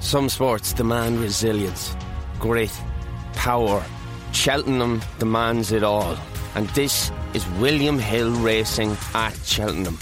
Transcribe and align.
Some 0.00 0.28
sports 0.28 0.72
demand 0.72 1.18
resilience, 1.20 1.96
grit, 2.38 2.72
power. 3.34 3.84
Cheltenham 4.32 5.02
demands 5.18 5.72
it 5.72 5.82
all. 5.82 6.16
And 6.54 6.68
this 6.70 7.10
is 7.34 7.46
William 7.60 7.98
Hill 7.98 8.30
Racing 8.30 8.96
at 9.14 9.34
Cheltenham. 9.44 9.98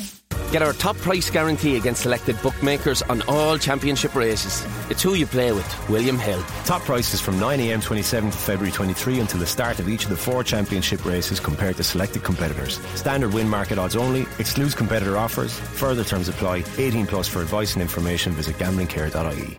Get 0.53 0.63
our 0.63 0.75
top 0.75 0.97
price 0.99 1.29
guarantee 1.29 1.77
against 1.77 2.03
selected 2.03 2.41
bookmakers 2.41 3.03
on 3.03 3.23
all 3.23 3.59
championship 3.59 4.15
races. 4.15 4.65
It's 4.91 5.03
who 5.03 5.15
you 5.15 5.27
play 5.27 5.53
with, 5.53 5.89
William 5.89 6.19
Hill. 6.19 6.41
Top 6.65 6.83
prices 6.83 7.21
from 7.21 7.41
9am 7.41 7.83
27th 7.83 8.33
to 8.33 8.39
February 8.39 8.73
23 8.73 9.19
until 9.21 9.41
the 9.41 9.47
start 9.47 9.81
of 9.81 9.89
each 9.89 10.05
of 10.05 10.11
the 10.11 10.17
four 10.17 10.45
championship 10.45 11.05
races 11.05 11.41
compared 11.41 11.77
to 11.79 11.83
selected 11.83 12.23
competitors. 12.23 12.79
Standard 12.95 13.33
win 13.33 13.49
market 13.49 13.79
odds 13.79 13.97
only, 13.97 14.23
excludes 14.39 14.75
competitor 14.75 15.17
offers, 15.17 15.59
further 15.59 16.05
terms 16.05 16.29
apply. 16.29 16.65
18 16.79 17.07
plus 17.07 17.29
for 17.29 17.43
advice 17.43 17.73
and 17.75 17.83
information 17.83 18.33
visit 18.33 18.57
gamblingcare.ie. 18.57 19.59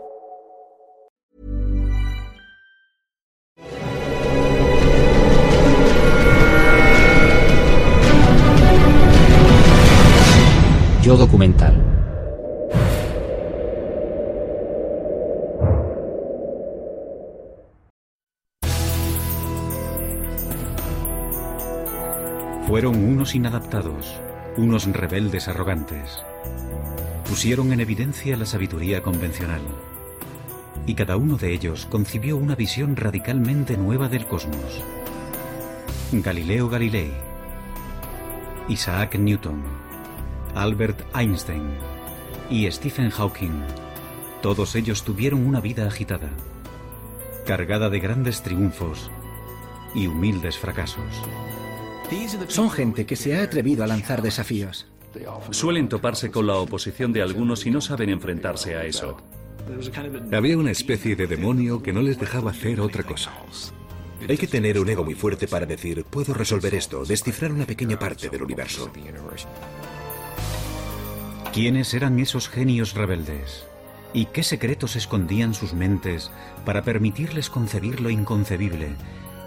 Yo 11.01 11.17
documental. 11.17 11.73
Fueron 22.67 23.03
unos 23.03 23.33
inadaptados, 23.33 24.15
unos 24.57 24.85
rebeldes 24.85 25.47
arrogantes. 25.47 26.23
Pusieron 27.27 27.73
en 27.73 27.79
evidencia 27.79 28.37
la 28.37 28.45
sabiduría 28.45 29.01
convencional. 29.01 29.61
Y 30.85 30.93
cada 30.93 31.17
uno 31.17 31.35
de 31.37 31.51
ellos 31.51 31.87
concibió 31.87 32.37
una 32.37 32.53
visión 32.53 32.95
radicalmente 32.95 33.75
nueva 33.75 34.07
del 34.07 34.27
cosmos. 34.27 34.83
Galileo 36.11 36.69
Galilei, 36.69 37.11
Isaac 38.67 39.15
Newton, 39.15 39.63
Albert 40.55 41.01
Einstein 41.15 41.63
y 42.49 42.69
Stephen 42.71 43.09
Hawking. 43.09 43.63
Todos 44.41 44.75
ellos 44.75 45.03
tuvieron 45.03 45.45
una 45.45 45.61
vida 45.61 45.87
agitada, 45.87 46.29
cargada 47.45 47.89
de 47.89 47.99
grandes 47.99 48.41
triunfos 48.41 49.09
y 49.93 50.07
humildes 50.07 50.57
fracasos. 50.57 51.21
Son 52.47 52.69
gente 52.69 53.05
que 53.05 53.15
se 53.15 53.37
ha 53.37 53.43
atrevido 53.43 53.83
a 53.83 53.87
lanzar 53.87 54.21
desafíos. 54.21 54.87
Suelen 55.51 55.89
toparse 55.89 56.31
con 56.31 56.47
la 56.47 56.55
oposición 56.55 57.13
de 57.13 57.21
algunos 57.21 57.65
y 57.65 57.71
no 57.71 57.81
saben 57.81 58.09
enfrentarse 58.09 58.75
a 58.75 58.85
eso. 58.85 59.17
Había 60.33 60.57
una 60.57 60.71
especie 60.71 61.15
de 61.15 61.27
demonio 61.27 61.81
que 61.81 61.93
no 61.93 62.01
les 62.01 62.19
dejaba 62.19 62.51
hacer 62.51 62.81
otra 62.81 63.03
cosa. 63.03 63.31
Hay 64.27 64.37
que 64.37 64.47
tener 64.47 64.79
un 64.79 64.89
ego 64.89 65.03
muy 65.03 65.15
fuerte 65.15 65.47
para 65.47 65.65
decir, 65.65 66.03
puedo 66.03 66.33
resolver 66.33 66.75
esto, 66.75 67.05
descifrar 67.05 67.51
una 67.51 67.65
pequeña 67.65 67.97
parte 67.97 68.29
del 68.29 68.43
universo. 68.43 68.91
¿Quiénes 71.53 71.93
eran 71.93 72.17
esos 72.19 72.47
genios 72.47 72.93
rebeldes? 72.93 73.65
¿Y 74.13 74.27
qué 74.27 74.41
secretos 74.41 74.95
escondían 74.95 75.53
sus 75.53 75.73
mentes 75.73 76.31
para 76.63 76.81
permitirles 76.81 77.49
concebir 77.49 77.99
lo 77.99 78.09
inconcebible 78.09 78.95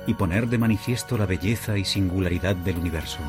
y 0.07 0.13
poner 0.13 0.49
de 0.49 0.59
manifiesto 0.59 1.17
la 1.17 1.25
belleza 1.25 1.79
y 1.79 1.87
singularidad 1.87 2.57
del 2.57 2.77
universo? 2.77 3.21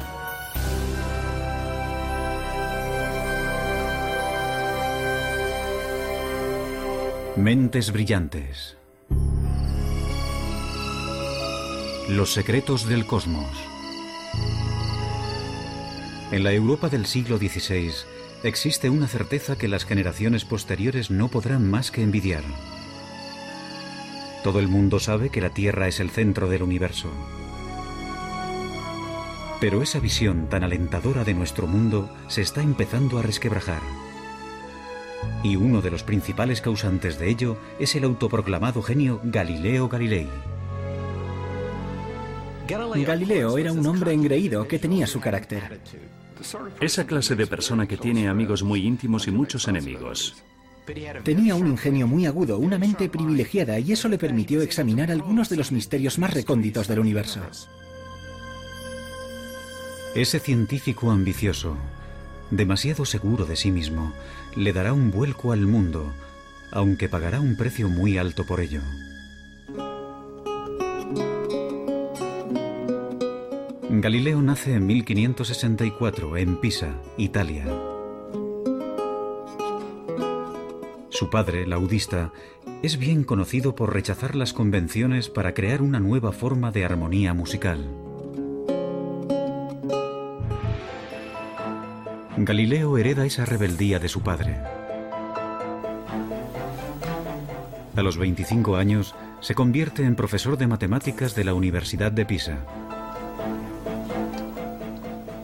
Mentes 7.38 7.94
brillantes. 7.94 8.76
Los 12.10 12.34
secretos 12.34 12.90
del 12.90 13.06
cosmos. 13.06 13.50
En 16.34 16.44
la 16.44 16.52
Europa 16.52 16.90
del 16.90 17.06
siglo 17.06 17.38
XVI 17.38 18.15
existe 18.48 18.90
una 18.90 19.08
certeza 19.08 19.58
que 19.58 19.68
las 19.68 19.86
generaciones 19.86 20.46
posteriores 20.46 21.10
no 21.10 21.30
podrán 21.30 21.70
más 21.70 21.92
que 21.92 22.04
envidiar. 22.04 22.44
Todo 24.44 24.60
el 24.60 24.68
mundo 24.68 25.00
sabe 25.00 25.30
que 25.30 25.42
la 25.42 25.50
Tierra 25.50 25.88
es 25.88 26.00
el 26.00 26.12
centro 26.12 26.48
del 26.48 26.62
universo. 26.62 27.10
Pero 29.60 29.82
esa 29.82 30.00
visión 30.00 30.48
tan 30.50 30.64
alentadora 30.64 31.24
de 31.24 31.34
nuestro 31.34 31.66
mundo 31.66 32.10
se 32.28 32.42
está 32.42 32.62
empezando 32.62 33.18
a 33.18 33.24
resquebrajar. 33.24 33.82
Y 35.42 35.56
uno 35.56 35.82
de 35.82 35.90
los 35.90 36.04
principales 36.04 36.62
causantes 36.62 37.18
de 37.18 37.30
ello 37.30 37.58
es 37.80 37.96
el 37.96 38.04
autoproclamado 38.04 38.84
genio 38.84 39.20
Galileo 39.24 39.90
Galilei. 39.90 40.28
Galileo 42.68 43.58
era 43.58 43.72
un 43.72 43.86
hombre 43.86 44.14
engreído 44.14 44.68
que 44.68 44.80
tenía 44.80 45.08
su 45.08 45.20
carácter. 45.20 45.80
Esa 46.80 47.06
clase 47.06 47.36
de 47.36 47.48
persona 47.48 47.88
que 47.88 47.98
tiene 47.98 48.28
amigos 48.28 48.64
muy 48.64 48.86
íntimos 48.86 49.28
y 49.28 49.32
muchos 49.32 49.68
enemigos. 49.68 50.36
Tenía 51.24 51.56
un 51.56 51.68
ingenio 51.68 52.08
muy 52.08 52.26
agudo, 52.26 52.60
una 52.60 52.78
mente 52.78 53.10
privilegiada, 53.10 53.80
y 53.80 53.92
eso 53.92 54.08
le 54.08 54.18
permitió 54.18 54.62
examinar 54.62 55.12
algunos 55.12 55.50
de 55.50 55.58
los 55.58 55.72
misterios 55.72 56.20
más 56.20 56.34
recónditos 56.34 56.88
del 56.88 57.00
universo. 57.00 57.42
Ese 60.14 60.40
científico 60.40 61.12
ambicioso, 61.12 61.76
demasiado 62.52 63.06
seguro 63.06 63.46
de 63.46 63.56
sí 63.56 63.72
mismo, 63.72 64.14
le 64.56 64.74
dará 64.74 64.94
un 64.94 65.12
vuelco 65.12 65.52
al 65.52 65.66
mundo, 65.66 66.14
aunque 66.72 67.10
pagará 67.10 67.40
un 67.40 67.58
precio 67.58 67.90
muy 67.90 68.18
alto 68.18 68.46
por 68.46 68.60
ello. 68.60 68.82
Galileo 74.02 74.42
nace 74.42 74.74
en 74.74 74.86
1564 74.88 76.38
en 76.38 76.58
Pisa, 76.58 76.96
Italia. 77.18 77.66
Su 81.10 81.30
padre, 81.30 81.66
laudista, 81.66 82.34
es 82.84 82.98
bien 82.98 83.24
conocido 83.24 83.74
por 83.74 83.94
rechazar 83.94 84.36
las 84.36 84.52
convenciones 84.52 85.30
para 85.30 85.54
crear 85.54 85.82
una 85.82 86.00
nueva 86.00 86.34
forma 86.34 86.72
de 86.72 86.84
armonía 86.84 87.34
musical. 87.34 87.90
Galileo 92.38 92.98
hereda 92.98 93.26
esa 93.26 93.46
rebeldía 93.46 94.00
de 94.00 94.10
su 94.10 94.22
padre. 94.22 94.58
A 97.96 98.02
los 98.02 98.18
25 98.18 98.76
años 98.76 99.16
se 99.40 99.56
convierte 99.56 100.04
en 100.04 100.16
profesor 100.16 100.58
de 100.58 100.68
matemáticas 100.68 101.34
de 101.34 101.46
la 101.46 101.54
Universidad 101.54 102.12
de 102.12 102.26
Pisa 102.26 102.66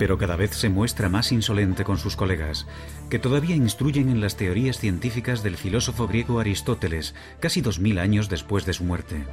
pero 0.02 0.18
cada 0.18 0.36
vez 0.36 0.56
se 0.56 0.68
muestra 0.68 1.10
más 1.10 1.32
insolente 1.32 1.84
con 1.84 2.00
sus 2.00 2.16
colegas, 2.16 2.66
que 3.12 3.20
todavía 3.20 3.56
instruyen 3.56 4.10
en 4.10 4.20
las 4.20 4.36
teorías 4.36 4.80
científicas 4.80 5.44
del 5.44 5.58
filósofo 5.58 6.08
griego 6.08 6.40
Aristóteles, 6.40 7.14
casi 7.40 7.62
dos 7.62 7.80
mil 7.80 8.00
años 8.00 8.28
después 8.28 8.66
de 8.66 8.74
su 8.74 8.84
muerte. 8.84 9.24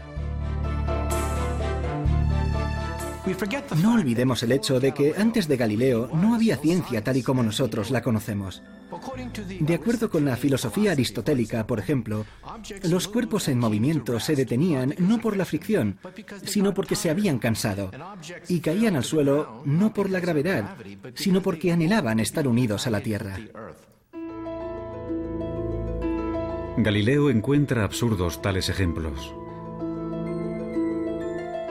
No 3.81 3.95
olvidemos 3.95 4.43
el 4.43 4.53
hecho 4.53 4.79
de 4.79 4.93
que 4.93 5.15
antes 5.17 5.49
de 5.49 5.57
Galileo 5.57 6.11
no 6.13 6.35
había 6.35 6.59
ciencia 6.59 7.03
tal 7.03 7.17
y 7.17 7.23
como 7.23 7.43
nosotros 7.43 7.91
la 7.91 8.03
conocemos. 8.03 8.63
De 9.61 9.75
acuerdo 9.75 10.11
con 10.11 10.25
la 10.25 10.37
filosofía 10.37 10.93
aristotélica, 10.93 11.67
por 11.67 11.79
ejemplo, 11.79 12.27
los 12.83 13.09
cuerpos 13.09 13.49
en 13.49 13.59
movimiento 13.59 14.21
se 14.21 14.37
detenían 14.37 14.95
no 14.99 15.21
por 15.21 15.37
la 15.37 15.45
fricción, 15.45 15.99
sino 16.45 16.75
porque 16.75 16.97
se 16.97 17.11
habían 17.11 17.39
cansado, 17.39 17.91
y 18.49 18.61
caían 18.61 18.97
al 18.97 19.05
suelo 19.05 19.63
no 19.65 19.93
por 19.93 20.11
la 20.11 20.21
gravedad, 20.21 20.77
sino 21.15 21.43
porque 21.43 21.73
anhelaban 21.73 22.21
estar 22.21 22.47
unidos 22.47 22.87
a 22.87 22.91
la 22.91 23.01
Tierra. 23.01 23.39
Galileo 26.77 27.31
encuentra 27.31 27.83
absurdos 27.83 28.41
tales 28.41 28.69
ejemplos. 28.69 29.35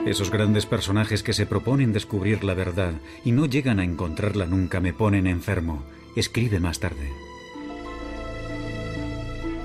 Esos 0.04 0.30
grandes 0.30 0.66
personajes 0.66 1.22
que 1.22 1.32
se 1.32 1.46
proponen 1.46 1.92
descubrir 1.92 2.44
la 2.44 2.54
verdad 2.54 2.94
y 3.24 3.32
no 3.32 3.46
llegan 3.46 3.80
a 3.80 3.84
encontrarla 3.84 4.46
nunca 4.46 4.80
me 4.80 4.92
ponen 4.92 5.26
enfermo, 5.26 5.82
escribe 6.16 6.60
más 6.60 6.80
tarde. 6.80 7.10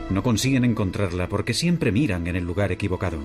No 0.10 0.22
consiguen 0.22 0.64
encontrarla 0.66 1.28
porque 1.28 1.54
siempre 1.54 1.92
miran 1.92 2.28
en 2.28 2.36
el 2.36 2.44
lugar 2.44 2.72
equivocado. 2.72 3.20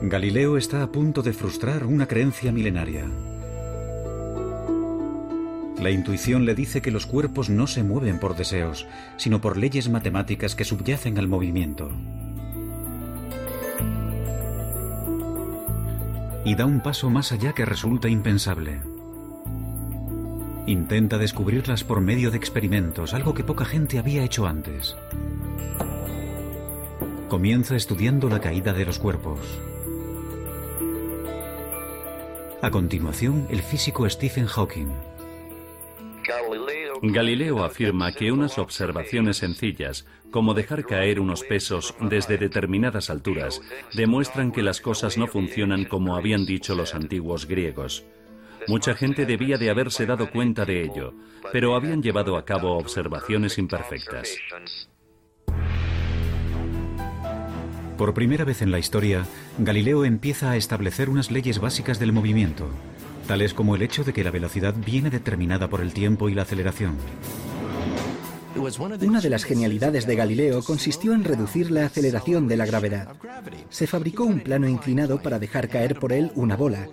Galileo 0.00 0.56
está 0.56 0.82
a 0.82 0.90
punto 0.90 1.22
de 1.22 1.34
frustrar 1.34 1.84
una 1.84 2.06
creencia 2.06 2.50
milenaria. 2.52 3.04
La 5.80 5.90
intuición 5.90 6.44
le 6.44 6.54
dice 6.54 6.80
que 6.80 6.90
los 6.90 7.04
cuerpos 7.04 7.50
no 7.50 7.66
se 7.66 7.82
mueven 7.82 8.18
por 8.18 8.34
deseos, 8.34 8.86
sino 9.16 9.40
por 9.40 9.56
leyes 9.56 9.88
matemáticas 9.88 10.54
que 10.54 10.64
subyacen 10.64 11.18
al 11.18 11.28
movimiento. 11.28 11.90
Y 16.48 16.54
da 16.54 16.64
un 16.64 16.80
paso 16.80 17.10
más 17.10 17.30
allá 17.30 17.52
que 17.52 17.66
resulta 17.66 18.08
impensable. 18.08 18.80
Intenta 20.66 21.18
descubrirlas 21.18 21.84
por 21.84 22.00
medio 22.00 22.30
de 22.30 22.38
experimentos, 22.38 23.12
algo 23.12 23.34
que 23.34 23.44
poca 23.44 23.66
gente 23.66 23.98
había 23.98 24.24
hecho 24.24 24.46
antes. 24.46 24.96
Comienza 27.28 27.76
estudiando 27.76 28.30
la 28.30 28.40
caída 28.40 28.72
de 28.72 28.86
los 28.86 28.98
cuerpos. 28.98 29.40
A 32.62 32.70
continuación, 32.70 33.46
el 33.50 33.60
físico 33.60 34.08
Stephen 34.08 34.46
Hawking. 34.46 34.88
Afirma 37.64 38.12
que 38.12 38.32
unas 38.32 38.58
observaciones 38.58 39.38
sencillas, 39.38 40.06
como 40.30 40.54
dejar 40.54 40.84
caer 40.84 41.20
unos 41.20 41.42
pesos 41.42 41.94
desde 42.00 42.38
determinadas 42.38 43.10
alturas, 43.10 43.60
demuestran 43.94 44.52
que 44.52 44.62
las 44.62 44.80
cosas 44.80 45.16
no 45.16 45.26
funcionan 45.26 45.84
como 45.84 46.16
habían 46.16 46.44
dicho 46.44 46.74
los 46.74 46.94
antiguos 46.94 47.46
griegos. 47.46 48.04
Mucha 48.66 48.94
gente 48.94 49.24
debía 49.24 49.56
de 49.56 49.70
haberse 49.70 50.04
dado 50.06 50.30
cuenta 50.30 50.64
de 50.64 50.82
ello, 50.82 51.14
pero 51.52 51.74
habían 51.74 52.02
llevado 52.02 52.36
a 52.36 52.44
cabo 52.44 52.76
observaciones 52.76 53.58
imperfectas. 53.58 54.36
Por 57.96 58.14
primera 58.14 58.44
vez 58.44 58.62
en 58.62 58.70
la 58.70 58.78
historia, 58.78 59.26
Galileo 59.58 60.04
empieza 60.04 60.52
a 60.52 60.56
establecer 60.56 61.08
unas 61.08 61.30
leyes 61.32 61.58
básicas 61.58 61.98
del 61.98 62.12
movimiento, 62.12 62.68
tales 63.28 63.54
como 63.54 63.76
el 63.76 63.82
hecho 63.82 64.02
de 64.02 64.12
que 64.12 64.24
la 64.24 64.32
velocidad 64.32 64.74
viene 64.74 65.10
determinada 65.10 65.68
por 65.68 65.82
el 65.82 65.92
tiempo 65.92 66.28
y 66.28 66.34
la 66.34 66.42
aceleración. 66.42 66.96
Una 69.02 69.20
de 69.20 69.30
las 69.30 69.44
genialidades 69.44 70.06
de 70.06 70.16
Galileo 70.16 70.62
consistió 70.62 71.12
en 71.12 71.22
reducir 71.22 71.70
la 71.70 71.84
aceleración 71.86 72.48
de 72.48 72.56
la 72.56 72.66
gravedad. 72.66 73.14
Se 73.68 73.86
fabricó 73.86 74.24
un 74.24 74.40
plano 74.40 74.66
inclinado 74.66 75.22
para 75.22 75.38
dejar 75.38 75.68
caer 75.68 75.98
por 76.00 76.12
él 76.12 76.32
una 76.34 76.56
bola. 76.56 76.88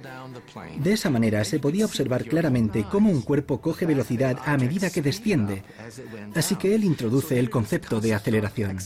De 0.78 0.94
esa 0.94 1.10
manera 1.10 1.44
se 1.46 1.60
podía 1.60 1.86
observar 1.86 2.26
claramente 2.26 2.86
cómo 2.92 3.10
un 3.10 3.22
cuerpo 3.22 3.62
coge 3.62 3.86
velocidad 3.86 4.38
a 4.46 4.58
medida 4.58 4.90
que 4.90 5.02
desciende. 5.02 5.64
Así 6.36 6.56
que 6.56 6.76
él 6.76 6.84
introduce 6.84 7.40
el 7.40 7.50
concepto 7.50 8.02
de 8.02 8.14
aceleración. 8.14 8.78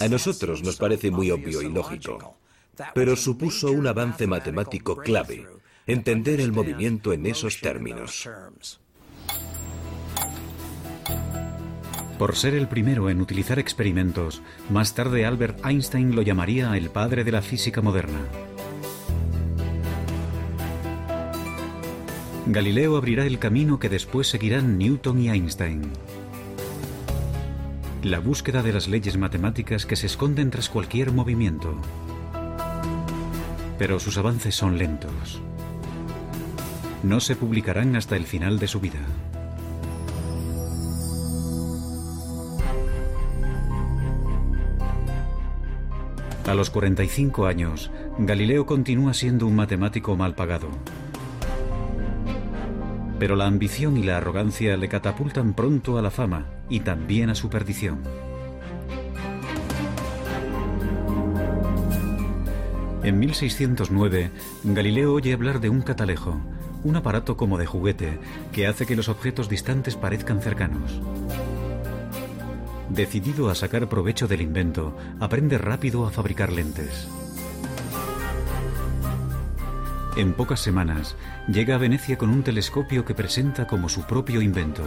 A 0.00 0.08
nosotros 0.08 0.62
nos 0.62 0.76
parece 0.76 1.10
muy 1.10 1.30
obvio 1.30 1.60
y 1.60 1.68
lógico 1.68 2.37
pero 2.94 3.16
supuso 3.16 3.72
un 3.72 3.86
avance 3.86 4.26
matemático 4.26 4.96
clave, 4.96 5.46
entender 5.86 6.40
el 6.40 6.52
movimiento 6.52 7.12
en 7.12 7.26
esos 7.26 7.60
términos. 7.60 8.28
Por 12.18 12.34
ser 12.34 12.54
el 12.54 12.66
primero 12.66 13.10
en 13.10 13.20
utilizar 13.20 13.58
experimentos, 13.58 14.42
más 14.70 14.94
tarde 14.94 15.24
Albert 15.24 15.64
Einstein 15.64 16.16
lo 16.16 16.22
llamaría 16.22 16.76
el 16.76 16.90
padre 16.90 17.22
de 17.22 17.32
la 17.32 17.42
física 17.42 17.80
moderna. 17.80 18.18
Galileo 22.46 22.96
abrirá 22.96 23.24
el 23.26 23.38
camino 23.38 23.78
que 23.78 23.88
después 23.88 24.26
seguirán 24.26 24.78
Newton 24.78 25.20
y 25.20 25.28
Einstein. 25.28 25.82
La 28.02 28.20
búsqueda 28.20 28.62
de 28.62 28.72
las 28.72 28.88
leyes 28.88 29.16
matemáticas 29.16 29.86
que 29.86 29.96
se 29.96 30.06
esconden 30.06 30.50
tras 30.50 30.68
cualquier 30.68 31.12
movimiento 31.12 31.78
pero 33.78 34.00
sus 34.00 34.18
avances 34.18 34.54
son 34.54 34.76
lentos. 34.76 35.40
No 37.02 37.20
se 37.20 37.36
publicarán 37.36 37.94
hasta 37.96 38.16
el 38.16 38.24
final 38.24 38.58
de 38.58 38.66
su 38.66 38.80
vida. 38.80 38.98
A 46.46 46.54
los 46.54 46.70
45 46.70 47.46
años, 47.46 47.90
Galileo 48.18 48.64
continúa 48.66 49.14
siendo 49.14 49.46
un 49.46 49.54
matemático 49.54 50.16
mal 50.16 50.34
pagado. 50.34 50.68
Pero 53.18 53.36
la 53.36 53.46
ambición 53.46 53.96
y 53.96 54.02
la 54.02 54.16
arrogancia 54.16 54.76
le 54.76 54.88
catapultan 54.88 55.52
pronto 55.52 55.98
a 55.98 56.02
la 56.02 56.10
fama 56.10 56.46
y 56.70 56.80
también 56.80 57.30
a 57.30 57.34
su 57.34 57.50
perdición. 57.50 57.98
En 63.02 63.18
1609, 63.18 64.30
Galileo 64.64 65.14
oye 65.14 65.32
hablar 65.32 65.60
de 65.60 65.68
un 65.68 65.82
catalejo, 65.82 66.40
un 66.82 66.96
aparato 66.96 67.36
como 67.36 67.56
de 67.56 67.64
juguete 67.64 68.18
que 68.52 68.66
hace 68.66 68.86
que 68.86 68.96
los 68.96 69.08
objetos 69.08 69.48
distantes 69.48 69.94
parezcan 69.94 70.40
cercanos. 70.40 71.00
Decidido 72.90 73.50
a 73.50 73.54
sacar 73.54 73.88
provecho 73.88 74.26
del 74.26 74.40
invento, 74.40 74.96
aprende 75.20 75.58
rápido 75.58 76.06
a 76.06 76.10
fabricar 76.10 76.52
lentes. 76.52 77.08
En 80.16 80.32
pocas 80.32 80.58
semanas, 80.58 81.14
llega 81.46 81.76
a 81.76 81.78
Venecia 81.78 82.18
con 82.18 82.30
un 82.30 82.42
telescopio 82.42 83.04
que 83.04 83.14
presenta 83.14 83.68
como 83.68 83.88
su 83.88 84.02
propio 84.02 84.42
invento. 84.42 84.82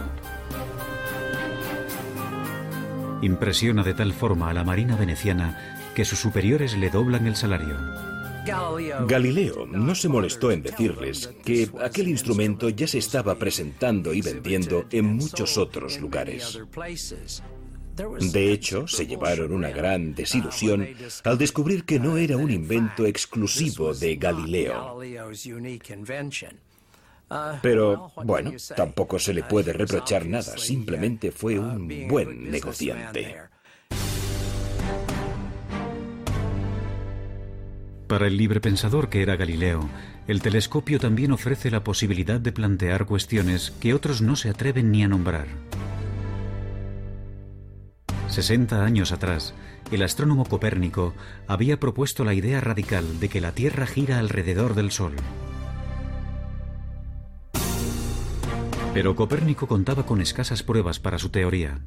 Impresiona 3.22 3.82
de 3.82 3.94
tal 3.94 4.12
forma 4.12 4.50
a 4.50 4.52
la 4.52 4.64
marina 4.64 4.96
veneciana 4.96 5.81
que 5.94 6.04
sus 6.04 6.18
superiores 6.18 6.76
le 6.76 6.90
doblan 6.90 7.26
el 7.26 7.36
salario. 7.36 7.76
Galileo 9.06 9.66
no 9.66 9.94
se 9.94 10.08
molestó 10.08 10.50
en 10.50 10.62
decirles 10.62 11.30
que 11.44 11.70
aquel 11.80 12.08
instrumento 12.08 12.68
ya 12.68 12.86
se 12.86 12.98
estaba 12.98 13.36
presentando 13.36 14.12
y 14.12 14.20
vendiendo 14.20 14.84
en 14.90 15.16
muchos 15.16 15.58
otros 15.58 16.00
lugares. 16.00 16.58
De 18.32 18.52
hecho, 18.52 18.88
se 18.88 19.06
llevaron 19.06 19.52
una 19.52 19.70
gran 19.70 20.14
desilusión 20.14 20.88
al 21.24 21.38
descubrir 21.38 21.84
que 21.84 22.00
no 22.00 22.16
era 22.16 22.36
un 22.36 22.50
invento 22.50 23.06
exclusivo 23.06 23.94
de 23.94 24.16
Galileo. 24.16 24.98
Pero, 27.62 28.12
bueno, 28.24 28.52
tampoco 28.76 29.18
se 29.18 29.34
le 29.34 29.42
puede 29.42 29.72
reprochar 29.72 30.26
nada, 30.26 30.58
simplemente 30.58 31.30
fue 31.32 31.58
un 31.58 32.08
buen 32.08 32.50
negociante. 32.50 33.36
Para 38.12 38.26
el 38.26 38.36
librepensador 38.36 39.08
que 39.08 39.22
era 39.22 39.36
Galileo, 39.36 39.88
el 40.28 40.42
telescopio 40.42 41.00
también 41.00 41.32
ofrece 41.32 41.70
la 41.70 41.82
posibilidad 41.82 42.38
de 42.38 42.52
plantear 42.52 43.06
cuestiones 43.06 43.70
que 43.80 43.94
otros 43.94 44.20
no 44.20 44.36
se 44.36 44.50
atreven 44.50 44.92
ni 44.92 45.02
a 45.02 45.08
nombrar. 45.08 45.46
60 48.28 48.84
años 48.84 49.12
atrás, 49.12 49.54
el 49.90 50.02
astrónomo 50.02 50.44
Copérnico 50.44 51.14
había 51.46 51.80
propuesto 51.80 52.22
la 52.22 52.34
idea 52.34 52.60
radical 52.60 53.18
de 53.18 53.30
que 53.30 53.40
la 53.40 53.52
Tierra 53.52 53.86
gira 53.86 54.18
alrededor 54.18 54.74
del 54.74 54.90
Sol. 54.90 55.14
Pero 58.92 59.16
Copérnico 59.16 59.66
contaba 59.66 60.04
con 60.04 60.20
escasas 60.20 60.62
pruebas 60.62 61.00
para 61.00 61.18
su 61.18 61.30
teoría. 61.30 61.80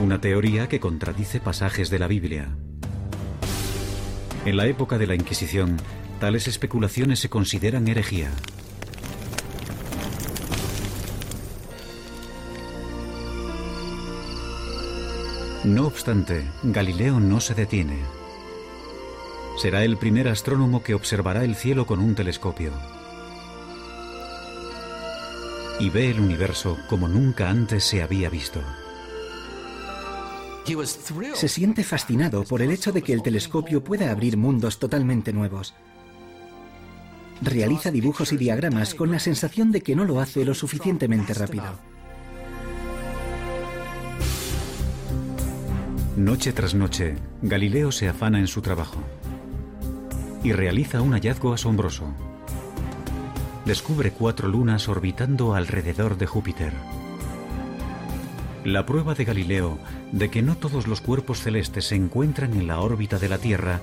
Una 0.00 0.20
teoría 0.20 0.68
que 0.68 0.78
contradice 0.78 1.40
pasajes 1.40 1.90
de 1.90 1.98
la 1.98 2.06
Biblia. 2.06 2.54
En 4.44 4.58
la 4.58 4.66
época 4.66 4.98
de 4.98 5.06
la 5.06 5.14
Inquisición, 5.14 5.78
tales 6.20 6.48
especulaciones 6.48 7.18
se 7.18 7.30
consideran 7.30 7.88
herejía. 7.88 8.30
No 15.64 15.86
obstante, 15.86 16.46
Galileo 16.62 17.20
no 17.20 17.40
se 17.40 17.54
detiene. 17.54 17.96
Será 19.56 19.82
el 19.82 19.96
primer 19.96 20.28
astrónomo 20.28 20.82
que 20.82 20.92
observará 20.92 21.42
el 21.42 21.54
cielo 21.54 21.86
con 21.86 22.00
un 22.00 22.14
telescopio. 22.14 22.72
Y 25.80 25.88
ve 25.88 26.10
el 26.10 26.20
universo 26.20 26.76
como 26.86 27.08
nunca 27.08 27.48
antes 27.48 27.82
se 27.82 28.02
había 28.02 28.28
visto. 28.28 28.60
Se 31.34 31.48
siente 31.48 31.84
fascinado 31.84 32.44
por 32.44 32.62
el 32.62 32.70
hecho 32.70 32.90
de 32.90 33.02
que 33.02 33.12
el 33.12 33.22
telescopio 33.22 33.84
pueda 33.84 34.10
abrir 34.10 34.36
mundos 34.36 34.78
totalmente 34.78 35.32
nuevos. 35.32 35.74
Realiza 37.42 37.90
dibujos 37.90 38.32
y 38.32 38.36
diagramas 38.36 38.94
con 38.94 39.10
la 39.10 39.18
sensación 39.18 39.72
de 39.72 39.82
que 39.82 39.94
no 39.94 40.04
lo 40.04 40.20
hace 40.20 40.44
lo 40.44 40.54
suficientemente 40.54 41.34
rápido. 41.34 41.78
Noche 46.16 46.52
tras 46.52 46.74
noche, 46.74 47.16
Galileo 47.42 47.90
se 47.90 48.08
afana 48.08 48.38
en 48.38 48.46
su 48.46 48.62
trabajo 48.62 49.02
y 50.44 50.52
realiza 50.52 51.02
un 51.02 51.12
hallazgo 51.12 51.52
asombroso. 51.52 52.04
Descubre 53.64 54.12
cuatro 54.12 54.46
lunas 54.46 54.88
orbitando 54.88 55.54
alrededor 55.54 56.16
de 56.16 56.26
Júpiter. 56.26 56.72
La 58.64 58.86
prueba 58.86 59.14
de 59.14 59.26
Galileo 59.26 59.78
de 60.10 60.30
que 60.30 60.40
no 60.40 60.56
todos 60.56 60.86
los 60.86 61.02
cuerpos 61.02 61.42
celestes 61.42 61.84
se 61.84 61.96
encuentran 61.96 62.54
en 62.54 62.66
la 62.66 62.80
órbita 62.80 63.18
de 63.18 63.28
la 63.28 63.36
Tierra 63.36 63.82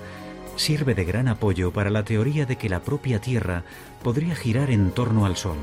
sirve 0.55 0.95
de 0.95 1.05
gran 1.05 1.27
apoyo 1.27 1.71
para 1.71 1.91
la 1.91 2.03
teoría 2.03 2.47
de 2.47 2.55
que 2.55 2.67
la 2.67 2.79
propia 2.81 3.21
Tierra 3.21 3.63
podría 4.01 4.33
girar 4.33 4.71
en 4.71 4.89
torno 4.89 5.27
al 5.27 5.37
Sol. 5.37 5.57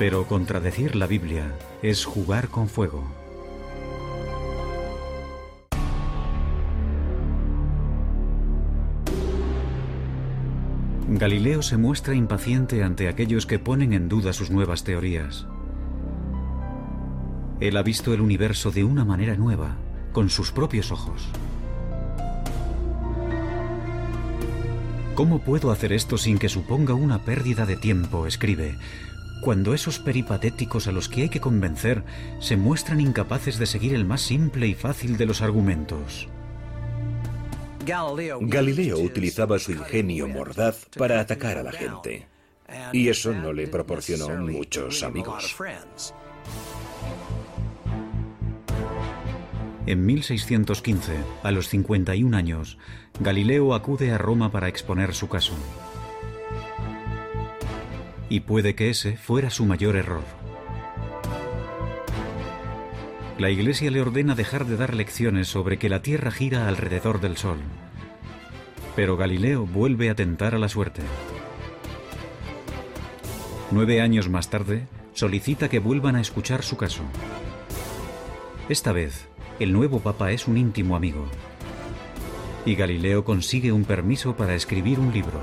Pero 0.00 0.26
contradecir 0.26 0.96
la 0.96 1.06
Biblia 1.06 1.52
es 1.80 2.04
jugar 2.04 2.48
con 2.48 2.68
fuego. 2.68 3.04
Galileo 11.06 11.62
se 11.62 11.76
muestra 11.76 12.14
impaciente 12.14 12.82
ante 12.82 13.08
aquellos 13.08 13.46
que 13.46 13.60
ponen 13.60 13.92
en 13.92 14.08
duda 14.08 14.32
sus 14.32 14.50
nuevas 14.50 14.82
teorías. 14.82 15.46
Él 17.60 17.76
ha 17.76 17.82
visto 17.82 18.14
el 18.14 18.20
universo 18.20 18.70
de 18.70 18.84
una 18.84 19.04
manera 19.04 19.36
nueva, 19.36 19.76
con 20.12 20.30
sus 20.30 20.52
propios 20.52 20.92
ojos. 20.92 21.28
¿Cómo 25.14 25.40
puedo 25.40 25.72
hacer 25.72 25.92
esto 25.92 26.16
sin 26.16 26.38
que 26.38 26.48
suponga 26.48 26.94
una 26.94 27.24
pérdida 27.24 27.66
de 27.66 27.76
tiempo? 27.76 28.28
escribe, 28.28 28.76
cuando 29.40 29.74
esos 29.74 29.98
peripatéticos 29.98 30.86
a 30.86 30.92
los 30.92 31.08
que 31.08 31.22
hay 31.22 31.28
que 31.28 31.40
convencer 31.40 32.04
se 32.40 32.56
muestran 32.56 33.00
incapaces 33.00 33.58
de 33.58 33.66
seguir 33.66 33.94
el 33.94 34.04
más 34.04 34.20
simple 34.20 34.68
y 34.68 34.74
fácil 34.74 35.16
de 35.16 35.26
los 35.26 35.42
argumentos. 35.42 36.28
Galileo 38.40 38.98
utilizaba 38.98 39.58
su 39.58 39.72
ingenio 39.72 40.28
mordaz 40.28 40.86
para 40.96 41.20
atacar 41.20 41.58
a 41.58 41.62
la 41.62 41.72
gente. 41.72 42.26
Y 42.92 43.08
eso 43.08 43.32
no 43.32 43.52
le 43.52 43.66
proporcionó 43.66 44.28
muchos 44.28 45.02
amigos. 45.02 45.56
En 49.88 50.04
1615, 50.04 51.16
a 51.42 51.50
los 51.50 51.70
51 51.70 52.36
años, 52.36 52.76
Galileo 53.20 53.72
acude 53.72 54.12
a 54.12 54.18
Roma 54.18 54.52
para 54.52 54.68
exponer 54.68 55.14
su 55.14 55.30
caso. 55.30 55.54
Y 58.28 58.40
puede 58.40 58.74
que 58.74 58.90
ese 58.90 59.16
fuera 59.16 59.48
su 59.48 59.64
mayor 59.64 59.96
error. 59.96 60.24
La 63.38 63.48
Iglesia 63.48 63.90
le 63.90 64.02
ordena 64.02 64.34
dejar 64.34 64.66
de 64.66 64.76
dar 64.76 64.92
lecciones 64.92 65.48
sobre 65.48 65.78
que 65.78 65.88
la 65.88 66.02
Tierra 66.02 66.32
gira 66.32 66.68
alrededor 66.68 67.22
del 67.22 67.38
Sol. 67.38 67.56
Pero 68.94 69.16
Galileo 69.16 69.64
vuelve 69.64 70.10
a 70.10 70.14
tentar 70.14 70.54
a 70.54 70.58
la 70.58 70.68
suerte. 70.68 71.00
Nueve 73.70 74.02
años 74.02 74.28
más 74.28 74.50
tarde, 74.50 74.86
solicita 75.14 75.70
que 75.70 75.78
vuelvan 75.78 76.16
a 76.16 76.20
escuchar 76.20 76.62
su 76.62 76.76
caso. 76.76 77.04
Esta 78.68 78.92
vez, 78.92 79.30
el 79.58 79.72
nuevo 79.72 80.00
papa 80.00 80.30
es 80.32 80.46
un 80.46 80.56
íntimo 80.56 80.96
amigo. 80.96 81.26
Y 82.64 82.74
Galileo 82.74 83.24
consigue 83.24 83.72
un 83.72 83.84
permiso 83.84 84.36
para 84.36 84.54
escribir 84.54 85.00
un 85.00 85.12
libro. 85.12 85.40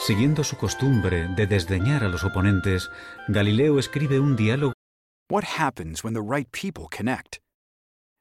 Siguiendo 0.00 0.44
su 0.44 0.56
costumbre 0.56 1.28
de 1.34 1.46
desdeñar 1.46 2.04
a 2.04 2.08
los 2.08 2.22
oponentes, 2.22 2.88
Galileo 3.28 3.78
escribe 3.78 4.20
un 4.20 4.36
diálogo. 4.36 4.72
What 5.28 5.44
happens 5.58 6.04
when 6.04 6.14
the 6.14 6.22
right 6.22 6.50
people 6.52 6.86
connect? 6.88 7.40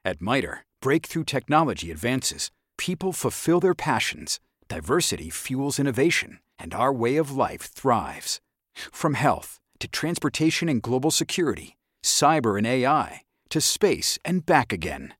At 0.03 0.19
MITRE, 0.19 0.65
breakthrough 0.81 1.24
technology 1.24 1.91
advances, 1.91 2.50
people 2.77 3.12
fulfill 3.13 3.59
their 3.59 3.75
passions, 3.75 4.39
diversity 4.67 5.29
fuels 5.29 5.79
innovation, 5.79 6.39
and 6.57 6.74
our 6.74 6.91
way 6.91 7.17
of 7.17 7.31
life 7.31 7.69
thrives. 7.71 8.41
From 8.91 9.13
health 9.13 9.59
to 9.79 9.88
transportation 9.88 10.67
and 10.67 10.81
global 10.81 11.12
security, 11.12 11.75
cyber 12.05 12.57
and 12.57 12.65
AI, 12.67 13.21
to 13.50 13.59
space 13.62 14.17
and 14.24 14.45
back 14.45 14.71
again. 14.71 15.13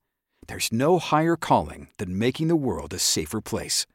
There's 0.48 0.72
no 0.72 0.98
higher 0.98 1.36
calling 1.36 1.88
than 1.98 2.18
making 2.18 2.48
the 2.48 2.56
world 2.56 2.94
a 2.94 2.98
safer 2.98 3.40
place. 3.40 3.86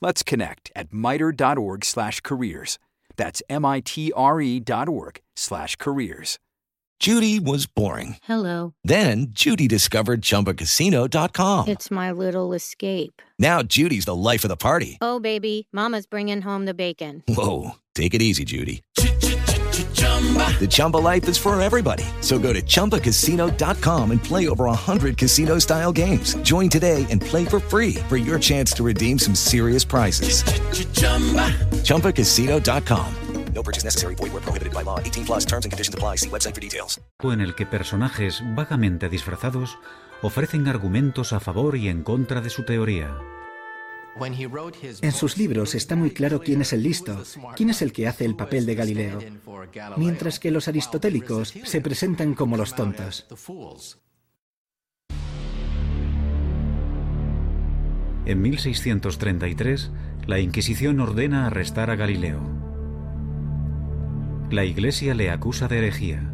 Let's 0.00 0.22
connect 0.22 0.72
at 0.74 0.92
mitre.org 0.92 1.84
slash 1.84 2.20
careers. 2.20 2.78
That's 3.16 3.42
M-I-T-R-E 3.48 4.60
dot 4.60 4.88
org 4.88 5.20
slash 5.36 5.76
careers. 5.76 6.38
Judy 6.98 7.38
was 7.38 7.66
boring. 7.66 8.16
Hello. 8.22 8.72
Then 8.82 9.26
Judy 9.30 9.68
discovered 9.68 10.22
ChumbaCasino.com. 10.22 11.68
It's 11.68 11.90
my 11.90 12.10
little 12.10 12.54
escape. 12.54 13.20
Now 13.38 13.62
Judy's 13.62 14.06
the 14.06 14.14
life 14.14 14.44
of 14.44 14.48
the 14.48 14.56
party. 14.56 14.96
Oh, 15.02 15.20
baby, 15.20 15.68
mama's 15.72 16.06
bringing 16.06 16.40
home 16.40 16.64
the 16.64 16.72
bacon. 16.74 17.22
Whoa, 17.28 17.72
take 17.94 18.14
it 18.14 18.22
easy, 18.22 18.44
Judy. 18.46 18.82
The 20.58 20.66
Chumba 20.68 20.96
life 20.96 21.28
is 21.28 21.38
for 21.38 21.60
everybody. 21.60 22.04
So 22.22 22.38
go 22.38 22.52
to 22.52 22.62
ChumbaCasino.com 22.62 24.10
and 24.10 24.22
play 24.22 24.48
over 24.48 24.64
100 24.64 25.16
casino-style 25.16 25.92
games. 25.92 26.34
Join 26.36 26.68
today 26.68 27.06
and 27.10 27.20
play 27.20 27.44
for 27.44 27.60
free 27.60 27.96
for 28.08 28.16
your 28.16 28.38
chance 28.38 28.72
to 28.72 28.82
redeem 28.82 29.18
some 29.18 29.34
serious 29.34 29.84
prizes. 29.84 30.42
ChumbaCasino.com. 31.84 33.14
No 33.54 33.62
purchase 33.62 33.84
necessary. 33.84 34.14
Void 34.16 34.32
where 34.32 34.42
prohibited 34.42 34.74
by 34.74 34.82
law. 34.82 34.98
18 35.00 35.24
plus 35.24 35.44
terms 35.46 35.64
and 35.64 35.72
conditions 35.72 35.94
apply. 35.94 36.16
See 36.16 36.28
website 36.28 36.54
for 36.54 36.60
details. 36.60 37.00
en 37.22 37.40
el 37.40 37.54
que 37.54 37.64
personajes 37.64 38.42
vagamente 38.54 39.08
disfrazados 39.08 39.78
ofrecen 40.22 40.68
argumentos 40.68 41.32
a 41.32 41.40
favor 41.40 41.76
y 41.76 41.88
en 41.88 42.02
contra 42.02 42.40
de 42.40 42.50
su 42.50 42.64
teoría. 42.64 43.16
En 45.02 45.12
sus 45.12 45.36
libros 45.36 45.74
está 45.74 45.94
muy 45.94 46.10
claro 46.10 46.40
quién 46.40 46.62
es 46.62 46.72
el 46.72 46.82
listo, 46.82 47.22
quién 47.54 47.70
es 47.70 47.82
el 47.82 47.92
que 47.92 48.08
hace 48.08 48.24
el 48.24 48.34
papel 48.34 48.64
de 48.64 48.74
Galileo, 48.74 49.18
mientras 49.96 50.40
que 50.40 50.50
los 50.50 50.68
aristotélicos 50.68 51.54
se 51.64 51.80
presentan 51.80 52.34
como 52.34 52.56
los 52.56 52.74
tontos. 52.74 53.26
En 58.24 58.42
1633, 58.42 59.92
la 60.26 60.40
Inquisición 60.40 60.98
ordena 60.98 61.46
arrestar 61.46 61.90
a 61.90 61.96
Galileo. 61.96 62.40
La 64.50 64.64
Iglesia 64.64 65.14
le 65.14 65.30
acusa 65.30 65.68
de 65.68 65.78
herejía. 65.78 66.32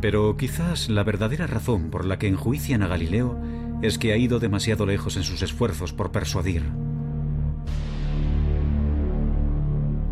Pero 0.00 0.36
quizás 0.36 0.88
la 0.88 1.04
verdadera 1.04 1.46
razón 1.46 1.90
por 1.90 2.04
la 2.04 2.18
que 2.18 2.26
enjuician 2.26 2.82
a 2.82 2.88
Galileo 2.88 3.38
es 3.82 3.98
que 3.98 4.12
ha 4.12 4.16
ido 4.16 4.38
demasiado 4.38 4.86
lejos 4.86 5.16
en 5.16 5.24
sus 5.24 5.42
esfuerzos 5.42 5.92
por 5.92 6.12
persuadir. 6.12 6.62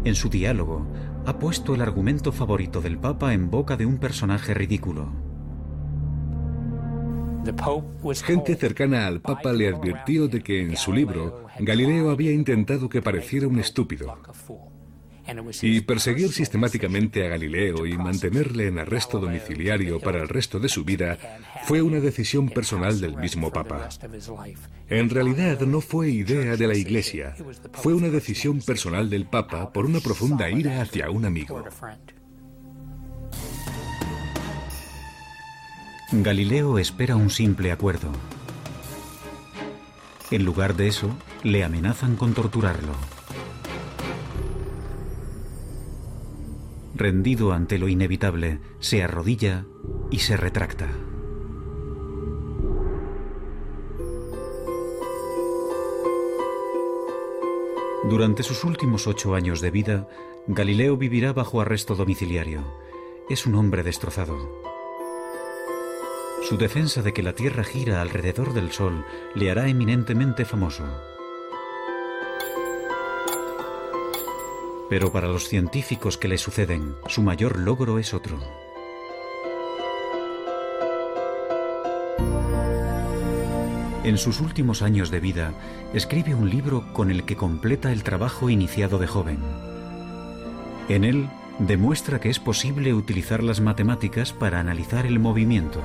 En 0.05 0.15
su 0.15 0.29
diálogo, 0.29 0.87
ha 1.27 1.39
puesto 1.39 1.75
el 1.75 1.83
argumento 1.83 2.33
favorito 2.33 2.81
del 2.81 2.99
Papa 2.99 3.33
en 3.33 3.51
boca 3.51 3.77
de 3.77 3.87
un 3.87 3.99
personaje 3.99 4.55
ridículo. 4.55 5.13
Gente 8.25 8.57
cercana 8.57 9.07
al 9.07 9.21
Papa 9.21 9.53
le 9.53 9.69
advirtió 9.69 10.29
de 10.29 10.43
que 10.43 10.63
en 10.63 10.77
su 10.77 10.93
libro 10.93 11.47
Galileo 11.59 12.11
había 12.11 12.33
intentado 12.33 12.89
que 12.89 13.03
pareciera 13.03 13.49
un 13.49 13.59
estúpido. 13.59 14.17
Y 15.63 15.81
perseguir 15.83 16.33
sistemáticamente 16.33 17.27
a 17.27 17.29
Galileo 17.29 17.87
y 17.87 17.97
mantenerle 17.97 18.69
en 18.69 18.79
arresto 18.79 19.19
domiciliario 19.19 20.01
para 20.01 20.21
el 20.21 20.29
resto 20.29 20.59
de 20.59 20.69
su 20.69 20.85
vida 20.85 21.19
fue 21.65 21.83
una 21.83 22.01
decisión 22.01 22.49
personal 22.49 23.01
del 23.01 23.17
mismo 23.17 23.51
Papa. 23.51 23.89
En 24.89 25.11
realidad 25.11 25.61
no 25.61 25.81
fue 25.81 26.11
idea 26.11 26.57
de 26.57 26.67
la 26.67 26.77
Iglesia, 26.77 27.35
fue 27.73 27.95
una 27.95 28.09
decisión 28.09 28.61
personal 28.61 29.09
del 29.11 29.27
Papa 29.27 29.73
por 29.73 29.87
una 29.87 30.01
profunda 30.01 30.51
ira 30.51 30.83
hacia 30.83 31.11
un 31.11 31.25
amigo. 31.25 31.65
Galileo 36.13 36.79
espera 36.79 37.15
un 37.15 37.31
simple 37.31 37.71
acuerdo. 37.71 38.11
En 40.33 40.45
lugar 40.45 40.75
de 40.75 40.89
eso, 40.89 41.17
le 41.45 41.63
amenazan 41.63 42.17
con 42.17 42.35
torturarlo. 42.35 43.20
Rendido 47.01 47.55
ante 47.55 47.79
lo 47.79 47.89
inevitable, 47.89 48.61
se 48.79 49.03
arrodilla 49.03 49.65
y 50.11 50.19
se 50.19 50.37
retracta. 50.37 50.87
Durante 58.05 58.43
sus 58.43 58.65
últimos 58.65 59.07
ocho 59.07 59.35
años 59.35 59.63
de 59.63 59.71
vida, 59.71 60.09
Galileo 60.47 60.99
vivirá 60.99 61.33
bajo 61.33 61.63
arresto 61.63 61.95
domiciliario. 61.95 62.61
Es 63.31 63.47
un 63.47 63.55
hombre 63.55 63.83
destrozado. 63.83 64.37
Su 66.43 66.59
defensa 66.59 67.01
de 67.01 67.15
que 67.15 67.23
la 67.23 67.33
Tierra 67.33 67.65
gira 67.65 68.03
alrededor 68.03 68.53
del 68.53 68.73
Sol 68.73 69.07
le 69.35 69.51
hará 69.51 69.69
eminentemente 69.69 70.45
famoso. 70.45 70.85
Pero 74.91 75.13
para 75.13 75.29
los 75.29 75.49
científicos 75.49 76.19
que 76.19 76.27
le 76.27 76.37
suceden, 76.37 76.97
su 77.07 77.23
mayor 77.23 77.61
logro 77.61 78.01
es 78.01 78.13
otro. 78.13 78.41
En 84.03 84.19
sus 84.19 84.41
últimos 84.41 84.83
años 84.83 85.11
de 85.13 85.21
vida, 85.21 85.53
escribe 85.95 86.35
un 86.35 86.51
libro 86.51 86.93
con 86.93 87.13
el 87.13 87.25
que 87.25 87.37
completa 87.37 87.93
el 87.93 88.03
trabajo 88.03 88.51
iniciado 88.51 88.99
de 88.99 89.07
joven. 89.07 89.39
En 90.89 91.05
él, 91.05 91.29
demuestra 91.61 92.19
que 92.19 92.29
es 92.29 92.41
posible 92.41 92.93
utilizar 92.93 93.45
las 93.45 93.61
matemáticas 93.61 94.33
para 94.33 94.59
analizar 94.59 95.07
el 95.07 95.21
movimiento. 95.21 95.81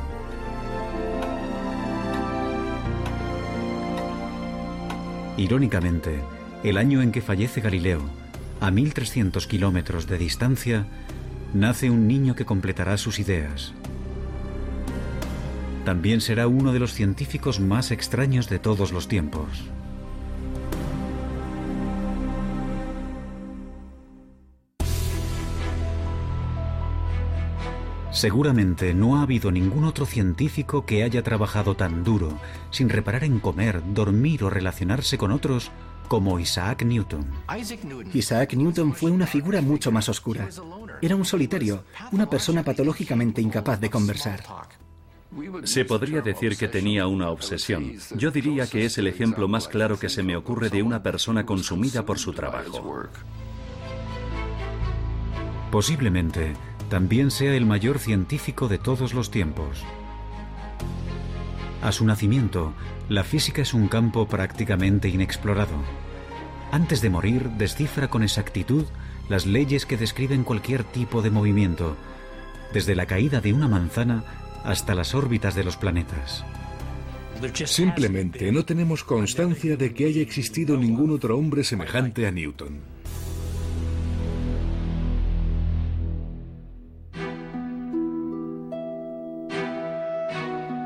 Irónicamente, 5.38 6.24
el 6.64 6.77
año 6.77 7.03
en 7.03 7.12
que 7.12 7.22
fallece 7.22 7.62
Galileo, 7.62 8.01
a 8.66 8.72
1300 8.72 9.46
kilómetros 9.46 10.08
de 10.08 10.18
distancia, 10.18 10.88
nace 11.54 11.92
un 11.92 12.08
niño 12.08 12.34
que 12.34 12.46
completará 12.46 12.98
sus 12.98 13.20
ideas. 13.20 13.74
También 15.86 16.20
será 16.20 16.48
uno 16.48 16.74
de 16.74 16.80
los 16.80 16.92
científicos 16.92 17.60
más 17.60 17.92
extraños 17.92 18.50
de 18.50 18.58
todos 18.58 18.92
los 18.92 19.08
tiempos. 19.08 19.70
Seguramente 28.10 28.96
no 28.96 29.18
ha 29.18 29.22
habido 29.22 29.51
ningún 29.51 29.84
otro 29.84 30.08
científico 30.08 30.88
que 30.88 31.04
haya 31.04 31.22
trabajado 31.22 31.75
tan 31.75 32.04
duro, 32.04 32.40
sin 32.72 32.90
reparar 32.90 33.25
en 33.25 33.40
comer, 33.40 33.84
dormir 33.94 34.44
o 34.44 34.50
relacionarse 34.50 35.20
con 35.20 35.32
otros, 35.32 35.72
como 36.07 36.39
Isaac 36.39 36.83
Newton. 36.83 37.25
Isaac 38.13 38.53
Newton 38.53 38.94
fue 38.94 39.11
una 39.11 39.27
figura 39.27 39.61
mucho 39.61 39.91
más 39.91 40.09
oscura. 40.09 40.50
Era 41.01 41.15
un 41.15 41.25
solitario, 41.25 41.83
una 42.11 42.29
persona 42.29 42.63
patológicamente 42.63 43.41
incapaz 43.41 43.79
de 43.79 43.89
conversar. 43.89 44.44
Se 45.63 45.83
podría 45.83 46.22
decir 46.22 46.55
que 46.57 46.68
tenía 46.68 47.07
una 47.07 47.29
obsesión. 47.29 47.94
Yo 48.15 48.31
diría 48.31 48.68
que 48.68 48.85
es 48.85 48.98
el 48.98 49.07
ejemplo 49.07 49.48
más 49.48 49.68
claro 49.68 50.00
que 50.00 50.09
se 50.09 50.24
me 50.24 50.37
ocurre 50.37 50.70
de 50.70 50.81
una 50.81 51.03
persona 51.03 51.46
consumida 51.46 52.05
por 52.05 52.20
su 52.20 52.31
trabajo. 52.31 53.09
Posiblemente 55.72 56.53
también 56.89 57.31
sea 57.31 57.55
el 57.55 57.65
mayor 57.65 58.00
científico 58.00 58.68
de 58.68 58.77
todos 58.77 59.13
los 59.13 59.31
tiempos. 59.31 59.83
A 61.81 61.91
su 61.91 62.05
nacimiento, 62.05 62.74
la 63.09 63.24
física 63.24 63.61
es 63.61 63.74
un 63.74 63.87
campo 63.87 64.27
prácticamente 64.27 65.09
inexplorado. 65.09 65.75
Antes 66.72 67.01
de 67.01 67.09
morir, 67.09 67.50
descifra 67.51 68.07
con 68.07 68.24
exactitud 68.24 68.85
las 69.29 69.46
leyes 69.46 69.85
que 69.85 69.98
describen 69.98 70.44
cualquier 70.44 70.83
tipo 70.83 71.22
de 71.22 71.29
movimiento, 71.29 71.96
desde 72.74 72.96
la 72.96 73.05
caída 73.05 73.41
de 73.41 73.53
una 73.53 73.68
manzana 73.68 74.24
hasta 74.63 74.96
las 74.96 75.13
órbitas 75.13 75.55
de 75.55 75.63
los 75.63 75.77
planetas. 75.77 76.44
Simplemente 77.65 78.51
no 78.51 78.65
tenemos 78.65 79.03
constancia 79.03 79.77
de 79.77 79.94
que 79.94 80.05
haya 80.05 80.22
existido 80.22 80.77
ningún 80.77 81.11
otro 81.11 81.37
hombre 81.37 81.63
semejante 81.63 82.25
a 82.25 82.31
Newton. 82.31 82.95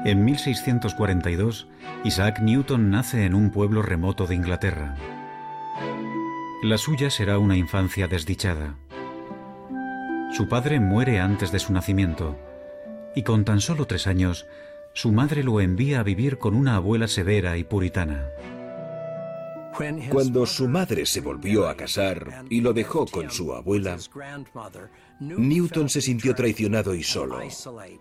En 0.10 0.26
1642, 0.26 1.68
Isaac 2.04 2.40
Newton 2.42 2.90
nace 2.90 3.26
en 3.26 3.36
un 3.36 3.52
pueblo 3.52 3.84
remoto 3.84 4.26
de 4.26 4.34
Inglaterra. 4.34 4.96
La 6.64 6.80
suya 6.80 7.12
será 7.12 7.38
una 7.38 7.56
infancia 7.56 8.08
desdichada. 8.08 8.76
Su 10.32 10.50
padre 10.50 10.80
muere 10.80 11.20
antes 11.20 11.52
de 11.52 11.60
su 11.60 11.74
nacimiento 11.74 12.36
y 13.16 13.22
con 13.22 13.46
tan 13.46 13.62
solo 13.62 13.86
tres 13.86 14.08
años, 14.08 14.48
su 14.96 15.12
madre 15.12 15.44
lo 15.44 15.62
envía 15.62 16.00
a 16.00 16.04
vivir 16.04 16.40
con 16.40 16.56
una 16.56 16.78
abuela 16.78 17.08
severa 17.08 17.58
y 17.58 17.64
puritana. 17.64 18.30
Cuando 20.10 20.48
su 20.48 20.68
madre 20.68 21.06
se 21.06 21.22
volvió 21.22 21.70
a 21.70 21.76
casar 21.76 22.46
y 22.50 22.62
lo 22.62 22.74
dejó 22.74 23.06
con 23.06 23.30
su 23.30 23.54
abuela, 23.54 23.96
Newton 25.20 25.88
se 25.88 26.02
sintió 26.02 26.34
traicionado 26.34 26.96
y 26.96 27.04
solo. 27.04 27.40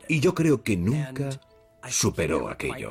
Y 0.08 0.20
yo 0.20 0.34
creo 0.34 0.62
que 0.62 0.78
nunca 0.78 1.28
superó 1.88 2.48
aquello. 2.48 2.90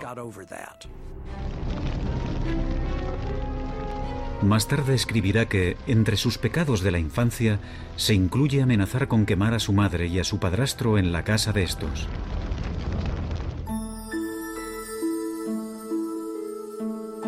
Más 4.42 4.68
tarde 4.68 4.94
escribirá 4.94 5.48
que, 5.48 5.78
entre 5.88 6.16
sus 6.16 6.38
pecados 6.38 6.82
de 6.82 6.92
la 6.92 7.00
infancia, 7.00 7.60
se 7.96 8.14
incluye 8.14 8.62
amenazar 8.62 9.08
con 9.08 9.26
quemar 9.26 9.54
a 9.54 9.60
su 9.60 9.74
madre 9.74 10.08
y 10.08 10.20
a 10.20 10.24
su 10.24 10.40
padrastro 10.40 10.98
en 10.98 11.12
la 11.12 11.24
casa 11.24 11.54
de 11.54 11.64
estos. 11.64 12.08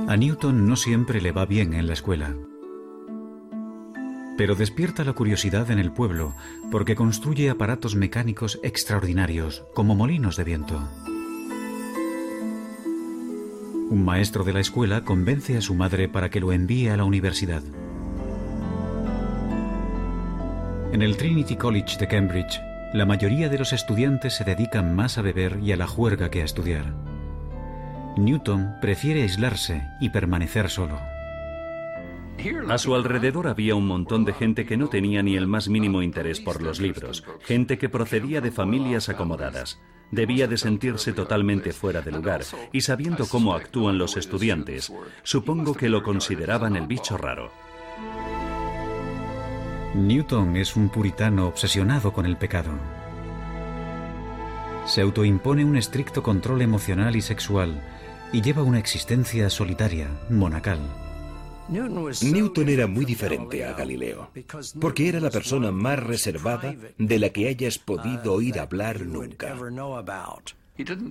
A 0.08 0.17
Newton 0.17 0.67
no 0.67 0.76
siempre 0.76 1.22
le 1.22 1.32
va 1.32 1.45
bien 1.45 1.74
en 1.74 1.88
la 1.88 1.93
escuela. 1.93 2.36
Pero 4.38 4.56
despierta 4.56 5.04
la 5.04 5.13
curiosidad 5.13 5.69
en 5.69 5.80
el 5.80 5.91
pueblo 5.91 6.34
porque 6.72 6.95
construye 6.95 7.50
aparatos 7.50 7.95
mecánicos 7.95 8.60
extraordinarios, 8.63 9.65
como 9.74 9.95
molinos 9.95 10.38
de 10.38 10.43
viento. 10.45 10.88
Un 13.89 14.06
maestro 14.06 14.43
de 14.43 14.54
la 14.54 14.60
escuela 14.60 15.04
convence 15.04 15.58
a 15.58 15.62
su 15.62 15.73
madre 15.73 16.08
para 16.08 16.30
que 16.30 16.39
lo 16.39 16.52
envíe 16.52 16.89
a 16.89 16.97
la 16.97 17.06
universidad. 17.06 17.63
En 20.91 21.02
el 21.02 21.17
Trinity 21.17 21.56
College 21.56 21.97
de 21.97 22.08
Cambridge, 22.08 22.62
la 22.93 23.08
mayoría 23.08 23.49
de 23.49 23.58
los 23.58 23.73
estudiantes 23.73 24.36
se 24.36 24.43
dedican 24.43 24.95
más 24.95 25.17
a 25.17 25.23
beber 25.23 25.60
y 25.63 25.71
a 25.71 25.75
la 25.75 25.88
juerga 25.88 26.30
que 26.30 26.43
a 26.43 26.45
estudiar. 26.45 26.93
Newton 28.15 28.75
prefiere 28.80 29.23
aislarse 29.23 29.82
y 29.99 30.10
permanecer 30.10 30.69
solo. 30.69 30.99
A 32.69 32.78
su 32.78 32.93
alrededor 32.93 33.47
había 33.47 33.73
un 33.73 33.88
montón 33.88 34.23
de 34.23 34.34
gente 34.34 34.67
que 34.67 34.78
no 34.78 34.88
tenía 34.88 35.23
ni 35.23 35.36
el 35.36 35.47
más 35.47 35.67
mínimo 35.67 36.04
interés 36.04 36.39
por 36.39 36.62
los 36.62 36.80
libros, 36.80 37.23
gente 37.41 37.80
que 37.80 37.89
procedía 37.89 38.39
de 38.39 38.52
familias 38.52 39.10
acomodadas. 39.10 39.80
Debía 40.12 40.48
de 40.48 40.58
sentirse 40.58 41.13
totalmente 41.13 41.72
fuera 41.72 42.02
de 42.02 42.12
lugar 42.12 42.41
y 42.72 42.82
sabiendo 42.82 43.28
cómo 43.28 43.54
actúan 43.54 43.98
los 43.98 44.17
estudiantes, 44.17 44.91
supongo 45.24 45.76
que 45.76 45.89
lo 45.89 46.02
consideraban 46.02 46.76
el 46.76 46.88
bicho 46.88 47.17
raro. 47.17 47.52
Newton 49.93 50.56
es 50.56 50.76
un 50.76 50.89
puritano 50.89 51.48
obsesionado 51.48 52.13
con 52.13 52.26
el 52.26 52.38
pecado. 52.38 52.72
Se 54.86 55.02
autoimpone 55.02 55.63
un 55.65 55.76
estricto 55.78 56.24
control 56.24 56.62
emocional 56.62 57.15
y 57.15 57.22
sexual 57.22 57.82
y 58.32 58.41
lleva 58.41 58.63
una 58.63 58.80
existencia 58.80 59.50
solitaria, 59.50 60.08
monacal. 60.30 60.80
Newton 61.69 62.69
era 62.69 62.88
muy 62.88 63.05
diferente 63.05 63.63
a 63.63 63.73
Galileo, 63.73 64.32
porque 64.79 65.08
era 65.08 65.19
la 65.19 65.29
persona 65.29 65.71
más 65.71 65.99
reservada 65.99 66.75
de 66.97 67.19
la 67.19 67.29
que 67.29 67.47
hayas 67.47 67.77
podido 67.77 68.34
oír 68.34 68.60
hablar 68.60 69.01
nunca. 69.01 69.55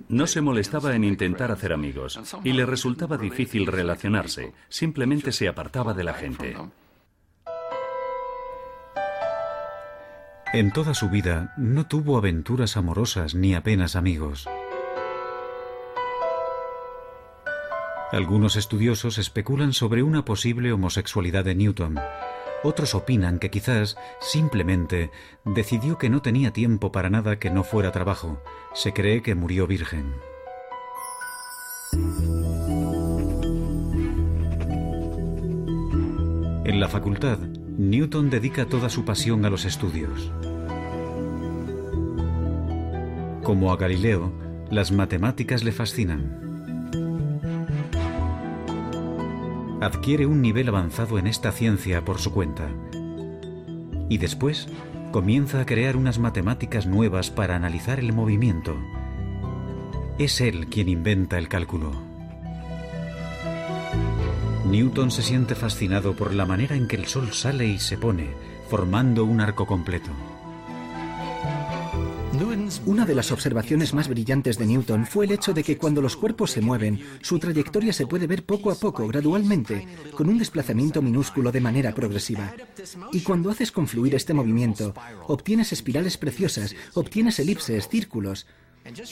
No 0.07 0.27
se 0.27 0.41
molestaba 0.41 0.95
en 0.95 1.03
intentar 1.03 1.51
hacer 1.51 1.73
amigos 1.73 2.19
y 2.43 2.53
le 2.53 2.65
resultaba 2.65 3.17
difícil 3.17 3.67
relacionarse, 3.67 4.53
simplemente 4.67 5.31
se 5.31 5.47
apartaba 5.47 5.93
de 5.93 6.03
la 6.03 6.13
gente. 6.13 6.55
En 10.51 10.73
toda 10.73 10.95
su 10.95 11.09
vida 11.09 11.53
no 11.57 11.85
tuvo 11.85 12.17
aventuras 12.17 12.75
amorosas 12.75 13.35
ni 13.35 13.53
apenas 13.53 13.95
amigos. 13.95 14.49
Algunos 18.11 18.55
estudiosos 18.55 19.19
especulan 19.19 19.71
sobre 19.71 20.01
una 20.01 20.25
posible 20.25 20.71
homosexualidad 20.71 21.45
de 21.45 21.53
Newton. 21.53 21.99
Otros 22.63 22.95
opinan 22.95 23.37
que 23.37 23.51
quizás 23.51 23.97
simplemente 24.19 25.11
decidió 25.45 25.99
que 25.99 26.09
no 26.09 26.23
tenía 26.23 26.51
tiempo 26.51 26.91
para 26.91 27.11
nada 27.11 27.37
que 27.37 27.51
no 27.51 27.63
fuera 27.63 27.91
trabajo. 27.91 28.41
Se 28.73 28.93
cree 28.93 29.21
que 29.21 29.35
murió 29.35 29.67
virgen. 29.67 30.15
En 36.65 36.79
la 36.79 36.87
facultad, 36.87 37.37
Newton 37.37 38.31
dedica 38.31 38.65
toda 38.65 38.89
su 38.89 39.05
pasión 39.05 39.45
a 39.45 39.51
los 39.51 39.65
estudios. 39.65 40.31
Como 43.43 43.71
a 43.71 43.77
Galileo, 43.77 44.31
las 44.71 44.91
matemáticas 44.91 45.63
le 45.63 45.71
fascinan. 45.71 46.48
Adquiere 49.81 50.25
un 50.25 50.41
nivel 50.41 50.67
avanzado 50.67 51.17
en 51.17 51.27
esta 51.27 51.51
ciencia 51.51 52.03
por 52.03 52.19
su 52.19 52.31
cuenta. 52.31 52.69
Y 54.09 54.17
después 54.17 54.67
comienza 55.11 55.61
a 55.61 55.65
crear 55.65 55.95
unas 55.95 56.19
matemáticas 56.19 56.85
nuevas 56.85 57.29
para 57.29 57.55
analizar 57.55 57.99
el 57.99 58.13
movimiento. 58.13 58.77
Es 60.17 60.41
él 60.41 60.67
quien 60.67 60.89
inventa 60.89 61.37
el 61.37 61.47
cálculo. 61.47 61.91
Newton 64.65 65.09
se 65.09 65.23
siente 65.23 65.55
fascinado 65.55 66.15
por 66.15 66.33
la 66.33 66.45
manera 66.45 66.75
en 66.75 66.87
que 66.87 66.95
el 66.95 67.05
Sol 67.05 67.33
sale 67.33 67.65
y 67.65 67.79
se 67.79 67.97
pone, 67.97 68.27
formando 68.69 69.25
un 69.25 69.41
arco 69.41 69.65
completo. 69.65 70.11
Una 72.85 73.05
de 73.05 73.15
las 73.15 73.31
observaciones 73.31 73.93
más 73.93 74.07
brillantes 74.07 74.57
de 74.57 74.65
Newton 74.65 75.05
fue 75.05 75.25
el 75.25 75.31
hecho 75.31 75.53
de 75.53 75.63
que 75.63 75.77
cuando 75.77 76.01
los 76.01 76.15
cuerpos 76.15 76.51
se 76.51 76.61
mueven, 76.61 76.99
su 77.21 77.39
trayectoria 77.39 77.93
se 77.93 78.05
puede 78.05 78.27
ver 78.27 78.45
poco 78.45 78.71
a 78.71 78.75
poco, 78.75 79.07
gradualmente, 79.07 79.87
con 80.15 80.29
un 80.29 80.37
desplazamiento 80.37 81.01
minúsculo 81.01 81.51
de 81.51 81.61
manera 81.61 81.93
progresiva. 81.93 82.53
Y 83.11 83.21
cuando 83.21 83.49
haces 83.49 83.71
confluir 83.71 84.15
este 84.15 84.33
movimiento, 84.33 84.93
obtienes 85.27 85.73
espirales 85.73 86.17
preciosas, 86.17 86.75
obtienes 86.93 87.39
elipses, 87.39 87.87
círculos. 87.87 88.45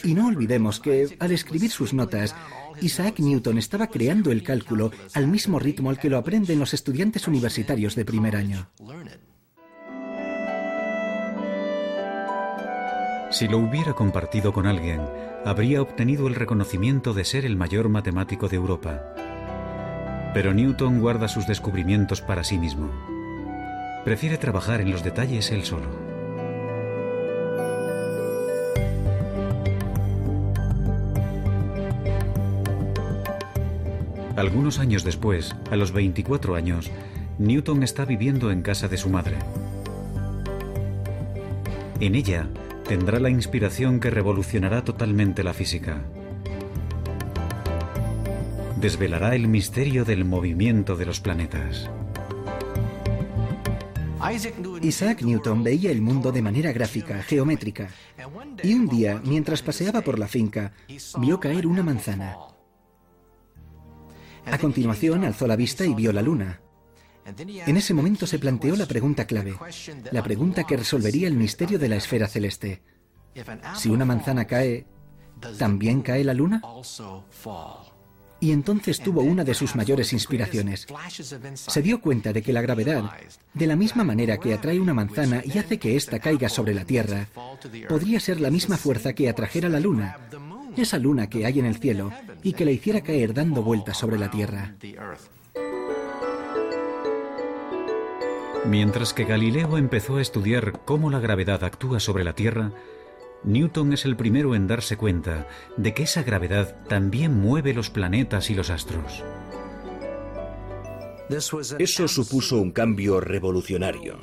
Y 0.04 0.14
no 0.14 0.28
olvidemos 0.28 0.80
que, 0.80 1.18
al 1.20 1.32
escribir 1.32 1.72
sus 1.72 1.94
notas, 1.94 2.36
Isaac 2.82 3.20
Newton 3.20 3.58
estaba 3.58 3.88
creando 3.88 4.32
el 4.32 4.44
cálculo 4.44 4.92
al 5.14 5.28
mismo 5.28 5.60
ritmo 5.60 5.90
al 5.90 6.00
que 6.00 6.10
lo 6.10 6.18
aprenden 6.18 6.60
los 6.60 6.74
estudiantes 6.74 7.28
universitarios 7.28 7.96
de 7.96 8.06
primer 8.06 8.36
año. 8.36 8.70
Si 13.30 13.48
lo 13.50 13.58
hubiera 13.58 13.94
compartido 13.94 14.54
con 14.54 14.68
alguien, 14.68 15.02
habría 15.44 15.82
obtenido 15.82 16.28
el 16.28 16.36
reconocimiento 16.36 17.14
de 17.14 17.26
ser 17.26 17.46
el 17.46 17.58
mayor 17.58 17.90
matemático 17.90 18.48
de 18.48 18.56
Europa. 18.56 19.04
Pero 20.34 20.54
Newton 20.54 21.02
guarda 21.02 21.28
sus 21.28 21.46
descubrimientos 21.46 22.22
para 22.22 22.46
sí 22.46 22.58
mismo. 22.58 22.90
Prefiere 24.06 24.38
trabajar 24.38 24.80
en 24.80 24.92
los 24.92 25.04
detalles 25.04 25.52
él 25.52 25.66
solo. 25.66 25.88
Algunos 34.38 34.80
años 34.80 35.04
después, 35.04 35.54
a 35.70 35.76
los 35.76 35.92
24 35.92 36.56
años, 36.56 36.90
Newton 37.40 37.84
está 37.84 38.06
viviendo 38.06 38.52
en 38.52 38.62
casa 38.62 38.88
de 38.88 38.98
su 38.98 39.10
madre. 39.10 39.36
En 42.00 42.16
ella, 42.16 42.48
tendrá 42.88 43.20
la 43.20 43.30
inspiración 43.30 44.00
que 44.00 44.10
revolucionará 44.10 44.84
totalmente 44.84 45.44
la 45.44 45.54
física. 45.54 46.06
Desvelará 48.80 49.36
el 49.36 49.48
misterio 49.48 50.06
del 50.06 50.24
movimiento 50.24 50.96
de 50.96 51.06
los 51.06 51.20
planetas. 51.20 51.90
Isaac 54.82 55.22
Newton 55.22 55.64
veía 55.64 55.92
el 55.92 56.02
mundo 56.02 56.32
de 56.32 56.42
manera 56.42 56.72
gráfica, 56.72 57.22
geométrica, 57.24 57.90
y 58.64 58.74
un 58.74 58.88
día, 58.88 59.22
mientras 59.24 59.62
paseaba 59.62 60.02
por 60.02 60.18
la 60.18 60.28
finca, 60.28 60.74
vio 61.20 61.40
caer 61.40 61.68
una 61.68 61.84
manzana. 61.84 62.36
A 64.46 64.58
continuación, 64.58 65.26
alzó 65.26 65.46
la 65.46 65.56
vista 65.56 65.86
y 65.86 65.94
vio 65.94 66.14
la 66.14 66.22
luna. 66.22 66.62
En 67.28 67.76
ese 67.78 67.94
momento 67.94 68.26
se 68.26 68.40
planteó 68.40 68.76
la 68.76 68.86
pregunta 68.86 69.26
clave, 69.26 69.56
la 70.12 70.24
pregunta 70.24 70.64
que 70.64 70.78
resolvería 70.78 71.28
el 71.28 71.34
misterio 71.34 71.78
de 71.78 71.90
la 71.90 71.98
esfera 71.98 72.28
celeste. 72.28 72.82
Si 73.76 73.90
una 73.90 74.06
manzana 74.06 74.46
cae, 74.46 74.86
¿también 75.58 76.02
cae 76.02 76.24
la 76.24 76.34
luna? 76.34 76.62
Y 78.40 78.52
entonces 78.52 79.00
tuvo 79.00 79.22
una 79.22 79.44
de 79.44 79.56
sus 79.56 79.76
mayores 79.76 80.14
inspiraciones. 80.14 80.88
Se 81.56 81.82
dio 81.82 82.00
cuenta 82.00 82.32
de 82.32 82.42
que 82.42 82.54
la 82.54 82.62
gravedad, 82.62 83.12
de 83.54 83.68
la 83.68 83.76
misma 83.76 84.04
manera 84.04 84.38
que 84.38 84.54
atrae 84.54 84.80
una 84.80 84.94
manzana 84.94 85.42
y 85.44 85.58
hace 85.58 85.80
que 85.80 85.96
ésta 85.96 86.20
caiga 86.20 86.48
sobre 86.48 86.74
la 86.74 86.86
Tierra, 86.86 87.28
podría 87.90 88.20
ser 88.20 88.40
la 88.40 88.52
misma 88.52 88.78
fuerza 88.78 89.14
que 89.14 89.28
atrajera 89.28 89.70
la 89.70 89.80
luna, 89.80 90.18
esa 90.78 91.00
luna 91.00 91.28
que 91.28 91.46
hay 91.46 91.60
en 91.60 91.66
el 91.66 91.78
cielo, 91.78 92.12
y 92.44 92.54
que 92.54 92.64
la 92.64 92.72
hiciera 92.72 93.02
caer 93.02 93.34
dando 93.34 93.64
vueltas 93.64 93.98
sobre 93.98 94.20
la 94.20 94.30
Tierra. 94.30 94.76
Mientras 98.68 99.14
que 99.14 99.24
Galileo 99.24 99.78
empezó 99.78 100.18
a 100.18 100.22
estudiar 100.22 100.82
cómo 100.84 101.10
la 101.10 101.20
gravedad 101.20 101.64
actúa 101.64 102.02
sobre 102.02 102.26
la 102.26 102.34
Tierra, 102.34 102.74
Newton 103.44 103.94
es 103.94 104.04
el 104.04 104.18
primero 104.18 104.56
en 104.56 104.68
darse 104.68 104.98
cuenta 104.98 105.48
de 105.78 105.94
que 105.94 106.04
esa 106.04 106.24
gravedad 106.24 106.76
también 106.88 107.40
mueve 107.40 107.74
los 107.74 107.90
planetas 107.90 108.50
y 108.50 108.56
los 108.56 108.70
astros. 108.70 109.24
Eso 111.30 112.08
supuso 112.10 112.58
un 112.58 112.72
cambio 112.72 113.22
revolucionario. 113.22 114.20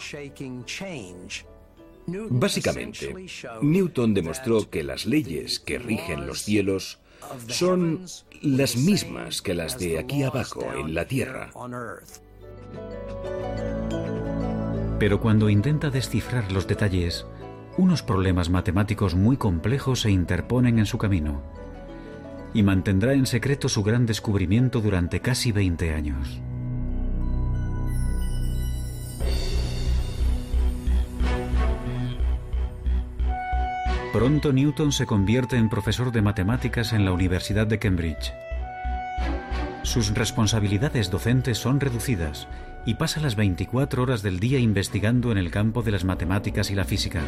Básicamente, 2.07 3.15
Newton 3.63 4.13
demostró 4.13 4.69
que 4.69 4.85
las 4.85 5.07
leyes 5.07 5.59
que 5.59 5.79
rigen 5.79 6.27
los 6.27 6.43
cielos 6.43 7.01
son 7.49 8.05
las 8.43 8.77
mismas 8.77 9.41
que 9.41 9.55
las 9.55 9.79
de 9.79 9.99
aquí 9.99 10.23
abajo 10.23 10.67
en 10.77 10.95
la 10.95 11.07
Tierra. 11.07 11.51
Pero 15.05 15.21
cuando 15.21 15.51
intenta 15.51 15.91
descifrar 15.91 16.51
los 16.51 16.67
detalles, 16.67 17.27
unos 17.77 18.03
problemas 18.03 18.49
matemáticos 18.49 19.15
muy 19.15 19.37
complejos 19.37 20.01
se 20.01 20.11
interponen 20.11 20.79
en 20.79 20.87
su 20.87 20.97
camino 20.97 21.43
y 22.55 22.63
mantendrá 22.63 23.13
en 23.13 23.27
secreto 23.27 23.69
su 23.69 23.83
gran 23.83 24.07
descubrimiento 24.07 24.81
durante 24.81 25.21
casi 25.21 25.53
20 25.53 25.93
años. 25.93 26.41
Pronto 34.11 34.55
Newton 34.55 34.91
se 34.91 35.05
convierte 35.05 35.59
en 35.59 35.69
profesor 35.69 36.13
de 36.13 36.23
matemáticas 36.23 36.95
en 36.95 37.05
la 37.05 37.13
Universidad 37.13 37.67
de 37.67 37.79
Cambridge. 37.79 38.33
Sus 39.83 40.15
responsabilidades 40.15 41.11
docentes 41.11 41.59
son 41.59 41.79
reducidas 41.79 42.49
y 42.87 42.95
pasa 42.95 43.21
las 43.21 43.37
24 43.37 44.03
horas 44.03 44.23
del 44.23 44.41
día 44.41 44.59
investigando 44.59 45.33
en 45.33 45.39
el 45.39 45.51
campo 45.51 45.83
de 45.83 45.91
las 45.91 46.05
matemáticas 46.05 46.71
y 46.71 46.75
la 46.75 46.85
física. 46.85 47.23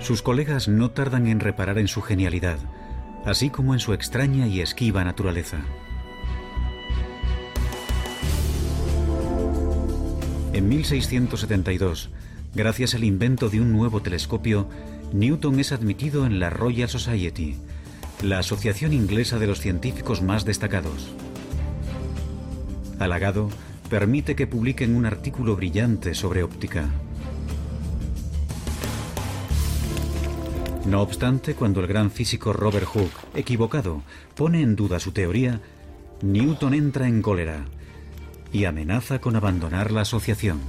Sus 0.00 0.22
colegas 0.22 0.68
no 0.68 0.90
tardan 0.90 1.26
en 1.26 1.40
reparar 1.40 1.78
en 1.78 1.88
su 1.88 2.02
genialidad, 2.02 2.58
así 3.24 3.50
como 3.50 3.74
en 3.74 3.80
su 3.80 3.92
extraña 3.92 4.46
y 4.46 4.60
esquiva 4.60 5.04
naturaleza. 5.04 5.58
En 10.52 10.68
1672, 10.68 12.10
gracias 12.54 12.94
al 12.94 13.04
invento 13.04 13.48
de 13.48 13.60
un 13.60 13.72
nuevo 13.72 14.00
telescopio, 14.02 14.68
Newton 15.12 15.60
es 15.60 15.72
admitido 15.72 16.26
en 16.26 16.38
la 16.38 16.50
Royal 16.50 16.88
Society, 16.88 17.56
la 18.22 18.40
asociación 18.40 18.92
inglesa 18.92 19.38
de 19.38 19.46
los 19.46 19.60
científicos 19.60 20.22
más 20.22 20.44
destacados. 20.44 21.14
Halagado, 22.98 23.48
permite 23.90 24.36
que 24.36 24.46
publiquen 24.46 24.94
un 24.94 25.04
artículo 25.04 25.56
brillante 25.56 26.14
sobre 26.14 26.44
óptica. 26.44 26.88
No 30.86 31.02
obstante, 31.02 31.54
cuando 31.54 31.80
el 31.80 31.88
gran 31.88 32.10
físico 32.10 32.52
Robert 32.52 32.86
Hooke, 32.86 33.20
equivocado, 33.34 34.02
pone 34.36 34.62
en 34.62 34.76
duda 34.76 35.00
su 35.00 35.10
teoría, 35.10 35.60
Newton 36.22 36.72
entra 36.74 37.08
en 37.08 37.20
cólera 37.20 37.66
y 38.52 38.64
amenaza 38.64 39.20
con 39.20 39.36
abandonar 39.36 39.90
la 39.90 40.02
asociación. 40.02 40.60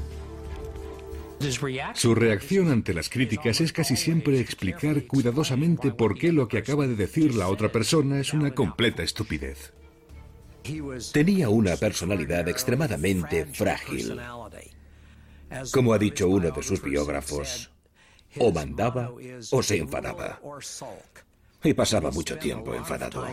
Su 1.93 2.15
reacción 2.15 2.71
ante 2.71 2.93
las 2.93 3.09
críticas 3.09 3.61
es 3.61 3.71
casi 3.71 3.95
siempre 3.95 4.39
explicar 4.39 5.05
cuidadosamente 5.05 5.91
por 5.91 6.17
qué 6.17 6.31
lo 6.31 6.47
que 6.47 6.57
acaba 6.57 6.87
de 6.87 6.95
decir 6.95 7.35
la 7.35 7.47
otra 7.47 7.71
persona 7.71 8.19
es 8.19 8.33
una 8.33 8.51
completa 8.51 9.03
estupidez. 9.03 9.73
Tenía 11.11 11.49
una 11.49 11.75
personalidad 11.75 12.47
extremadamente 12.47 13.45
frágil. 13.45 14.19
Como 15.71 15.93
ha 15.93 15.97
dicho 15.97 16.27
uno 16.27 16.51
de 16.51 16.63
sus 16.63 16.81
biógrafos, 16.81 17.71
o 18.39 18.51
mandaba 18.51 19.11
o 19.51 19.63
se 19.63 19.77
enfadaba. 19.77 20.39
Y 21.63 21.73
pasaba 21.73 22.11
mucho 22.11 22.37
tiempo 22.37 22.73
enfadado. 22.73 23.25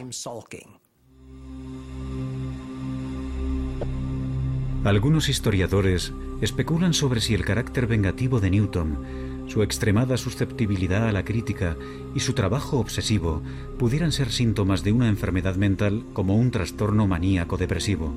Algunos 4.84 5.28
historiadores 5.28 6.12
especulan 6.40 6.94
sobre 6.94 7.20
si 7.20 7.34
el 7.34 7.44
carácter 7.44 7.86
vengativo 7.86 8.40
de 8.40 8.50
Newton, 8.50 9.04
su 9.48 9.62
extremada 9.62 10.16
susceptibilidad 10.16 11.08
a 11.08 11.12
la 11.12 11.24
crítica 11.24 11.76
y 12.14 12.20
su 12.20 12.34
trabajo 12.34 12.78
obsesivo 12.78 13.42
pudieran 13.78 14.12
ser 14.12 14.30
síntomas 14.30 14.84
de 14.84 14.92
una 14.92 15.08
enfermedad 15.08 15.56
mental 15.56 16.04
como 16.12 16.36
un 16.36 16.50
trastorno 16.50 17.06
maníaco 17.06 17.56
depresivo. 17.56 18.12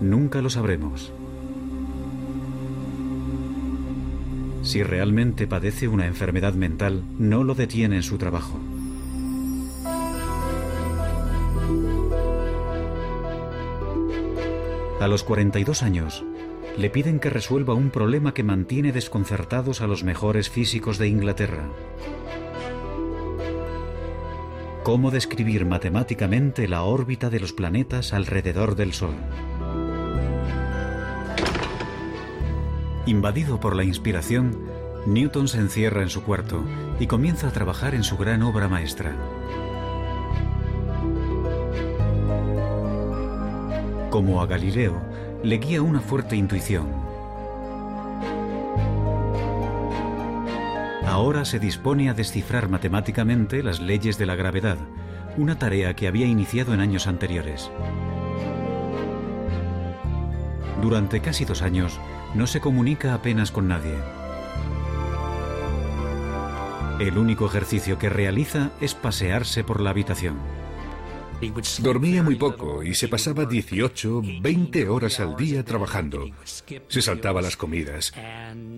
Nunca 0.00 0.42
lo 0.42 0.50
sabremos. 0.50 1.12
Si 4.62 4.82
realmente 4.82 5.46
padece 5.46 5.88
una 5.88 6.06
enfermedad 6.06 6.54
mental, 6.54 7.02
no 7.18 7.42
lo 7.42 7.54
detiene 7.54 7.96
en 7.96 8.02
su 8.02 8.18
trabajo. 8.18 8.60
A 15.00 15.08
los 15.08 15.24
42 15.24 15.82
años, 15.82 16.24
le 16.76 16.90
piden 16.90 17.20
que 17.20 17.30
resuelva 17.30 17.74
un 17.74 17.90
problema 17.90 18.32
que 18.34 18.42
mantiene 18.42 18.92
desconcertados 18.92 19.80
a 19.80 19.86
los 19.86 20.04
mejores 20.04 20.48
físicos 20.48 20.98
de 20.98 21.08
Inglaterra. 21.08 21.68
¿Cómo 24.82 25.10
describir 25.10 25.64
matemáticamente 25.64 26.66
la 26.66 26.82
órbita 26.82 27.30
de 27.30 27.40
los 27.40 27.52
planetas 27.52 28.12
alrededor 28.12 28.74
del 28.74 28.92
Sol? 28.92 29.14
Invadido 33.06 33.60
por 33.60 33.76
la 33.76 33.84
inspiración, 33.84 34.58
Newton 35.06 35.48
se 35.48 35.58
encierra 35.58 36.02
en 36.02 36.08
su 36.08 36.22
cuarto 36.22 36.64
y 36.98 37.06
comienza 37.06 37.48
a 37.48 37.52
trabajar 37.52 37.94
en 37.94 38.02
su 38.02 38.16
gran 38.16 38.42
obra 38.42 38.68
maestra. 38.68 39.14
Como 44.10 44.40
a 44.40 44.46
Galileo, 44.46 45.11
le 45.42 45.58
guía 45.58 45.82
una 45.82 46.00
fuerte 46.00 46.36
intuición. 46.36 46.86
Ahora 51.04 51.44
se 51.44 51.58
dispone 51.58 52.08
a 52.08 52.14
descifrar 52.14 52.68
matemáticamente 52.68 53.62
las 53.62 53.80
leyes 53.80 54.18
de 54.18 54.26
la 54.26 54.36
gravedad, 54.36 54.78
una 55.36 55.58
tarea 55.58 55.94
que 55.94 56.06
había 56.06 56.26
iniciado 56.26 56.72
en 56.74 56.80
años 56.80 57.08
anteriores. 57.08 57.70
Durante 60.80 61.20
casi 61.20 61.44
dos 61.44 61.62
años 61.62 61.98
no 62.34 62.46
se 62.46 62.60
comunica 62.60 63.12
apenas 63.12 63.50
con 63.50 63.68
nadie. 63.68 63.96
El 67.00 67.18
único 67.18 67.46
ejercicio 67.46 67.98
que 67.98 68.08
realiza 68.08 68.70
es 68.80 68.94
pasearse 68.94 69.64
por 69.64 69.80
la 69.80 69.90
habitación. 69.90 70.61
Dormía 71.80 72.22
muy 72.22 72.36
poco 72.36 72.82
y 72.82 72.94
se 72.94 73.08
pasaba 73.08 73.44
18, 73.44 74.22
20 74.40 74.88
horas 74.88 75.18
al 75.18 75.36
día 75.36 75.64
trabajando. 75.64 76.26
Se 76.88 77.02
saltaba 77.02 77.42
las 77.42 77.56
comidas. 77.56 78.12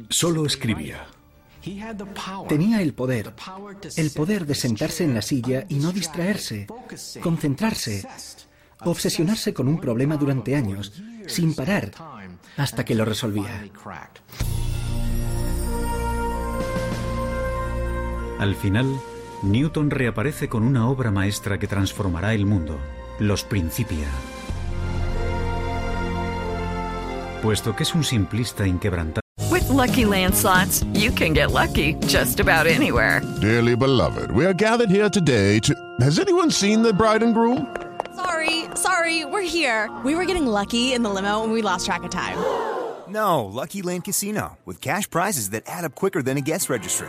Solo 0.09 0.47
escribía. 0.47 1.07
Tenía 2.49 2.83
el 2.83 2.93
poder, 2.95 3.33
el 3.97 4.11
poder 4.11 4.47
de 4.47 4.55
sentarse 4.55 5.05
en 5.05 5.15
la 5.15 5.23
silla 5.23 5.67
y 5.69 5.77
no 5.77 5.93
distraerse, 5.93 6.67
concentrarse, 7.23 8.07
obsesionarse 8.81 9.55
con 9.55 9.69
un 9.69 9.81
problema 9.81 10.17
durante 10.17 10.55
años, 10.57 10.93
sin 11.27 11.55
parar, 11.55 11.93
hasta 12.57 12.85
que 12.85 12.95
lo 12.95 13.05
resolvía. 13.05 13.67
Al 18.39 18.55
final, 18.57 19.01
Newton 19.45 19.91
reaparece 19.91 20.49
con 20.49 20.63
una 20.63 20.89
obra 20.89 21.11
maestra 21.11 21.59
que 21.59 21.67
transformará 21.67 22.33
el 22.33 22.47
mundo, 22.47 22.79
Los 23.19 23.45
Principia. 23.45 24.09
Puesto 27.43 27.77
que 27.77 27.83
es 27.83 27.95
un 27.95 28.05
simplista 28.05 28.67
inquebrantable. 28.67 29.21
With 29.51 29.69
lucky 29.69 30.07
landslots, 30.07 30.83
you 30.95 31.13
can 31.13 31.35
get 31.35 31.51
lucky 31.51 31.95
just 32.07 32.41
about 32.41 32.67
anywhere. 32.67 33.21
Dearly 33.43 33.77
beloved, 33.77 34.31
we 34.31 34.47
are 34.47 34.55
gathered 34.55 34.89
here 34.89 35.11
today 35.11 35.61
to. 35.61 35.75
Has 36.01 36.19
anyone 36.19 36.51
seen 36.51 36.83
the 36.83 36.95
bride 36.95 37.23
and 37.23 37.35
groom? 37.35 37.67
Sorry, 38.17 38.65
sorry, 38.75 39.27
we're 39.27 39.43
here. 39.43 39.91
We 40.05 40.15
were 40.15 40.25
getting 40.25 40.47
lucky 40.47 40.95
in 40.95 41.03
the 41.03 41.11
limo 41.11 41.45
and 41.45 41.53
we 41.53 41.61
lost 41.61 41.85
track 41.85 42.03
of 42.05 42.11
time. 42.11 42.39
No, 43.07 43.45
Lucky 43.45 43.83
Land 43.83 44.05
Casino, 44.05 44.57
with 44.65 44.81
cash 44.81 45.09
prizes 45.11 45.51
that 45.51 45.65
add 45.67 45.85
up 45.85 45.95
quicker 45.95 46.23
than 46.23 46.39
a 46.39 46.41
guest 46.41 46.71
registry 46.71 47.09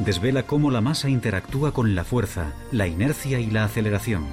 Desvela 0.00 0.44
cómo 0.44 0.70
la 0.70 0.80
masa 0.80 1.08
interactúa 1.08 1.72
con 1.72 1.94
la 1.94 2.04
fuerza, 2.04 2.52
la 2.72 2.86
inercia 2.86 3.40
y 3.40 3.50
la 3.50 3.64
aceleración. 3.64 4.24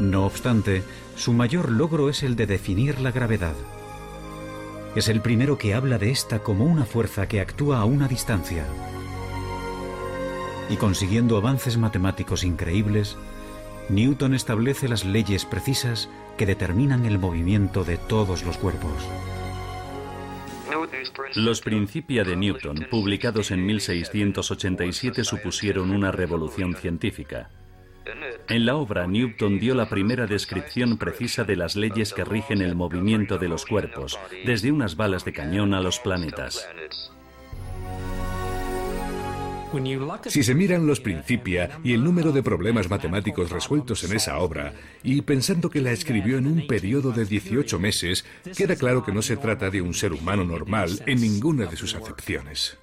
No 0.00 0.26
obstante, 0.26 0.82
su 1.16 1.32
mayor 1.32 1.70
logro 1.70 2.10
es 2.10 2.22
el 2.22 2.36
de 2.36 2.46
definir 2.46 3.00
la 3.00 3.10
gravedad. 3.10 3.54
Es 4.94 5.08
el 5.08 5.20
primero 5.20 5.58
que 5.58 5.74
habla 5.74 5.98
de 5.98 6.10
esta 6.10 6.40
como 6.40 6.64
una 6.64 6.84
fuerza 6.84 7.26
que 7.28 7.40
actúa 7.40 7.78
a 7.78 7.84
una 7.84 8.08
distancia. 8.08 8.64
Y 10.68 10.76
consiguiendo 10.76 11.36
avances 11.36 11.78
matemáticos 11.78 12.44
increíbles, 12.44 13.16
Newton 13.88 14.34
establece 14.34 14.88
las 14.88 15.04
leyes 15.04 15.44
precisas 15.44 16.08
que 16.36 16.46
determinan 16.46 17.06
el 17.06 17.18
movimiento 17.18 17.84
de 17.84 17.98
todos 17.98 18.44
los 18.44 18.58
cuerpos. 18.58 18.92
Los 21.34 21.60
Principia 21.60 22.24
de 22.24 22.36
Newton, 22.36 22.86
publicados 22.90 23.50
en 23.50 23.64
1687, 23.66 25.24
supusieron 25.24 25.90
una 25.90 26.12
revolución 26.12 26.74
científica. 26.74 27.50
En 28.48 28.66
la 28.66 28.76
obra, 28.76 29.06
Newton 29.06 29.58
dio 29.58 29.74
la 29.74 29.88
primera 29.88 30.26
descripción 30.26 30.96
precisa 30.98 31.44
de 31.44 31.56
las 31.56 31.74
leyes 31.74 32.12
que 32.12 32.24
rigen 32.24 32.62
el 32.62 32.76
movimiento 32.76 33.38
de 33.38 33.48
los 33.48 33.66
cuerpos, 33.66 34.18
desde 34.44 34.70
unas 34.70 34.96
balas 34.96 35.24
de 35.24 35.32
cañón 35.32 35.74
a 35.74 35.80
los 35.80 35.98
planetas. 35.98 36.68
Si 40.26 40.42
se 40.42 40.54
miran 40.54 40.86
los 40.86 41.00
Principia 41.00 41.78
y 41.84 41.92
el 41.92 42.02
número 42.02 42.32
de 42.32 42.42
problemas 42.42 42.90
matemáticos 42.90 43.50
resueltos 43.50 44.04
en 44.04 44.16
esa 44.16 44.38
obra, 44.38 44.72
y 45.02 45.22
pensando 45.22 45.70
que 45.70 45.80
la 45.80 45.92
escribió 45.92 46.38
en 46.38 46.46
un 46.46 46.66
periodo 46.66 47.12
de 47.12 47.24
18 47.24 47.78
meses, 47.78 48.24
queda 48.56 48.76
claro 48.76 49.04
que 49.04 49.12
no 49.12 49.22
se 49.22 49.36
trata 49.36 49.70
de 49.70 49.82
un 49.82 49.94
ser 49.94 50.12
humano 50.12 50.44
normal 50.44 51.02
en 51.06 51.20
ninguna 51.20 51.66
de 51.66 51.76
sus 51.76 51.94
acepciones. 51.94 52.78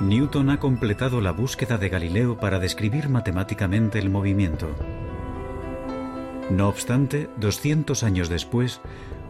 Newton 0.00 0.50
ha 0.50 0.60
completado 0.60 1.20
la 1.20 1.32
búsqueda 1.32 1.78
de 1.78 1.88
Galileo 1.88 2.38
para 2.38 2.58
describir 2.58 3.08
matemáticamente 3.08 3.98
el 3.98 4.10
movimiento. 4.10 4.68
No 6.50 6.68
obstante, 6.68 7.28
200 7.38 8.02
años 8.02 8.28
después, 8.28 8.80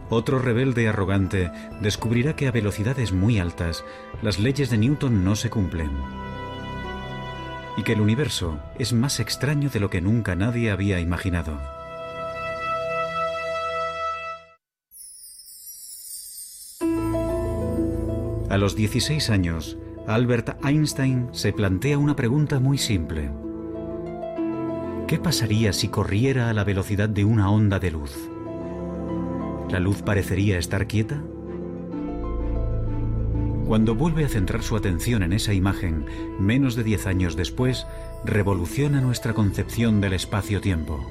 otro 0.09 0.39
rebelde 0.39 0.87
arrogante 0.87 1.51
descubrirá 1.81 2.35
que 2.35 2.47
a 2.47 2.51
velocidades 2.51 3.11
muy 3.11 3.39
altas 3.39 3.83
las 4.21 4.39
leyes 4.39 4.69
de 4.69 4.77
Newton 4.77 5.23
no 5.23 5.35
se 5.35 5.49
cumplen 5.49 5.91
y 7.77 7.83
que 7.83 7.93
el 7.93 8.01
universo 8.01 8.59
es 8.79 8.91
más 8.91 9.19
extraño 9.19 9.69
de 9.69 9.79
lo 9.79 9.89
que 9.89 10.01
nunca 10.01 10.35
nadie 10.35 10.71
había 10.71 10.99
imaginado. 10.99 11.57
A 18.49 18.57
los 18.57 18.75
16 18.75 19.29
años, 19.29 19.77
Albert 20.07 20.65
Einstein 20.65 21.29
se 21.33 21.53
plantea 21.53 21.97
una 21.97 22.15
pregunta 22.15 22.59
muy 22.59 22.77
simple. 22.77 23.29
¿Qué 25.05 25.19
pasaría 25.19 25.71
si 25.73 25.89
corriera 25.89 26.49
a 26.49 26.53
la 26.53 26.63
velocidad 26.63 27.09
de 27.09 27.25
una 27.25 27.51
onda 27.51 27.77
de 27.79 27.91
luz? 27.91 28.29
¿La 29.69 29.79
luz 29.81 30.01
parecería 30.01 30.57
estar 30.57 30.87
quieta? 30.87 31.21
Cuando 33.65 33.95
vuelve 33.95 34.23
a 34.23 34.29
centrar 34.29 34.63
su 34.63 34.77
atención 34.77 35.23
en 35.23 35.33
esa 35.33 35.53
imagen, 35.53 36.05
menos 36.39 36.75
de 36.75 36.85
10 36.85 37.05
años 37.07 37.35
después, 37.35 37.85
revoluciona 38.23 39.01
nuestra 39.01 39.33
concepción 39.33 39.99
del 39.99 40.13
espacio-tiempo. 40.13 41.05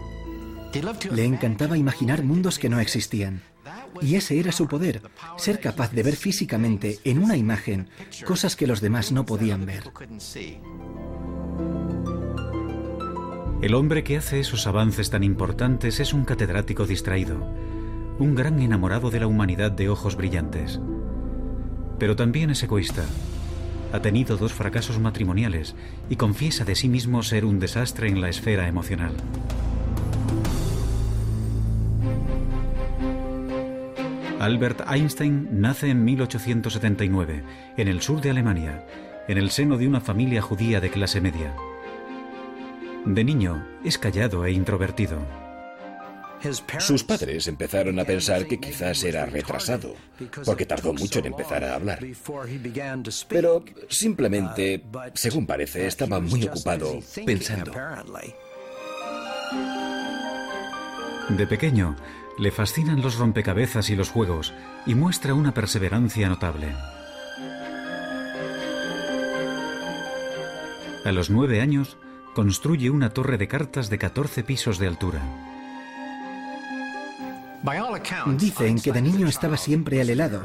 Le 1.12 1.25
encantaba 1.25 1.77
imaginar 1.77 2.23
mundos 2.25 2.59
que 2.59 2.71
no 2.71 2.81
existían. 2.81 3.42
Y 4.01 4.16
ese 4.16 4.38
era 4.40 4.53
su 4.53 4.66
poder, 4.69 5.03
ser 5.37 5.61
capaz 5.61 5.92
de 5.92 6.03
ver 6.03 6.16
físicamente 6.16 6.99
en 7.05 7.23
una 7.23 7.37
imagen 7.37 7.88
cosas 8.25 8.57
que 8.57 8.66
los 8.66 8.81
demás 8.81 9.12
no 9.12 9.27
podían 9.27 9.66
ver. 9.66 9.85
El 13.61 13.75
hombre 13.75 14.03
que 14.03 14.16
hace 14.16 14.40
esos 14.40 14.66
avances 14.66 15.11
tan 15.11 15.25
importantes 15.25 16.01
es 16.01 16.14
un 16.14 16.25
catedrático 16.25 16.87
distraído, 16.87 17.47
un 18.19 18.35
gran 18.35 18.59
enamorado 18.61 19.11
de 19.11 19.21
la 19.21 19.27
humanidad 19.27 19.71
de 19.71 19.89
ojos 19.89 20.17
brillantes. 20.17 20.81
Pero 21.99 22.17
también 22.17 22.51
es 22.51 22.63
egoísta. 22.63 23.05
Ha 23.93 24.01
tenido 24.01 24.37
dos 24.37 24.53
fracasos 24.53 24.99
matrimoniales 24.99 25.75
y 26.09 26.17
confiesa 26.17 26.65
de 26.65 26.75
sí 26.75 26.89
mismo 26.89 27.23
ser 27.23 27.45
un 27.45 27.61
desastre 27.61 28.09
en 28.09 28.21
la 28.21 28.29
esfera 28.29 28.69
emocional. 28.69 29.13
Albert 34.41 34.83
Einstein 34.89 35.49
nace 35.51 35.91
en 35.91 36.05
1879, 36.05 37.43
en 37.77 37.89
el 37.89 38.01
sur 38.01 38.21
de 38.21 38.31
Alemania, 38.31 38.87
en 39.29 39.39
el 39.39 39.51
seno 39.51 39.77
de 39.77 39.89
una 39.89 40.01
familia 40.01 40.43
judía 40.43 40.81
de 40.81 40.91
clase 40.91 41.21
media. 41.21 41.55
De 43.05 43.25
niño 43.25 43.67
es 43.85 43.99
callado 43.99 44.45
e 44.45 44.53
introvertido. 44.53 45.46
Sus 46.79 47.05
padres 47.05 47.49
empezaron 47.49 47.99
a 47.99 48.05
pensar 48.05 48.46
que 48.46 48.59
quizás 48.59 49.03
era 49.05 49.27
retrasado, 49.27 49.94
porque 50.44 50.66
tardó 50.66 50.92
mucho 50.92 51.18
en 51.18 51.27
empezar 51.27 51.64
a 51.64 51.75
hablar. 51.75 52.01
Pero 53.29 53.64
simplemente, 53.88 54.85
según 55.14 55.46
parece, 55.46 55.87
estaba 55.87 56.20
muy 56.20 56.44
ocupado 56.46 57.01
pensando. 57.25 57.72
De 61.31 61.46
pequeño, 61.46 61.96
le 62.38 62.51
fascinan 62.51 63.03
los 63.03 63.16
rompecabezas 63.16 63.90
y 63.90 63.96
los 63.96 64.11
juegos 64.11 64.53
y 64.85 64.94
muestra 64.94 65.35
una 65.35 65.55
perseverancia 65.55 66.29
notable. 66.29 66.68
A 71.05 71.12
los 71.12 71.31
nueve 71.31 71.61
años, 71.61 71.96
construye 72.35 72.90
una 72.90 73.11
torre 73.11 73.38
de 73.38 73.49
cartas 73.49 73.90
de 73.90 73.99
14 73.99 74.44
pisos 74.44 74.79
de 74.79 74.88
altura. 74.88 75.22
Dicen 78.38 78.81
que 78.81 78.92
de 78.92 79.03
niño 79.03 79.27
estaba 79.27 79.57
siempre 79.57 80.01
al 80.01 80.11
helado, 80.11 80.42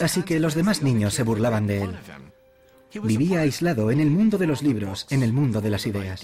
así 0.00 0.22
que 0.22 0.40
los 0.40 0.54
demás 0.54 0.82
niños 0.82 1.14
se 1.14 1.22
burlaban 1.22 1.66
de 1.66 1.82
él. 1.82 1.96
Vivía 3.02 3.40
aislado 3.40 3.90
en 3.90 4.00
el 4.00 4.10
mundo 4.10 4.38
de 4.38 4.46
los 4.46 4.62
libros, 4.62 5.06
en 5.10 5.22
el 5.22 5.32
mundo 5.32 5.60
de 5.60 5.70
las 5.70 5.86
ideas. 5.86 6.22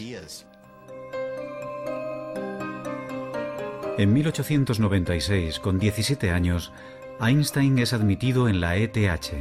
En 3.97 4.13
1896, 4.13 5.59
con 5.59 5.79
17 5.79 6.31
años, 6.31 6.73
Einstein 7.21 7.79
es 7.79 7.93
admitido 7.93 8.49
en 8.49 8.61
la 8.61 8.77
ETH, 8.77 9.33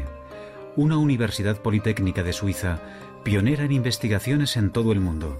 una 0.75 0.97
universidad 0.97 1.61
politécnica 1.61 2.23
de 2.23 2.33
Suiza 2.33 2.79
pionera 3.23 3.65
en 3.65 3.71
investigaciones 3.71 4.57
en 4.57 4.71
todo 4.71 4.91
el 4.93 4.99
mundo. 4.99 5.39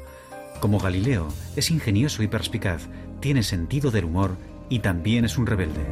Como 0.60 0.80
Galileo, 0.80 1.30
es 1.56 1.72
ingenioso 1.72 2.22
y 2.22 2.28
perspicaz, 2.28 2.88
tiene 3.22 3.44
sentido 3.44 3.92
del 3.92 4.06
humor 4.06 4.38
y 4.70 4.80
también 4.80 5.26
es 5.26 5.38
un 5.38 5.46
rebelde. 5.46 5.86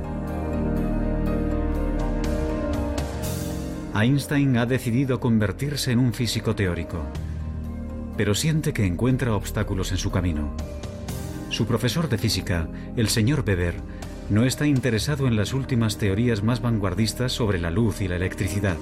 Einstein 3.95 4.57
ha 4.57 4.65
decidido 4.65 5.19
convertirse 5.19 5.91
en 5.91 5.99
un 5.99 6.13
físico 6.13 6.53
teórico, 6.53 7.01
pero 8.17 8.35
siente 8.35 8.73
que 8.73 8.85
encuentra 8.85 9.35
obstáculos 9.35 9.91
en 9.91 9.97
su 9.97 10.11
camino. 10.11 10.51
Su 11.49 11.65
profesor 11.65 12.09
de 12.09 12.17
física, 12.17 12.67
el 12.97 13.07
señor 13.07 13.45
Weber, 13.47 13.75
no 14.29 14.43
está 14.43 14.65
interesado 14.65 15.27
en 15.27 15.35
las 15.35 15.53
últimas 15.53 15.97
teorías 15.97 16.43
más 16.43 16.61
vanguardistas 16.61 17.31
sobre 17.31 17.59
la 17.59 17.71
luz 17.71 18.01
y 18.01 18.07
la 18.07 18.17
electricidad. 18.17 18.77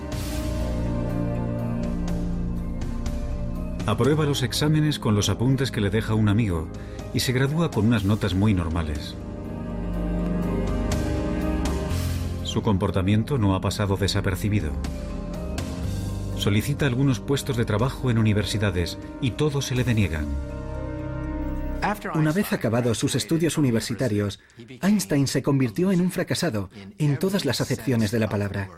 Aprueba 3.85 4.25
los 4.25 4.43
exámenes 4.43 4.97
con 4.97 5.13
los 5.13 5.27
apuntes 5.27 5.69
que 5.69 5.81
le 5.81 5.89
deja 5.89 6.15
un 6.15 6.29
amigo 6.29 6.69
y 7.13 7.19
se 7.19 7.33
gradúa 7.33 7.69
con 7.69 7.85
unas 7.85 8.05
notas 8.05 8.33
muy 8.33 8.53
normales. 8.53 9.15
Su 12.53 12.61
comportamiento 12.61 13.39
no 13.39 13.55
ha 13.55 13.61
pasado 13.61 13.97
desapercibido. 13.97 14.71
Solicita 16.37 16.85
algunos 16.85 17.19
puestos 17.19 17.57
de 17.57 17.65
trabajo 17.65 18.11
en 18.11 18.19
universidades 18.19 18.99
y 19.21 19.31
todos 19.31 19.65
se 19.65 19.73
le 19.73 19.83
deniegan. 19.83 20.27
Una 22.13 22.31
vez 22.31 22.53
acabados 22.53 22.99
sus 22.99 23.15
estudios 23.15 23.57
universitarios, 23.57 24.39
Einstein 24.83 25.25
se 25.25 25.41
convirtió 25.41 25.91
en 25.91 25.99
un 25.99 26.11
fracasado 26.11 26.69
en 26.99 27.17
todas 27.17 27.43
las 27.43 27.59
acepciones 27.59 28.11
de 28.11 28.19
la 28.19 28.29
palabra. 28.29 28.69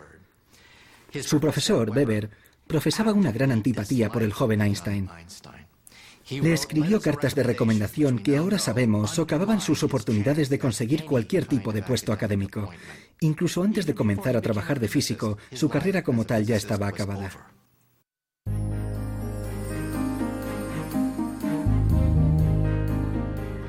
Su 1.22 1.42
profesor, 1.42 1.90
Weber, 1.90 2.30
profesaba 2.68 3.12
una 3.12 3.34
gran 3.34 3.52
antipatía 3.52 4.10
por 4.10 4.24
el 4.24 4.32
joven 4.32 4.62
Einstein. 4.62 5.10
Le 6.30 6.54
escribió 6.54 7.00
cartas 7.00 7.36
de 7.36 7.44
recomendación 7.44 8.18
que 8.18 8.38
ahora 8.38 8.58
sabemos 8.58 9.12
socavaban 9.12 9.62
sus 9.62 9.84
oportunidades 9.84 10.50
de 10.50 10.58
conseguir 10.58 11.06
cualquier 11.06 11.46
tipo 11.46 11.72
de 11.72 11.84
puesto 11.84 12.12
académico. 12.12 12.72
Incluso 13.20 13.62
antes 13.62 13.86
de 13.86 13.94
comenzar 13.94 14.36
a 14.36 14.42
trabajar 14.42 14.80
de 14.80 14.88
físico, 14.88 15.38
su 15.54 15.70
carrera 15.70 16.04
como 16.04 16.26
tal 16.26 16.44
ya 16.44 16.56
estaba 16.56 16.88
acabada. 16.88 17.30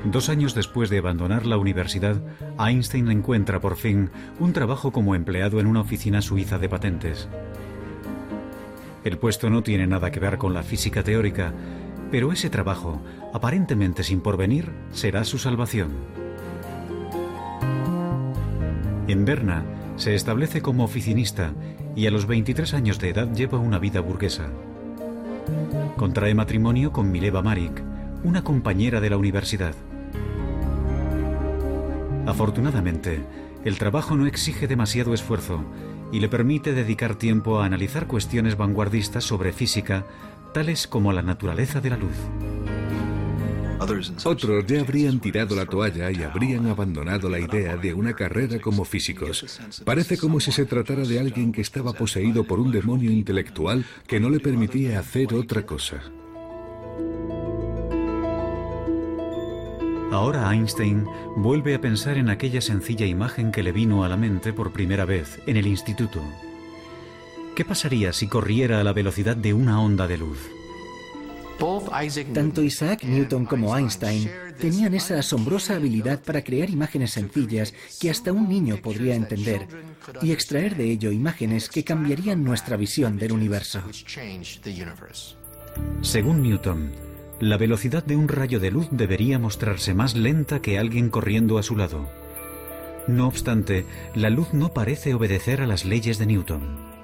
Dos 0.05 0.29
años 0.29 0.55
después 0.55 0.89
de 0.89 0.97
abandonar 0.97 1.45
la 1.45 1.57
universidad, 1.57 2.19
Einstein 2.57 3.11
encuentra 3.11 3.59
por 3.59 3.75
fin 3.75 4.09
un 4.39 4.53
trabajo 4.53 4.91
como 4.91 5.13
empleado 5.13 5.59
en 5.59 5.67
una 5.67 5.81
oficina 5.81 6.23
suiza 6.23 6.57
de 6.57 6.69
patentes. 6.69 7.27
El 9.03 9.19
puesto 9.19 9.49
no 9.49 9.63
tiene 9.63 9.85
nada 9.85 10.09
que 10.09 10.19
ver 10.19 10.37
con 10.37 10.53
la 10.53 10.63
física 10.63 11.03
teórica, 11.03 11.53
pero 12.11 12.31
ese 12.31 12.49
trabajo, 12.49 13.01
aparentemente 13.33 14.03
sin 14.03 14.21
porvenir, 14.21 14.71
será 14.91 15.23
su 15.23 15.37
salvación. 15.37 15.91
En 19.07 19.25
Berna 19.25 19.63
se 19.95 20.15
establece 20.15 20.61
como 20.61 20.83
oficinista 20.83 21.53
y 21.95 22.07
a 22.07 22.11
los 22.11 22.27
23 22.27 22.73
años 22.73 22.99
de 22.99 23.09
edad 23.09 23.33
lleva 23.33 23.57
una 23.57 23.79
vida 23.79 24.01
burguesa. 24.01 24.49
Contrae 25.95 26.35
matrimonio 26.35 26.91
con 26.91 27.11
Mileva 27.11 27.41
Marik, 27.41 27.81
una 28.23 28.43
compañera 28.43 29.01
de 29.01 29.09
la 29.09 29.17
universidad. 29.17 29.73
Afortunadamente, 32.25 33.21
el 33.63 33.79
trabajo 33.79 34.15
no 34.15 34.27
exige 34.27 34.67
demasiado 34.67 35.13
esfuerzo 35.13 35.63
y 36.11 36.19
le 36.19 36.29
permite 36.29 36.73
dedicar 36.73 37.15
tiempo 37.15 37.59
a 37.59 37.65
analizar 37.65 38.07
cuestiones 38.07 38.57
vanguardistas 38.57 39.23
sobre 39.23 39.53
física 39.53 40.05
tales 40.53 40.87
como 40.87 41.13
la 41.13 41.21
naturaleza 41.21 41.81
de 41.81 41.89
la 41.89 41.97
luz. 41.97 42.15
Otros 44.23 44.65
ya 44.65 44.81
habrían 44.81 45.19
tirado 45.19 45.55
la 45.55 45.65
toalla 45.65 46.09
y 46.11 46.23
habrían 46.23 46.65
abandonado 46.67 47.29
la 47.29 47.39
idea 47.39 47.77
de 47.77 47.93
una 47.93 48.13
carrera 48.13 48.59
como 48.59 48.85
físicos. 48.85 49.59
Parece 49.85 50.17
como 50.17 50.39
si 50.39 50.51
se 50.51 50.65
tratara 50.65 51.03
de 51.03 51.19
alguien 51.19 51.51
que 51.51 51.61
estaba 51.61 51.93
poseído 51.93 52.43
por 52.43 52.59
un 52.59 52.71
demonio 52.71 53.11
intelectual 53.11 53.85
que 54.07 54.19
no 54.19 54.29
le 54.29 54.39
permitía 54.39 54.99
hacer 54.99 55.33
otra 55.33 55.65
cosa. 55.65 56.01
Ahora 60.11 60.51
Einstein 60.51 61.05
vuelve 61.35 61.75
a 61.75 61.81
pensar 61.81 62.17
en 62.17 62.29
aquella 62.29 62.61
sencilla 62.61 63.05
imagen 63.05 63.51
que 63.51 63.61
le 63.61 63.71
vino 63.71 64.03
a 64.03 64.09
la 64.09 64.17
mente 64.17 64.53
por 64.53 64.71
primera 64.71 65.05
vez 65.05 65.39
en 65.45 65.57
el 65.57 65.67
instituto. 65.67 66.21
¿Qué 67.57 67.65
pasaría 67.65 68.13
si 68.13 68.27
corriera 68.27 68.79
a 68.79 68.83
la 68.83 68.93
velocidad 68.93 69.35
de 69.35 69.51
una 69.51 69.81
onda 69.81 70.05
de 70.05 70.19
luz? 70.19 70.37
Tanto 72.31 72.61
Isaac 72.61 73.03
Newton 73.03 73.47
como 73.47 73.75
Einstein 73.75 74.29
tenían 74.59 74.93
esa 74.93 75.17
asombrosa 75.17 75.77
habilidad 75.77 76.21
para 76.21 76.43
crear 76.43 76.69
imágenes 76.69 77.13
sencillas 77.13 77.73
que 77.99 78.11
hasta 78.11 78.31
un 78.31 78.47
niño 78.47 78.77
podría 78.77 79.15
entender 79.15 79.67
y 80.21 80.33
extraer 80.33 80.75
de 80.77 80.91
ello 80.91 81.11
imágenes 81.11 81.67
que 81.67 81.83
cambiarían 81.83 82.43
nuestra 82.43 82.77
visión 82.77 83.17
del 83.17 83.31
universo. 83.31 83.81
Según 86.01 86.43
Newton, 86.43 86.91
la 87.39 87.57
velocidad 87.57 88.03
de 88.03 88.17
un 88.17 88.27
rayo 88.27 88.59
de 88.59 88.69
luz 88.69 88.87
debería 88.91 89.39
mostrarse 89.39 89.95
más 89.95 90.15
lenta 90.15 90.61
que 90.61 90.77
alguien 90.77 91.09
corriendo 91.09 91.57
a 91.57 91.63
su 91.63 91.75
lado. 91.75 92.07
No 93.07 93.27
obstante, 93.27 93.87
la 94.13 94.29
luz 94.29 94.53
no 94.53 94.75
parece 94.75 95.15
obedecer 95.15 95.61
a 95.61 95.65
las 95.65 95.85
leyes 95.85 96.19
de 96.19 96.27
Newton. 96.27 96.96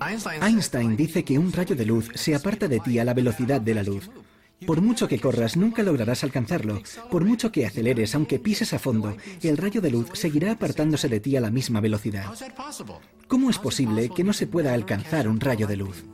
Einstein 0.00 0.96
dice 0.96 1.24
que 1.24 1.38
un 1.38 1.52
rayo 1.52 1.76
de 1.76 1.84
luz 1.84 2.10
se 2.14 2.34
aparta 2.34 2.68
de 2.68 2.80
ti 2.80 2.98
a 2.98 3.04
la 3.04 3.14
velocidad 3.14 3.60
de 3.60 3.74
la 3.74 3.82
luz. 3.82 4.10
Por 4.66 4.82
mucho 4.82 5.08
que 5.08 5.18
corras, 5.18 5.56
nunca 5.56 5.82
lograrás 5.82 6.22
alcanzarlo. 6.22 6.82
Por 7.10 7.24
mucho 7.24 7.50
que 7.50 7.66
aceleres, 7.66 8.14
aunque 8.14 8.38
pises 8.38 8.72
a 8.74 8.78
fondo, 8.78 9.16
el 9.42 9.56
rayo 9.56 9.80
de 9.80 9.90
luz 9.90 10.08
seguirá 10.12 10.52
apartándose 10.52 11.08
de 11.08 11.20
ti 11.20 11.36
a 11.36 11.40
la 11.40 11.50
misma 11.50 11.80
velocidad. 11.80 12.26
¿Cómo 13.26 13.50
es 13.50 13.58
posible 13.58 14.10
que 14.10 14.24
no 14.24 14.32
se 14.32 14.46
pueda 14.46 14.74
alcanzar 14.74 15.28
un 15.28 15.40
rayo 15.40 15.66
de 15.66 15.76
luz? 15.76 16.04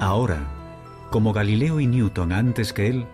Ahora, 0.00 1.08
como 1.10 1.32
Galileo 1.32 1.80
y 1.80 1.86
Newton 1.86 2.32
antes 2.32 2.72
que 2.72 2.88
él, 2.88 3.06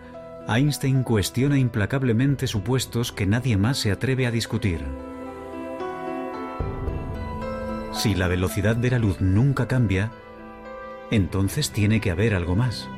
Einstein 0.49 1.05
cuestiona 1.05 1.59
implacablemente 1.59 2.47
supuestos 2.47 3.13
que 3.13 3.27
nadie 3.27 3.57
más 3.57 3.79
se 3.79 3.93
atreve 3.93 4.27
a 4.27 4.31
discutir. 4.31 4.81
Si 7.93 8.15
la 8.15 8.29
velocidad 8.29 8.77
de 8.77 8.91
la 8.91 8.99
luz 8.99 9.21
nunca 9.21 9.67
cambia, 9.69 10.11
entonces 11.11 11.71
tiene 11.71 12.01
que 12.01 12.11
haber 12.11 12.35
algo 12.35 12.57
más. 12.57 12.89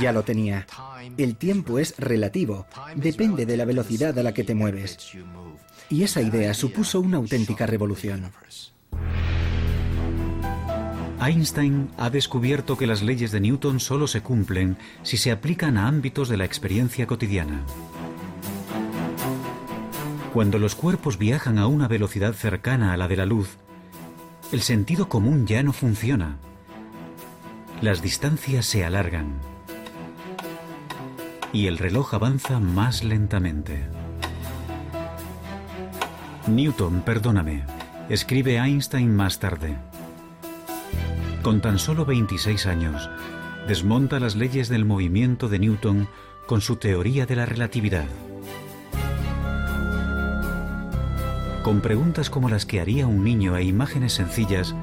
Ya 0.00 0.12
lo 0.12 0.22
tenía. 0.22 0.66
El 1.18 1.36
tiempo 1.36 1.78
es 1.78 1.94
relativo, 1.98 2.66
depende 2.94 3.46
de 3.46 3.56
la 3.56 3.64
velocidad 3.64 4.18
a 4.18 4.22
la 4.22 4.32
que 4.32 4.44
te 4.44 4.54
mueves. 4.54 5.12
Y 5.90 6.02
esa 6.02 6.22
idea 6.22 6.54
supuso 6.54 7.00
una 7.00 7.18
auténtica 7.18 7.66
revolución. 7.66 8.32
Einstein 11.20 11.88
ha 11.96 12.10
descubierto 12.10 12.76
que 12.76 12.86
las 12.86 13.02
leyes 13.02 13.32
de 13.32 13.40
Newton 13.40 13.80
solo 13.80 14.06
se 14.06 14.20
cumplen 14.20 14.76
si 15.02 15.16
se 15.16 15.30
aplican 15.30 15.78
a 15.78 15.88
ámbitos 15.88 16.28
de 16.28 16.36
la 16.36 16.44
experiencia 16.44 17.06
cotidiana. 17.06 17.64
Cuando 20.34 20.58
los 20.58 20.74
cuerpos 20.74 21.16
viajan 21.16 21.58
a 21.58 21.68
una 21.68 21.86
velocidad 21.86 22.32
cercana 22.32 22.92
a 22.92 22.96
la 22.96 23.06
de 23.06 23.14
la 23.14 23.24
luz, 23.24 23.56
el 24.50 24.62
sentido 24.62 25.08
común 25.08 25.46
ya 25.46 25.62
no 25.62 25.72
funciona. 25.72 26.38
Las 27.80 28.02
distancias 28.02 28.66
se 28.66 28.84
alargan 28.84 29.38
y 31.52 31.68
el 31.68 31.78
reloj 31.78 32.14
avanza 32.14 32.58
más 32.58 33.04
lentamente. 33.04 33.86
Newton, 36.48 37.02
perdóname, 37.02 37.64
escribe 38.08 38.56
Einstein 38.56 39.14
más 39.14 39.38
tarde. 39.38 39.76
Con 41.42 41.60
tan 41.60 41.78
solo 41.78 42.04
26 42.04 42.66
años, 42.66 43.08
desmonta 43.68 44.18
las 44.18 44.34
leyes 44.34 44.68
del 44.68 44.84
movimiento 44.84 45.48
de 45.48 45.60
Newton 45.60 46.08
con 46.48 46.60
su 46.60 46.74
teoría 46.74 47.24
de 47.24 47.36
la 47.36 47.46
relatividad. 47.46 48.08
Con 51.64 51.80
preguntas 51.80 52.28
como 52.28 52.50
las 52.50 52.66
que 52.66 52.78
haría 52.78 53.06
un 53.06 53.24
niño 53.24 53.56
e 53.56 53.64
imágenes 53.64 54.12
sencillas, 54.12 54.74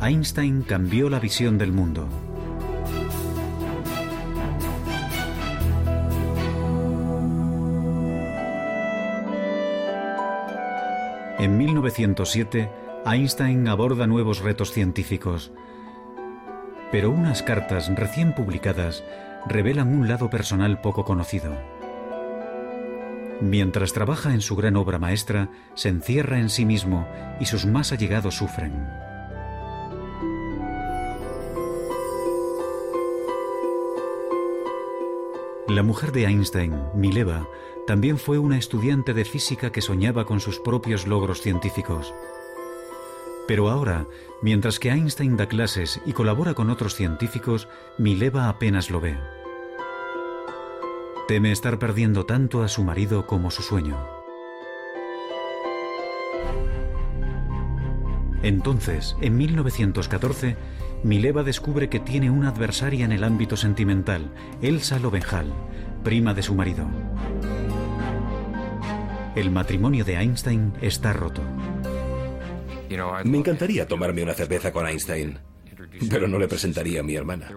Einstein 0.00 0.62
cambió 0.62 1.10
la 1.10 1.20
visión 1.20 1.58
del 1.58 1.72
mundo. 1.72 2.08
En 11.38 11.58
1907, 11.58 12.70
Einstein 13.04 13.68
aborda 13.68 14.06
nuevos 14.06 14.40
retos 14.40 14.72
científicos. 14.72 15.52
Pero 16.90 17.10
unas 17.10 17.42
cartas 17.42 17.94
recién 17.94 18.34
publicadas 18.34 19.04
revelan 19.46 19.88
un 19.88 20.08
lado 20.08 20.30
personal 20.30 20.80
poco 20.80 21.04
conocido. 21.04 21.81
Mientras 23.42 23.92
trabaja 23.92 24.32
en 24.32 24.40
su 24.40 24.54
gran 24.54 24.76
obra 24.76 25.00
maestra, 25.00 25.50
se 25.74 25.88
encierra 25.88 26.38
en 26.38 26.48
sí 26.48 26.64
mismo 26.64 27.08
y 27.40 27.46
sus 27.46 27.66
más 27.66 27.90
allegados 27.90 28.36
sufren. 28.36 28.72
La 35.66 35.82
mujer 35.82 36.12
de 36.12 36.26
Einstein, 36.26 36.80
Mileva, 36.94 37.48
también 37.84 38.16
fue 38.16 38.38
una 38.38 38.58
estudiante 38.58 39.12
de 39.12 39.24
física 39.24 39.72
que 39.72 39.80
soñaba 39.80 40.24
con 40.24 40.38
sus 40.38 40.60
propios 40.60 41.08
logros 41.08 41.40
científicos. 41.40 42.14
Pero 43.48 43.70
ahora, 43.70 44.06
mientras 44.40 44.78
que 44.78 44.90
Einstein 44.90 45.36
da 45.36 45.48
clases 45.48 46.00
y 46.06 46.12
colabora 46.12 46.54
con 46.54 46.70
otros 46.70 46.94
científicos, 46.94 47.68
Mileva 47.98 48.48
apenas 48.48 48.88
lo 48.88 49.00
ve. 49.00 49.18
Teme 51.32 51.50
estar 51.50 51.78
perdiendo 51.78 52.26
tanto 52.26 52.62
a 52.62 52.68
su 52.68 52.84
marido 52.84 53.26
como 53.26 53.50
su 53.50 53.62
sueño. 53.62 53.96
Entonces, 58.42 59.16
en 59.22 59.38
1914, 59.38 60.58
Mileva 61.02 61.42
descubre 61.42 61.88
que 61.88 62.00
tiene 62.00 62.28
una 62.28 62.50
adversaria 62.50 63.06
en 63.06 63.12
el 63.12 63.24
ámbito 63.24 63.56
sentimental, 63.56 64.30
Elsa 64.60 64.98
Lovenhal, 64.98 65.46
prima 66.04 66.34
de 66.34 66.42
su 66.42 66.54
marido. 66.54 66.86
El 69.34 69.50
matrimonio 69.50 70.04
de 70.04 70.16
Einstein 70.16 70.74
está 70.82 71.14
roto. 71.14 71.40
Me 73.24 73.38
encantaría 73.38 73.88
tomarme 73.88 74.22
una 74.22 74.34
cerveza 74.34 74.70
con 74.70 74.86
Einstein, 74.86 75.38
pero 76.10 76.28
no 76.28 76.38
le 76.38 76.48
presentaría 76.48 77.00
a 77.00 77.02
mi 77.02 77.14
hermana. 77.14 77.48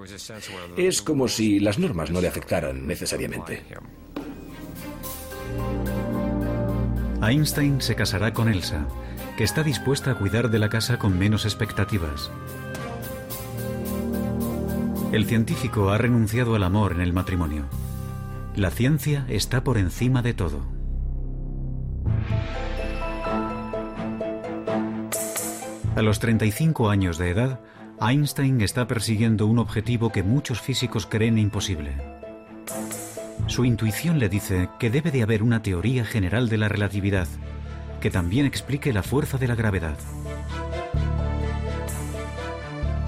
Es 0.77 1.01
como 1.01 1.27
si 1.27 1.59
las 1.59 1.79
normas 1.79 2.11
no 2.11 2.21
le 2.21 2.27
afectaran 2.27 2.85
necesariamente. 2.85 3.63
Einstein 7.21 7.81
se 7.81 7.95
casará 7.95 8.33
con 8.33 8.49
Elsa, 8.49 8.87
que 9.37 9.43
está 9.43 9.63
dispuesta 9.63 10.11
a 10.11 10.17
cuidar 10.17 10.49
de 10.49 10.59
la 10.59 10.69
casa 10.69 10.99
con 10.99 11.17
menos 11.17 11.45
expectativas. 11.45 12.31
El 15.11 15.25
científico 15.25 15.89
ha 15.89 15.97
renunciado 15.97 16.55
al 16.55 16.63
amor 16.63 16.91
en 16.93 17.01
el 17.01 17.13
matrimonio. 17.13 17.65
La 18.55 18.69
ciencia 18.69 19.25
está 19.29 19.63
por 19.63 19.77
encima 19.77 20.21
de 20.21 20.33
todo. 20.33 20.65
A 25.95 26.01
los 26.01 26.19
35 26.19 26.89
años 26.89 27.17
de 27.17 27.29
edad, 27.29 27.61
Einstein 28.01 28.59
está 28.59 28.87
persiguiendo 28.87 29.47
un 29.47 29.57
objetivo 29.57 30.11
que 30.11 30.21
muchos 30.21 30.59
físicos 30.59 31.05
creen 31.05 31.37
imposible. 31.37 31.93
Su 33.47 33.63
intuición 33.63 34.19
le 34.19 34.27
dice 34.27 34.69
que 34.79 34.89
debe 34.89 35.11
de 35.11 35.23
haber 35.23 35.41
una 35.41 35.61
teoría 35.61 36.03
general 36.03 36.49
de 36.49 36.57
la 36.57 36.67
relatividad, 36.67 37.27
que 38.01 38.11
también 38.11 38.45
explique 38.45 38.91
la 38.91 39.01
fuerza 39.01 39.37
de 39.37 39.47
la 39.47 39.55
gravedad. 39.55 39.97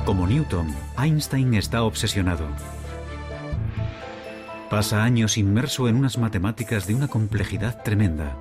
Como 0.06 0.26
Newton, 0.26 0.74
Einstein 0.98 1.54
está 1.56 1.84
obsesionado. 1.84 2.46
Pasa 4.70 5.04
años 5.04 5.38
inmerso 5.38 5.90
en 5.90 5.98
unas 5.98 6.18
matemáticas 6.18 6.88
de 6.88 6.96
una 6.96 7.10
complejidad 7.10 7.84
tremenda. 7.84 8.38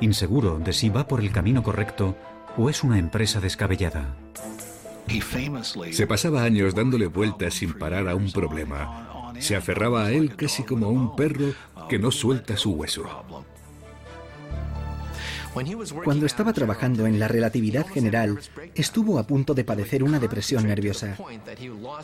Inseguro 0.00 0.58
de 0.58 0.72
si 0.74 0.90
va 0.90 1.08
por 1.08 1.20
el 1.20 1.32
camino 1.32 1.62
correcto 1.62 2.14
o 2.58 2.68
es 2.68 2.84
una 2.84 2.98
empresa 2.98 3.40
descabellada. 3.40 4.14
Se 5.90 6.06
pasaba 6.06 6.42
años 6.42 6.74
dándole 6.74 7.06
vueltas 7.06 7.54
sin 7.54 7.74
parar 7.74 8.08
a 8.08 8.14
un 8.14 8.30
problema. 8.32 9.32
Se 9.38 9.56
aferraba 9.56 10.06
a 10.06 10.12
él 10.12 10.34
casi 10.36 10.62
como 10.62 10.86
a 10.86 10.90
un 10.90 11.16
perro 11.16 11.52
que 11.88 11.98
no 11.98 12.10
suelta 12.10 12.56
su 12.56 12.72
hueso. 12.72 13.04
Cuando 16.04 16.26
estaba 16.26 16.52
trabajando 16.52 17.06
en 17.06 17.18
la 17.18 17.26
relatividad 17.26 17.86
general, 17.86 18.38
estuvo 18.74 19.18
a 19.18 19.26
punto 19.26 19.54
de 19.54 19.64
padecer 19.64 20.04
una 20.04 20.20
depresión 20.20 20.66
nerviosa. 20.66 21.16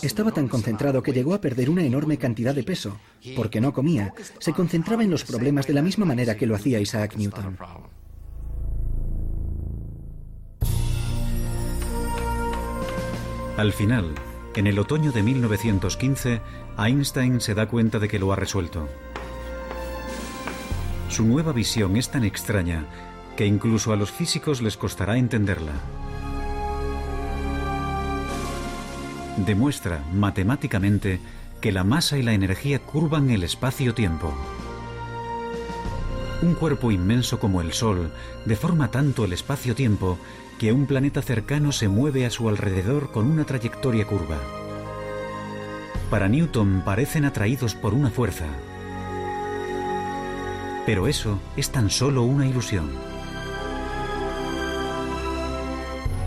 Estaba 0.02 0.32
tan 0.32 0.48
concentrado 0.48 1.02
que 1.02 1.12
llegó 1.12 1.34
a 1.34 1.40
perder 1.40 1.70
una 1.70 1.84
enorme 1.84 2.16
cantidad 2.16 2.54
de 2.54 2.64
peso, 2.64 2.98
porque 3.36 3.60
no 3.60 3.72
comía, 3.72 4.12
se 4.38 4.52
concentraba 4.52 5.04
en 5.04 5.10
los 5.10 5.24
problemas 5.24 5.66
de 5.66 5.74
la 5.74 5.82
misma 5.82 6.04
manera 6.04 6.36
que 6.36 6.46
lo 6.46 6.54
hacía 6.54 6.80
Isaac 6.80 7.16
Newton. 7.16 7.56
Al 13.56 13.72
final, 13.72 14.14
en 14.56 14.66
el 14.66 14.80
otoño 14.80 15.12
de 15.12 15.22
1915, 15.22 16.40
Einstein 16.76 17.40
se 17.40 17.54
da 17.54 17.66
cuenta 17.66 18.00
de 18.00 18.08
que 18.08 18.18
lo 18.18 18.32
ha 18.32 18.36
resuelto. 18.36 18.88
Su 21.08 21.24
nueva 21.24 21.52
visión 21.52 21.96
es 21.96 22.10
tan 22.10 22.24
extraña 22.24 22.84
que 23.36 23.46
incluso 23.46 23.92
a 23.92 23.96
los 23.96 24.10
físicos 24.10 24.60
les 24.60 24.76
costará 24.76 25.18
entenderla. 25.18 25.72
Demuestra 29.36 30.02
matemáticamente 30.12 31.20
que 31.60 31.70
la 31.70 31.84
masa 31.84 32.18
y 32.18 32.24
la 32.24 32.32
energía 32.32 32.80
curvan 32.80 33.30
el 33.30 33.44
espacio-tiempo. 33.44 34.34
Un 36.44 36.52
cuerpo 36.52 36.92
inmenso 36.92 37.40
como 37.40 37.62
el 37.62 37.72
Sol 37.72 38.10
deforma 38.44 38.90
tanto 38.90 39.24
el 39.24 39.32
espacio-tiempo 39.32 40.18
que 40.58 40.74
un 40.74 40.84
planeta 40.84 41.22
cercano 41.22 41.72
se 41.72 41.88
mueve 41.88 42.26
a 42.26 42.30
su 42.30 42.50
alrededor 42.50 43.10
con 43.12 43.30
una 43.30 43.44
trayectoria 43.44 44.06
curva. 44.06 44.36
Para 46.10 46.28
Newton 46.28 46.82
parecen 46.84 47.24
atraídos 47.24 47.74
por 47.74 47.94
una 47.94 48.10
fuerza. 48.10 48.44
Pero 50.84 51.06
eso 51.06 51.38
es 51.56 51.70
tan 51.70 51.88
solo 51.88 52.24
una 52.24 52.46
ilusión. 52.46 52.90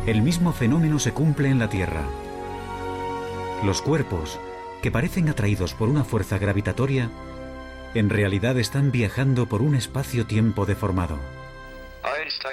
El 0.08 0.24
mismo 0.24 0.52
fenómeno 0.52 0.98
se 0.98 1.12
cumple 1.12 1.50
en 1.50 1.60
la 1.60 1.70
Tierra. 1.70 2.02
Los 3.64 3.84
cuerpos, 3.84 4.40
que 4.82 4.90
parecen 4.90 5.30
atraídos 5.30 5.76
por 5.76 5.90
una 5.90 6.04
fuerza 6.04 6.40
gravitatoria, 6.40 7.12
en 7.94 8.10
realidad 8.10 8.58
están 8.58 8.92
viajando 8.92 9.48
por 9.48 9.62
un 9.62 9.76
espacio-tiempo 9.76 10.66
deformado. 10.66 11.18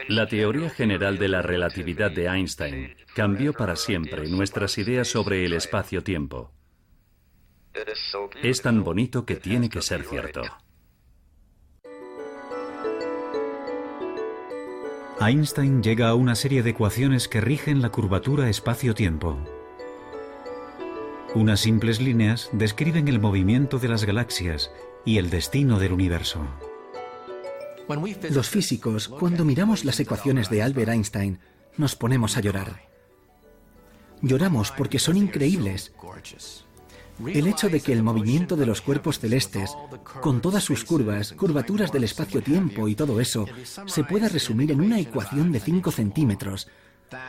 La 0.09 0.27
teoría 0.27 0.71
general 0.71 1.19
de 1.19 1.29
la 1.29 1.43
relatividad 1.43 2.11
de 2.11 2.27
Einstein 2.27 2.95
cambió 3.15 3.53
para 3.53 3.77
siempre 3.77 4.29
nuestras 4.29 4.79
ideas 4.79 5.09
sobre 5.09 5.45
el 5.45 5.53
espacio-tiempo. 5.53 6.53
Es 8.43 8.63
tan 8.63 8.85
bonito 8.85 9.25
que 9.25 9.37
tiene 9.37 9.69
que 9.69 9.83
ser 9.83 10.05
cierto. 10.05 10.43
Einstein 15.21 15.83
llega 15.83 16.09
a 16.09 16.15
una 16.15 16.35
serie 16.35 16.63
de 16.63 16.71
ecuaciones 16.71 17.29
que 17.29 17.41
rigen 17.41 17.81
la 17.81 17.91
curvatura 17.91 18.51
espacio-tiempo. 18.51 19.39
Unas 21.35 21.61
simples 21.61 22.01
líneas 22.01 22.51
describen 22.53 23.09
el 23.09 23.21
movimiento 23.21 23.79
de 23.79 23.89
las 23.89 24.05
galaxias 24.05 24.71
y 25.05 25.19
el 25.19 25.31
destino 25.31 25.79
del 25.79 25.93
universo. 25.93 26.47
Los 28.31 28.49
físicos, 28.49 29.09
cuando 29.09 29.45
miramos 29.45 29.85
las 29.85 30.01
ecuaciones 30.01 30.49
de 30.49 30.63
Albert 30.63 30.91
Einstein, 30.91 31.39
nos 31.77 31.97
ponemos 31.97 32.37
a 32.37 32.41
llorar. 32.41 32.89
Lloramos 34.23 34.71
porque 34.71 34.99
son 34.99 35.17
increíbles. 35.17 35.93
El 37.27 37.47
hecho 37.47 37.69
de 37.69 37.81
que 37.81 37.93
el 37.93 38.03
movimiento 38.03 38.57
de 38.57 38.67
los 38.67 38.81
cuerpos 38.81 39.21
celestes, 39.21 39.77
con 40.21 40.41
todas 40.41 40.65
sus 40.65 40.85
curvas, 40.85 41.33
curvaturas 41.33 41.93
del 41.93 42.05
espacio-tiempo 42.05 42.89
y 42.89 42.95
todo 42.95 43.21
eso, 43.21 43.47
se 43.87 44.03
pueda 44.03 44.29
resumir 44.29 44.73
en 44.73 44.81
una 44.81 44.99
ecuación 44.99 45.53
de 45.53 45.61
5 45.61 45.91
centímetros, 45.91 46.69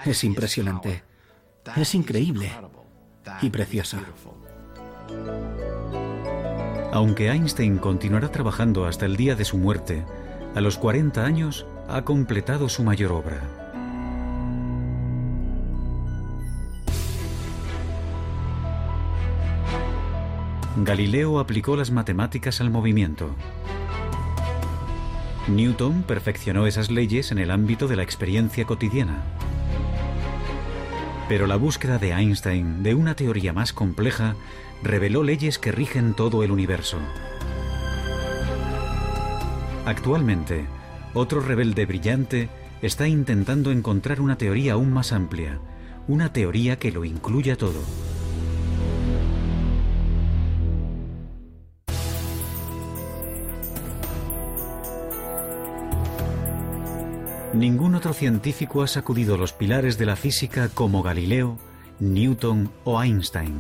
es 0.05 0.23
impresionante. 0.23 1.03
Es 1.75 1.95
increíble 1.95 2.51
y 3.41 3.49
precioso. 3.49 3.97
Aunque 6.95 7.29
Einstein 7.29 7.77
continuará 7.77 8.31
trabajando 8.31 8.85
hasta 8.85 9.05
el 9.05 9.17
día 9.17 9.35
de 9.35 9.43
su 9.43 9.57
muerte, 9.57 10.05
a 10.55 10.61
los 10.61 10.77
40 10.77 11.25
años 11.25 11.65
ha 11.89 12.05
completado 12.05 12.69
su 12.69 12.85
mayor 12.85 13.11
obra. 13.11 13.41
Galileo 20.77 21.39
aplicó 21.39 21.75
las 21.75 21.91
matemáticas 21.91 22.61
al 22.61 22.69
movimiento. 22.69 23.35
Newton 25.49 26.03
perfeccionó 26.03 26.65
esas 26.65 26.89
leyes 26.89 27.33
en 27.33 27.39
el 27.39 27.51
ámbito 27.51 27.89
de 27.89 27.97
la 27.97 28.03
experiencia 28.03 28.63
cotidiana. 28.63 29.34
Pero 31.27 31.47
la 31.47 31.55
búsqueda 31.55 31.97
de 31.97 32.11
Einstein 32.11 32.83
de 32.83 32.93
una 32.93 33.15
teoría 33.15 33.51
más 33.51 33.73
compleja 33.73 34.35
reveló 34.83 35.23
leyes 35.23 35.57
que 35.57 35.71
rigen 35.71 36.13
todo 36.13 36.43
el 36.43 36.51
universo. 36.51 36.99
Actualmente, 39.85 40.65
otro 41.13 41.41
rebelde 41.41 41.85
brillante 41.85 42.49
está 42.81 43.07
intentando 43.07 43.71
encontrar 43.71 44.21
una 44.21 44.37
teoría 44.37 44.73
aún 44.73 44.91
más 44.91 45.11
amplia, 45.11 45.59
una 46.07 46.31
teoría 46.31 46.77
que 46.77 46.91
lo 46.91 47.05
incluya 47.05 47.55
todo. 47.55 47.81
Ningún 57.55 57.95
otro 57.95 58.11
científico 58.11 58.83
ha 58.83 58.87
sacudido 58.87 59.37
los 59.37 59.53
pilares 59.53 59.97
de 59.97 60.05
la 60.05 60.17
física 60.17 60.67
como 60.67 61.01
Galileo, 61.01 61.57
Newton 61.99 62.69
o 62.83 63.01
Einstein. 63.01 63.55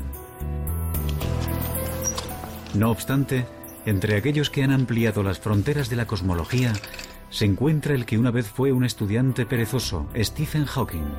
No 2.73 2.91
obstante, 2.91 3.45
entre 3.85 4.17
aquellos 4.17 4.49
que 4.49 4.63
han 4.63 4.71
ampliado 4.71 5.23
las 5.23 5.39
fronteras 5.39 5.89
de 5.89 5.95
la 5.95 6.07
cosmología, 6.07 6.73
se 7.29 7.45
encuentra 7.45 7.95
el 7.95 8.05
que 8.05 8.17
una 8.17 8.31
vez 8.31 8.49
fue 8.49 8.73
un 8.73 8.83
estudiante 8.83 9.45
perezoso, 9.45 10.07
Stephen 10.17 10.65
Hawking. 10.65 11.13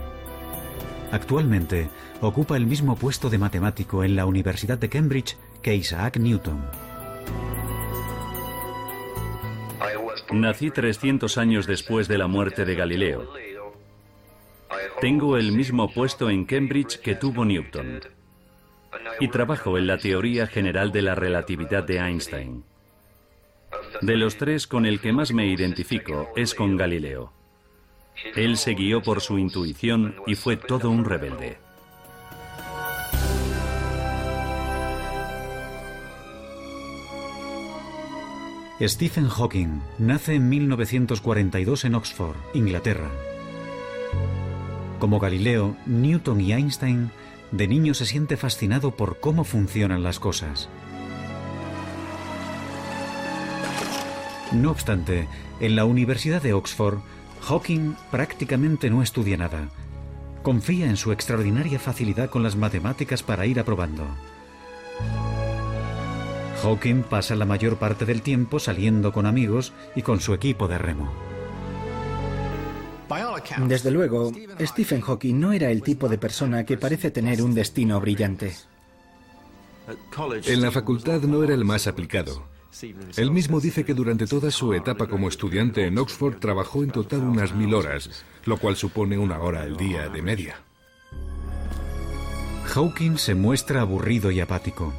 Actualmente 1.12 1.88
ocupa 2.20 2.58
el 2.58 2.66
mismo 2.66 2.96
puesto 2.96 3.30
de 3.30 3.38
matemático 3.38 4.04
en 4.04 4.16
la 4.16 4.26
Universidad 4.26 4.76
de 4.76 4.90
Cambridge 4.90 5.38
que 5.62 5.74
Isaac 5.74 6.18
Newton. 6.18 6.62
Nací 10.32 10.70
300 10.70 11.38
años 11.38 11.66
después 11.66 12.08
de 12.08 12.18
la 12.18 12.26
muerte 12.26 12.64
de 12.64 12.74
Galileo. 12.74 13.32
Tengo 15.00 15.36
el 15.36 15.52
mismo 15.52 15.92
puesto 15.92 16.30
en 16.30 16.44
Cambridge 16.44 16.98
que 17.00 17.14
tuvo 17.14 17.44
Newton. 17.44 18.00
Y 19.20 19.28
trabajo 19.28 19.78
en 19.78 19.86
la 19.86 19.98
teoría 19.98 20.46
general 20.46 20.90
de 20.90 21.02
la 21.02 21.14
relatividad 21.14 21.84
de 21.84 21.98
Einstein. 21.98 22.64
De 24.02 24.16
los 24.16 24.36
tres, 24.36 24.66
con 24.66 24.84
el 24.84 25.00
que 25.00 25.12
más 25.12 25.32
me 25.32 25.46
identifico 25.46 26.28
es 26.34 26.54
con 26.54 26.76
Galileo. 26.76 27.32
Él 28.34 28.56
se 28.56 28.74
guió 28.74 29.02
por 29.02 29.20
su 29.20 29.38
intuición 29.38 30.16
y 30.26 30.34
fue 30.34 30.56
todo 30.56 30.90
un 30.90 31.04
rebelde. 31.04 31.58
Stephen 38.78 39.30
Hawking 39.30 39.80
nace 39.96 40.34
en 40.34 40.50
1942 40.50 41.86
en 41.86 41.94
Oxford, 41.94 42.36
Inglaterra. 42.52 43.10
Como 44.98 45.18
Galileo, 45.18 45.74
Newton 45.86 46.42
y 46.42 46.52
Einstein, 46.52 47.10
de 47.52 47.68
niño 47.68 47.94
se 47.94 48.04
siente 48.04 48.36
fascinado 48.36 48.90
por 48.90 49.18
cómo 49.18 49.44
funcionan 49.44 50.02
las 50.02 50.20
cosas. 50.20 50.68
No 54.52 54.72
obstante, 54.72 55.26
en 55.58 55.74
la 55.74 55.86
Universidad 55.86 56.42
de 56.42 56.52
Oxford, 56.52 56.98
Hawking 57.40 57.94
prácticamente 58.10 58.90
no 58.90 59.02
estudia 59.02 59.38
nada. 59.38 59.70
Confía 60.42 60.84
en 60.84 60.98
su 60.98 61.12
extraordinaria 61.12 61.78
facilidad 61.78 62.28
con 62.28 62.42
las 62.42 62.56
matemáticas 62.56 63.22
para 63.22 63.46
ir 63.46 63.58
aprobando. 63.58 64.06
Hawking 66.62 67.02
pasa 67.02 67.34
la 67.34 67.44
mayor 67.44 67.76
parte 67.76 68.04
del 68.04 68.22
tiempo 68.22 68.58
saliendo 68.58 69.12
con 69.12 69.26
amigos 69.26 69.72
y 69.94 70.02
con 70.02 70.20
su 70.20 70.34
equipo 70.34 70.68
de 70.68 70.78
remo. 70.78 71.12
Desde 73.68 73.90
luego, 73.90 74.32
Stephen 74.60 75.00
Hawking 75.00 75.38
no 75.38 75.52
era 75.52 75.70
el 75.70 75.82
tipo 75.82 76.08
de 76.08 76.18
persona 76.18 76.64
que 76.64 76.76
parece 76.76 77.10
tener 77.10 77.42
un 77.42 77.54
destino 77.54 78.00
brillante. 78.00 78.54
En 80.46 80.62
la 80.62 80.70
facultad 80.72 81.20
no 81.22 81.44
era 81.44 81.54
el 81.54 81.64
más 81.64 81.86
aplicado. 81.86 82.44
Él 83.16 83.30
mismo 83.30 83.60
dice 83.60 83.84
que 83.84 83.94
durante 83.94 84.26
toda 84.26 84.50
su 84.50 84.74
etapa 84.74 85.06
como 85.06 85.28
estudiante 85.28 85.86
en 85.86 85.96
Oxford 85.98 86.38
trabajó 86.38 86.82
en 86.82 86.90
total 86.90 87.20
unas 87.20 87.54
mil 87.54 87.72
horas, 87.74 88.24
lo 88.44 88.58
cual 88.58 88.76
supone 88.76 89.16
una 89.16 89.38
hora 89.40 89.62
al 89.62 89.76
día 89.76 90.08
de 90.08 90.22
media. 90.22 90.56
Hawking 92.64 93.16
se 93.16 93.34
muestra 93.34 93.80
aburrido 93.80 94.30
y 94.30 94.40
apático. 94.40 94.92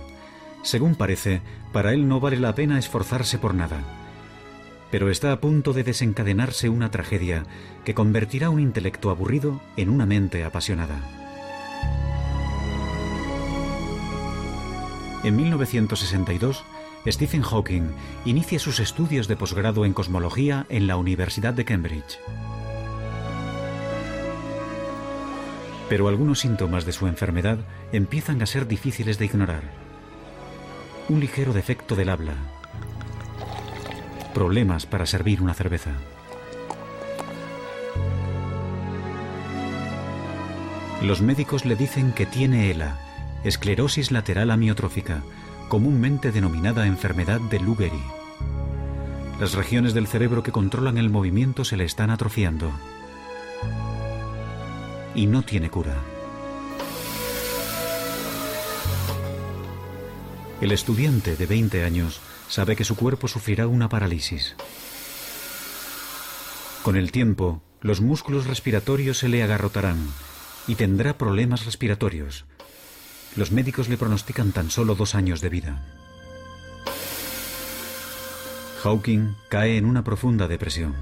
Según 0.63 0.95
parece, 0.95 1.41
para 1.71 1.93
él 1.93 2.07
no 2.07 2.19
vale 2.19 2.37
la 2.37 2.55
pena 2.55 2.79
esforzarse 2.79 3.37
por 3.37 3.53
nada. 3.53 3.81
Pero 4.91 5.09
está 5.09 5.31
a 5.31 5.39
punto 5.39 5.73
de 5.73 5.83
desencadenarse 5.83 6.69
una 6.69 6.91
tragedia 6.91 7.45
que 7.83 7.93
convertirá 7.93 8.49
un 8.49 8.59
intelecto 8.59 9.09
aburrido 9.09 9.61
en 9.75 9.89
una 9.89 10.05
mente 10.05 10.43
apasionada. 10.43 10.99
En 15.23 15.35
1962, 15.35 16.63
Stephen 17.05 17.41
Hawking 17.41 17.91
inicia 18.25 18.59
sus 18.59 18.79
estudios 18.79 19.27
de 19.27 19.35
posgrado 19.35 19.85
en 19.85 19.93
cosmología 19.93 20.65
en 20.69 20.87
la 20.87 20.97
Universidad 20.97 21.53
de 21.53 21.65
Cambridge. 21.65 22.19
Pero 25.89 26.07
algunos 26.07 26.39
síntomas 26.39 26.85
de 26.85 26.91
su 26.91 27.07
enfermedad 27.07 27.59
empiezan 27.91 28.41
a 28.41 28.45
ser 28.45 28.67
difíciles 28.67 29.17
de 29.17 29.25
ignorar. 29.25 29.86
Un 31.09 31.21
ligero 31.21 31.53
defecto 31.53 31.95
del 31.95 32.09
habla. 32.09 32.33
Problemas 34.33 34.85
para 34.85 35.05
servir 35.05 35.41
una 35.41 35.53
cerveza. 35.53 35.91
Los 41.01 41.21
médicos 41.21 41.63
le 41.63 41.77
dicen 41.77 42.11
que 42.11 42.25
tiene 42.25 42.71
ELA, 42.71 42.99
esclerosis 43.45 44.11
lateral 44.11 44.51
amiotrófica, 44.51 45.23
comúnmente 45.69 46.33
denominada 46.33 46.87
enfermedad 46.87 47.39
de 47.39 47.61
Lou. 47.61 47.77
Las 49.39 49.53
regiones 49.53 49.93
del 49.93 50.07
cerebro 50.07 50.43
que 50.43 50.51
controlan 50.51 50.97
el 50.97 51.09
movimiento 51.09 51.63
se 51.63 51.77
le 51.77 51.85
están 51.85 52.09
atrofiando. 52.09 52.69
Y 55.15 55.25
no 55.27 55.41
tiene 55.43 55.69
cura. 55.69 55.95
El 60.59 60.71
estudiante 60.71 61.35
de 61.35 61.45
20 61.45 61.83
años 61.83 62.19
sabe 62.49 62.75
que 62.75 62.83
su 62.83 62.95
cuerpo 62.95 63.27
sufrirá 63.27 63.67
una 63.67 63.89
parálisis. 63.89 64.55
Con 66.81 66.95
el 66.95 67.11
tiempo, 67.11 67.61
los 67.81 68.01
músculos 68.01 68.47
respiratorios 68.47 69.19
se 69.19 69.29
le 69.29 69.43
agarrotarán 69.43 69.99
y 70.67 70.73
tendrá 70.73 71.15
problemas 71.15 71.65
respiratorios. 71.65 72.45
Los 73.35 73.51
médicos 73.51 73.87
le 73.87 73.97
pronostican 73.97 74.51
tan 74.51 74.71
solo 74.71 74.95
dos 74.95 75.13
años 75.13 75.41
de 75.41 75.49
vida. 75.49 75.83
Hawking 78.81 79.35
cae 79.49 79.77
en 79.77 79.85
una 79.85 80.03
profunda 80.03 80.47
depresión. 80.47 80.95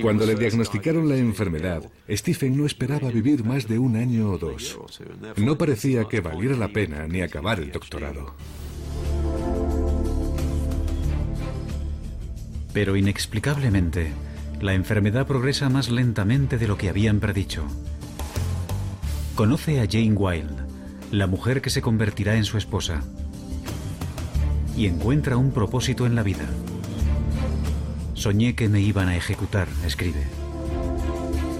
Cuando 0.00 0.26
le 0.26 0.34
diagnosticaron 0.34 1.08
la 1.08 1.16
enfermedad, 1.16 1.82
Stephen 2.08 2.56
no 2.56 2.66
esperaba 2.66 3.10
vivir 3.10 3.44
más 3.44 3.66
de 3.66 3.78
un 3.78 3.96
año 3.96 4.30
o 4.30 4.38
dos. 4.38 4.78
No 5.36 5.58
parecía 5.58 6.04
que 6.04 6.20
valiera 6.20 6.56
la 6.56 6.68
pena 6.68 7.06
ni 7.08 7.20
acabar 7.20 7.60
el 7.60 7.72
doctorado. 7.72 8.34
Pero 12.72 12.96
inexplicablemente, 12.96 14.12
la 14.60 14.74
enfermedad 14.74 15.26
progresa 15.26 15.68
más 15.68 15.90
lentamente 15.90 16.56
de 16.56 16.68
lo 16.68 16.78
que 16.78 16.88
habían 16.88 17.20
predicho. 17.20 17.64
Conoce 19.34 19.80
a 19.80 19.86
Jane 19.90 20.12
Wilde, 20.12 20.62
la 21.10 21.26
mujer 21.26 21.60
que 21.60 21.70
se 21.70 21.82
convertirá 21.82 22.36
en 22.36 22.44
su 22.44 22.56
esposa, 22.56 23.02
y 24.76 24.86
encuentra 24.86 25.36
un 25.36 25.52
propósito 25.52 26.06
en 26.06 26.14
la 26.14 26.22
vida. 26.22 26.46
Soñé 28.22 28.54
que 28.54 28.68
me 28.68 28.80
iban 28.80 29.08
a 29.08 29.16
ejecutar, 29.16 29.66
escribe. 29.84 30.22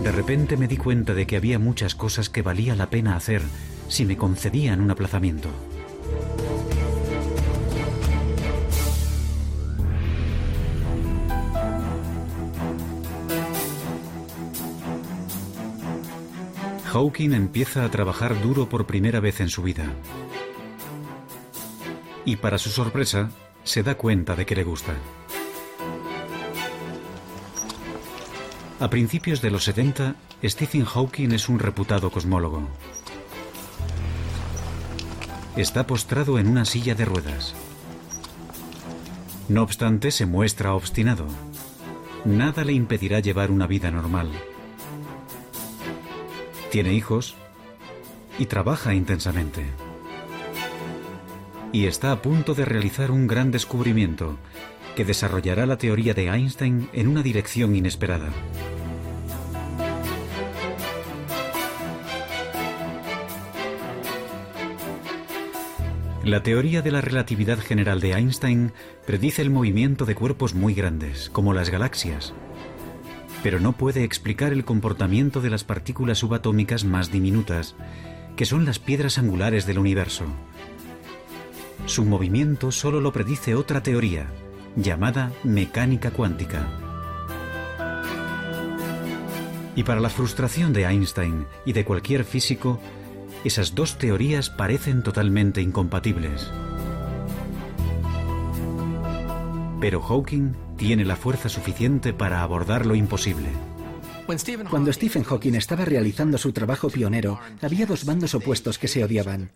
De 0.05 0.13
repente 0.13 0.57
me 0.57 0.69
di 0.69 0.77
cuenta 0.77 1.13
de 1.13 1.27
que 1.27 1.35
había 1.37 1.59
muchas 1.59 1.97
cosas 1.97 2.29
que 2.29 2.41
valía 2.41 2.77
la 2.77 2.89
pena 2.89 3.17
hacer 3.17 3.43
si 3.89 4.05
me 4.05 4.17
concedían 4.17 4.81
un 4.81 4.93
aplazamiento. 4.93 5.49
Hawking 16.93 17.33
empieza 17.33 17.85
a 17.85 17.91
trabajar 17.91 18.41
duro 18.41 18.69
por 18.69 18.87
primera 18.87 19.19
vez 19.19 19.41
en 19.41 19.49
su 19.49 19.65
vida. 19.65 19.93
Y 22.25 22.37
para 22.37 22.59
su 22.59 22.71
sorpresa, 22.71 23.31
se 23.65 23.83
da 23.83 23.97
cuenta 23.97 24.37
de 24.37 24.47
que 24.47 24.55
le 24.55 24.63
gusta. 24.63 24.95
A 28.83 28.91
principios 28.91 29.41
de 29.41 29.53
los 29.53 29.63
70, 29.63 30.17
Stephen 30.43 30.85
Hawking 30.85 31.31
es 31.31 31.49
un 31.49 31.61
reputado 31.61 32.11
cosmólogo. 32.11 32.67
Está 35.55 35.87
postrado 35.87 36.37
en 36.41 36.49
una 36.49 36.65
silla 36.65 36.97
de 36.97 37.05
ruedas. 37.05 37.55
No 39.49 39.63
obstante, 39.63 40.11
se 40.11 40.27
muestra 40.27 40.75
obstinado. 40.75 41.29
Nada 42.25 42.65
le 42.65 42.73
impedirá 42.73 43.21
llevar 43.21 43.53
una 43.53 43.69
vida 43.69 43.93
normal. 43.93 44.33
Tiene 46.73 46.93
hijos 46.93 47.37
y 48.37 48.47
trabaja 48.47 48.95
intensamente. 48.95 49.65
Y 51.71 51.87
está 51.87 52.11
a 52.11 52.21
punto 52.21 52.57
de 52.57 52.65
realizar 52.65 53.13
un 53.13 53.29
gran 53.29 53.53
descubrimiento 53.53 54.39
que 54.97 55.05
desarrollará 55.05 55.67
la 55.67 55.79
teoría 55.79 56.15
de 56.15 56.27
Einstein 56.27 56.89
en 56.93 57.07
una 57.07 57.23
dirección 57.23 57.77
inesperada. 57.77 58.31
La 66.25 66.45
teoría 66.45 66.83
de 66.83 66.93
la 66.93 67.01
relatividad 67.01 67.59
general 67.59 68.01
de 68.01 68.13
Einstein 68.13 68.73
predice 69.05 69.43
el 69.43 69.51
movimiento 69.51 70.05
de 70.05 70.15
cuerpos 70.15 70.55
muy 70.55 70.73
grandes, 70.73 71.31
como 71.31 71.53
las 71.53 71.69
galaxias, 71.69 72.33
pero 73.43 73.59
no 73.59 73.73
puede 73.73 74.05
explicar 74.05 74.53
el 74.53 74.65
comportamiento 74.65 75.41
de 75.41 75.51
las 75.51 75.65
partículas 75.65 76.19
subatómicas 76.19 76.85
más 76.85 77.11
diminutas, 77.11 77.75
que 78.37 78.45
son 78.45 78.65
las 78.65 78.79
piedras 78.79 79.19
angulares 79.19 79.67
del 79.67 79.81
universo. 79.81 80.25
Su 81.87 82.05
movimiento 82.05 82.71
solo 82.71 83.01
lo 83.01 83.13
predice 83.13 83.57
otra 83.57 83.83
teoría, 83.83 84.27
llamada 84.77 85.33
mecánica 85.43 86.13
cuántica. 86.13 86.69
Y 89.75 89.83
para 89.83 90.01
la 90.01 90.09
frustración 90.09 90.73
de 90.73 90.85
Einstein 90.85 91.47
y 91.67 91.73
de 91.73 91.85
cualquier 91.85 92.23
físico, 92.23 92.79
esas 93.45 93.75
dos 93.75 93.99
teorías 93.99 94.51
parecen 94.51 95.03
totalmente 95.03 95.61
incompatibles. 95.61 96.51
Pero 99.81 100.01
Hawking 100.01 100.53
tiene 100.77 101.05
la 101.05 101.17
fuerza 101.17 101.49
suficiente 101.49 102.13
para 102.13 102.43
abordar 102.43 102.87
lo 102.87 102.95
imposible. 102.95 103.49
Cuando 104.71 104.93
Stephen 104.93 105.25
Hawking 105.25 105.55
estaba 105.55 105.85
realizando 105.85 106.39
su 106.39 106.53
trabajo 106.53 106.89
pionero, 106.89 107.41
había 107.61 107.87
dos 107.87 108.05
bandos 108.05 108.35
opuestos 108.35 108.79
que 108.79 108.89
se 108.89 109.03
odiaban. 109.05 109.51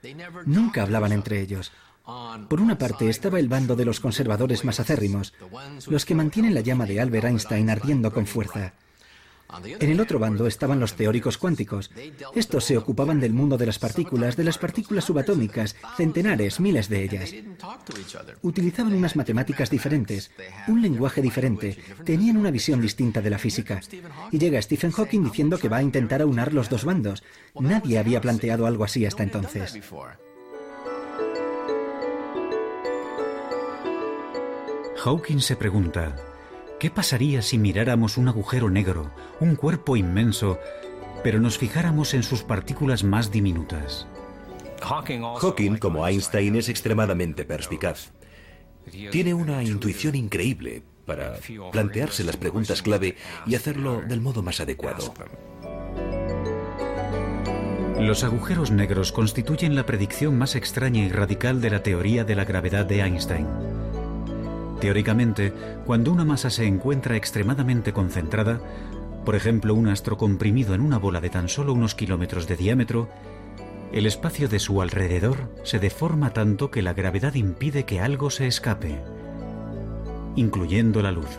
Nunca 0.45 0.83
hablaban 0.83 1.13
entre 1.13 1.41
ellos. 1.41 1.73
Por 2.49 2.61
una 2.61 2.79
parte 2.79 3.09
estaba 3.09 3.39
el 3.39 3.49
bando 3.49 3.75
de 3.75 3.85
los 3.85 4.01
conservadores 4.01 4.65
más 4.65 4.81
acérrimos, 4.81 5.33
los 5.89 6.05
que 6.05 6.15
mantienen 6.15 6.55
la 6.55 6.61
llama 6.61 6.87
de 6.87 7.01
Albert 7.01 7.27
Einstein 7.27 7.71
ardiendo 7.71 8.13
con 8.13 8.27
fuerza. 8.27 8.75
En 9.79 9.91
el 9.91 10.01
otro 10.01 10.19
bando 10.19 10.47
estaban 10.47 10.81
los 10.81 10.95
teóricos 10.95 11.39
cuánticos. 11.39 11.91
Estos 12.35 12.65
se 12.65 12.77
ocupaban 12.77 13.21
del 13.21 13.33
mundo 13.33 13.57
de 13.57 13.67
las 13.67 13.79
partículas, 13.79 14.37
de 14.37 14.45
las 14.45 14.59
partículas 14.59 15.05
subatómicas, 15.05 15.77
centenares, 15.97 16.61
miles 16.61 16.89
de 16.89 17.05
ellas. 17.05 17.35
Utilizaban 18.43 18.95
unas 18.95 19.17
matemáticas 19.17 19.71
diferentes, 19.71 20.31
un 20.69 20.83
lenguaje 20.83 21.23
diferente, 21.23 21.79
tenían 22.05 22.37
una 22.37 22.51
visión 22.51 22.81
distinta 22.81 23.21
de 23.21 23.31
la 23.31 23.39
física. 23.39 23.81
Y 24.33 24.39
llega 24.39 24.61
Stephen 24.61 24.91
Hawking 24.91 25.25
diciendo 25.25 25.59
que 25.59 25.69
va 25.69 25.79
a 25.79 25.83
intentar 25.83 26.23
aunar 26.23 26.53
los 26.53 26.69
dos 26.69 26.85
bandos. 26.85 27.23
Nadie 27.55 27.99
había 27.99 28.21
planteado 28.21 28.67
algo 28.67 28.85
así 28.85 29.07
hasta 29.07 29.23
entonces. 29.23 29.79
Hawking 34.97 35.41
se 35.41 35.55
pregunta, 35.55 36.17
¿qué 36.79 36.91
pasaría 36.91 37.43
si 37.43 37.59
miráramos 37.59 38.17
un 38.17 38.29
agujero 38.29 38.71
negro, 38.71 39.11
un 39.41 39.57
cuerpo 39.57 39.97
inmenso, 39.97 40.59
pero 41.23 41.41
nos 41.41 41.59
fijáramos 41.59 42.15
en 42.15 42.23
sus 42.23 42.43
partículas 42.43 43.05
más 43.05 43.31
diminutas? 43.31 44.07
Hawking, 44.83 45.79
como 45.79 46.07
Einstein, 46.07 46.57
es 46.57 46.69
extremadamente 46.69 47.45
perspicaz. 47.45 48.13
Tiene 49.11 49.35
una 49.35 49.63
intuición 49.63 50.15
increíble 50.15 50.83
para 51.07 51.35
plantearse 51.73 52.25
las 52.25 52.37
preguntas 52.37 52.83
clave 52.83 53.17
y 53.47 53.55
hacerlo 53.55 54.03
del 54.03 54.21
modo 54.21 54.43
más 54.43 54.61
adecuado. 54.61 55.15
Los 57.99 58.25
agujeros 58.25 58.71
negros 58.71 59.11
constituyen 59.11 59.75
la 59.75 59.87
predicción 59.87 60.37
más 60.37 60.55
extraña 60.55 61.05
y 61.05 61.09
radical 61.09 61.61
de 61.61 61.71
la 61.71 61.83
teoría 61.83 62.25
de 62.25 62.35
la 62.35 62.45
gravedad 62.45 62.85
de 62.85 63.01
Einstein. 63.01 63.47
Teóricamente, 64.81 65.53
cuando 65.87 66.13
una 66.13 66.25
masa 66.25 66.51
se 66.51 66.67
encuentra 66.67 67.17
extremadamente 67.17 67.93
concentrada, 67.93 68.61
por 69.25 69.35
ejemplo 69.35 69.75
un 69.75 69.89
astro 69.89 70.17
comprimido 70.17 70.75
en 70.75 70.81
una 70.81 70.99
bola 70.99 71.21
de 71.21 71.31
tan 71.31 71.49
solo 71.49 71.73
unos 71.73 71.95
kilómetros 71.95 72.47
de 72.47 72.57
diámetro, 72.57 73.09
el 73.93 74.07
espacio 74.07 74.49
de 74.49 74.59
su 74.59 74.83
alrededor 74.83 75.51
se 75.63 75.79
deforma 75.79 76.33
tanto 76.33 76.71
que 76.71 76.83
la 76.83 76.93
gravedad 76.93 77.35
impide 77.35 77.85
que 77.85 78.01
algo 78.01 78.31
se 78.31 78.47
escape. 78.47 79.01
incluyendo 80.37 81.01
la 81.01 81.13
luz. 81.13 81.39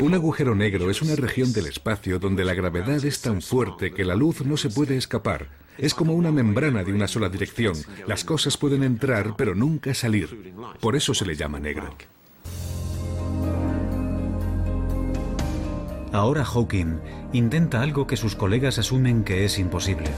Un 0.00 0.14
agujero 0.14 0.54
negro 0.54 0.90
es 0.90 1.02
una 1.02 1.14
región 1.14 1.52
del 1.52 1.66
espacio 1.66 2.18
donde 2.18 2.44
la 2.44 2.54
gravedad 2.54 3.04
es 3.04 3.20
tan 3.20 3.42
fuerte 3.42 3.92
que 3.92 4.04
la 4.04 4.14
luz 4.14 4.44
no 4.44 4.56
se 4.56 4.70
puede 4.70 4.96
escapar. 4.96 5.48
Es 5.78 5.94
como 5.94 6.14
una 6.14 6.32
membrana 6.32 6.84
de 6.84 6.92
una 6.92 7.08
sola 7.08 7.28
dirección. 7.28 7.74
Las 8.06 8.24
cosas 8.24 8.56
pueden 8.56 8.82
entrar 8.82 9.34
pero 9.36 9.54
nunca 9.54 9.94
salir. 9.94 10.54
Por 10.80 10.96
eso 10.96 11.14
se 11.14 11.26
le 11.26 11.36
llama 11.36 11.60
negro. 11.60 11.94
Ahora 16.12 16.44
Hawking 16.44 16.98
intenta 17.32 17.82
algo 17.82 18.06
que 18.06 18.16
sus 18.16 18.36
colegas 18.36 18.78
asumen 18.78 19.22
que 19.22 19.44
es 19.44 19.58
imposible. 19.58 20.10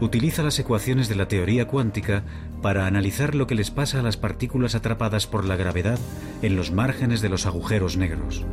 Utiliza 0.00 0.42
las 0.42 0.58
ecuaciones 0.58 1.08
de 1.08 1.16
la 1.16 1.28
teoría 1.28 1.66
cuántica 1.66 2.22
para 2.60 2.86
analizar 2.86 3.34
lo 3.34 3.46
que 3.46 3.54
les 3.54 3.70
pasa 3.70 4.00
a 4.00 4.02
las 4.02 4.18
partículas 4.18 4.74
atrapadas 4.74 5.26
por 5.26 5.46
la 5.46 5.56
gravedad 5.56 5.98
en 6.42 6.56
los 6.56 6.70
márgenes 6.70 7.22
de 7.22 7.30
los 7.30 7.46
agujeros 7.46 7.96
negros. 7.96 8.44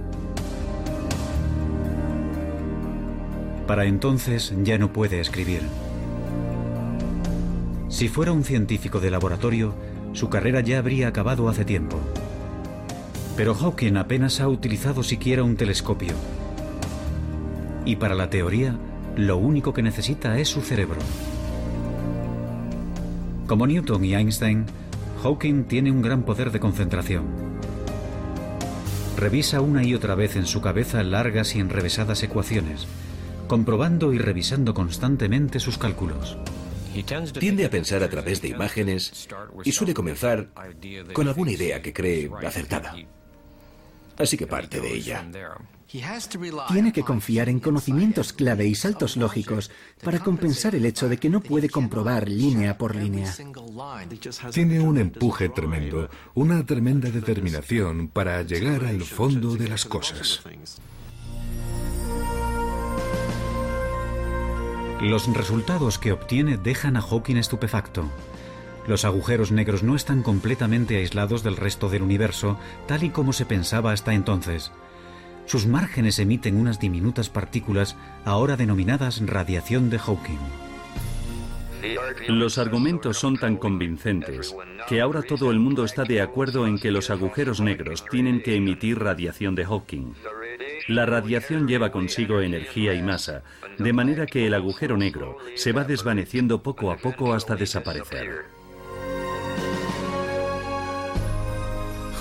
Para 3.67 3.85
entonces 3.85 4.53
ya 4.63 4.77
no 4.77 4.91
puede 4.91 5.19
escribir. 5.19 5.61
Si 7.87 8.09
fuera 8.09 8.31
un 8.31 8.43
científico 8.43 8.99
de 8.99 9.11
laboratorio, 9.11 9.73
su 10.13 10.29
carrera 10.29 10.61
ya 10.61 10.79
habría 10.79 11.07
acabado 11.07 11.47
hace 11.47 11.63
tiempo. 11.63 11.99
Pero 13.37 13.55
Hawking 13.55 13.97
apenas 13.97 14.39
ha 14.41 14.47
utilizado 14.47 15.03
siquiera 15.03 15.43
un 15.43 15.55
telescopio. 15.55 16.13
Y 17.85 17.95
para 17.95 18.15
la 18.15 18.29
teoría, 18.29 18.75
lo 19.15 19.37
único 19.37 19.73
que 19.73 19.81
necesita 19.81 20.37
es 20.39 20.49
su 20.49 20.61
cerebro. 20.61 20.99
Como 23.47 23.67
Newton 23.67 24.03
y 24.05 24.15
Einstein, 24.15 24.65
Hawking 25.21 25.65
tiene 25.65 25.91
un 25.91 26.01
gran 26.01 26.23
poder 26.23 26.51
de 26.51 26.59
concentración. 26.59 27.25
Revisa 29.17 29.61
una 29.61 29.83
y 29.83 29.93
otra 29.93 30.15
vez 30.15 30.35
en 30.35 30.47
su 30.47 30.61
cabeza 30.61 31.03
largas 31.03 31.55
y 31.55 31.59
enrevesadas 31.59 32.23
ecuaciones, 32.23 32.87
comprobando 33.53 34.11
y 34.13 34.17
revisando 34.17 34.73
constantemente 34.73 35.59
sus 35.59 35.77
cálculos. 35.77 36.35
Tiende 37.39 37.65
a 37.65 37.69
pensar 37.69 38.01
a 38.01 38.09
través 38.09 38.41
de 38.41 38.47
imágenes 38.47 39.27
y 39.63 39.71
suele 39.71 39.93
comenzar 39.93 40.49
con 41.13 41.27
alguna 41.27 41.51
idea 41.51 41.79
que 41.79 41.93
cree 41.93 42.31
acertada. 42.47 42.95
Así 44.17 44.37
que 44.37 44.47
parte 44.47 44.81
de 44.81 44.91
ella. 44.91 45.23
Tiene 46.67 46.91
que 46.91 47.03
confiar 47.03 47.47
en 47.47 47.59
conocimientos 47.59 48.33
clave 48.33 48.65
y 48.65 48.73
saltos 48.73 49.17
lógicos 49.17 49.69
para 50.03 50.17
compensar 50.17 50.73
el 50.73 50.87
hecho 50.87 51.07
de 51.07 51.17
que 51.17 51.29
no 51.29 51.39
puede 51.39 51.69
comprobar 51.69 52.27
línea 52.27 52.75
por 52.75 52.95
línea. 52.95 53.31
Tiene 54.51 54.79
un 54.79 54.97
empuje 54.97 55.49
tremendo, 55.49 56.09
una 56.33 56.65
tremenda 56.65 57.11
determinación 57.11 58.07
para 58.07 58.41
llegar 58.41 58.83
al 58.85 59.03
fondo 59.03 59.55
de 59.55 59.67
las 59.67 59.85
cosas. 59.85 60.41
Los 65.03 65.27
resultados 65.27 65.99
que 65.99 66.13
obtiene 66.13 66.55
dejan 66.55 66.95
a 66.95 67.01
Hawking 67.01 67.35
estupefacto. 67.35 68.05
Los 68.87 69.03
agujeros 69.03 69.51
negros 69.51 69.83
no 69.83 69.97
están 69.97 70.23
completamente 70.23 70.95
aislados 70.95 71.43
del 71.43 71.57
resto 71.57 71.89
del 71.89 72.03
universo, 72.03 72.57
tal 72.87 73.03
y 73.03 73.09
como 73.09 73.33
se 73.33 73.45
pensaba 73.45 73.91
hasta 73.91 74.13
entonces. 74.13 74.71
Sus 75.45 75.67
márgenes 75.67 76.19
emiten 76.19 76.55
unas 76.55 76.79
diminutas 76.79 77.27
partículas, 77.27 77.97
ahora 78.23 78.55
denominadas 78.55 79.19
radiación 79.27 79.89
de 79.89 79.99
Hawking. 79.99 80.39
Los 82.27 82.57
argumentos 82.57 83.17
son 83.17 83.37
tan 83.37 83.57
convincentes 83.57 84.55
que 84.87 85.01
ahora 85.01 85.21
todo 85.21 85.51
el 85.51 85.59
mundo 85.59 85.85
está 85.85 86.03
de 86.03 86.21
acuerdo 86.21 86.67
en 86.67 86.77
que 86.77 86.91
los 86.91 87.09
agujeros 87.09 87.59
negros 87.61 88.05
tienen 88.09 88.41
que 88.41 88.55
emitir 88.55 88.99
radiación 88.99 89.55
de 89.55 89.65
Hawking. 89.65 90.13
La 90.87 91.05
radiación 91.05 91.67
lleva 91.67 91.91
consigo 91.91 92.41
energía 92.41 92.93
y 92.93 93.01
masa, 93.01 93.43
de 93.77 93.93
manera 93.93 94.25
que 94.25 94.47
el 94.47 94.53
agujero 94.53 94.97
negro 94.97 95.37
se 95.55 95.71
va 95.71 95.83
desvaneciendo 95.83 96.61
poco 96.61 96.91
a 96.91 96.97
poco 96.97 97.33
hasta 97.33 97.55
desaparecer. 97.55 98.45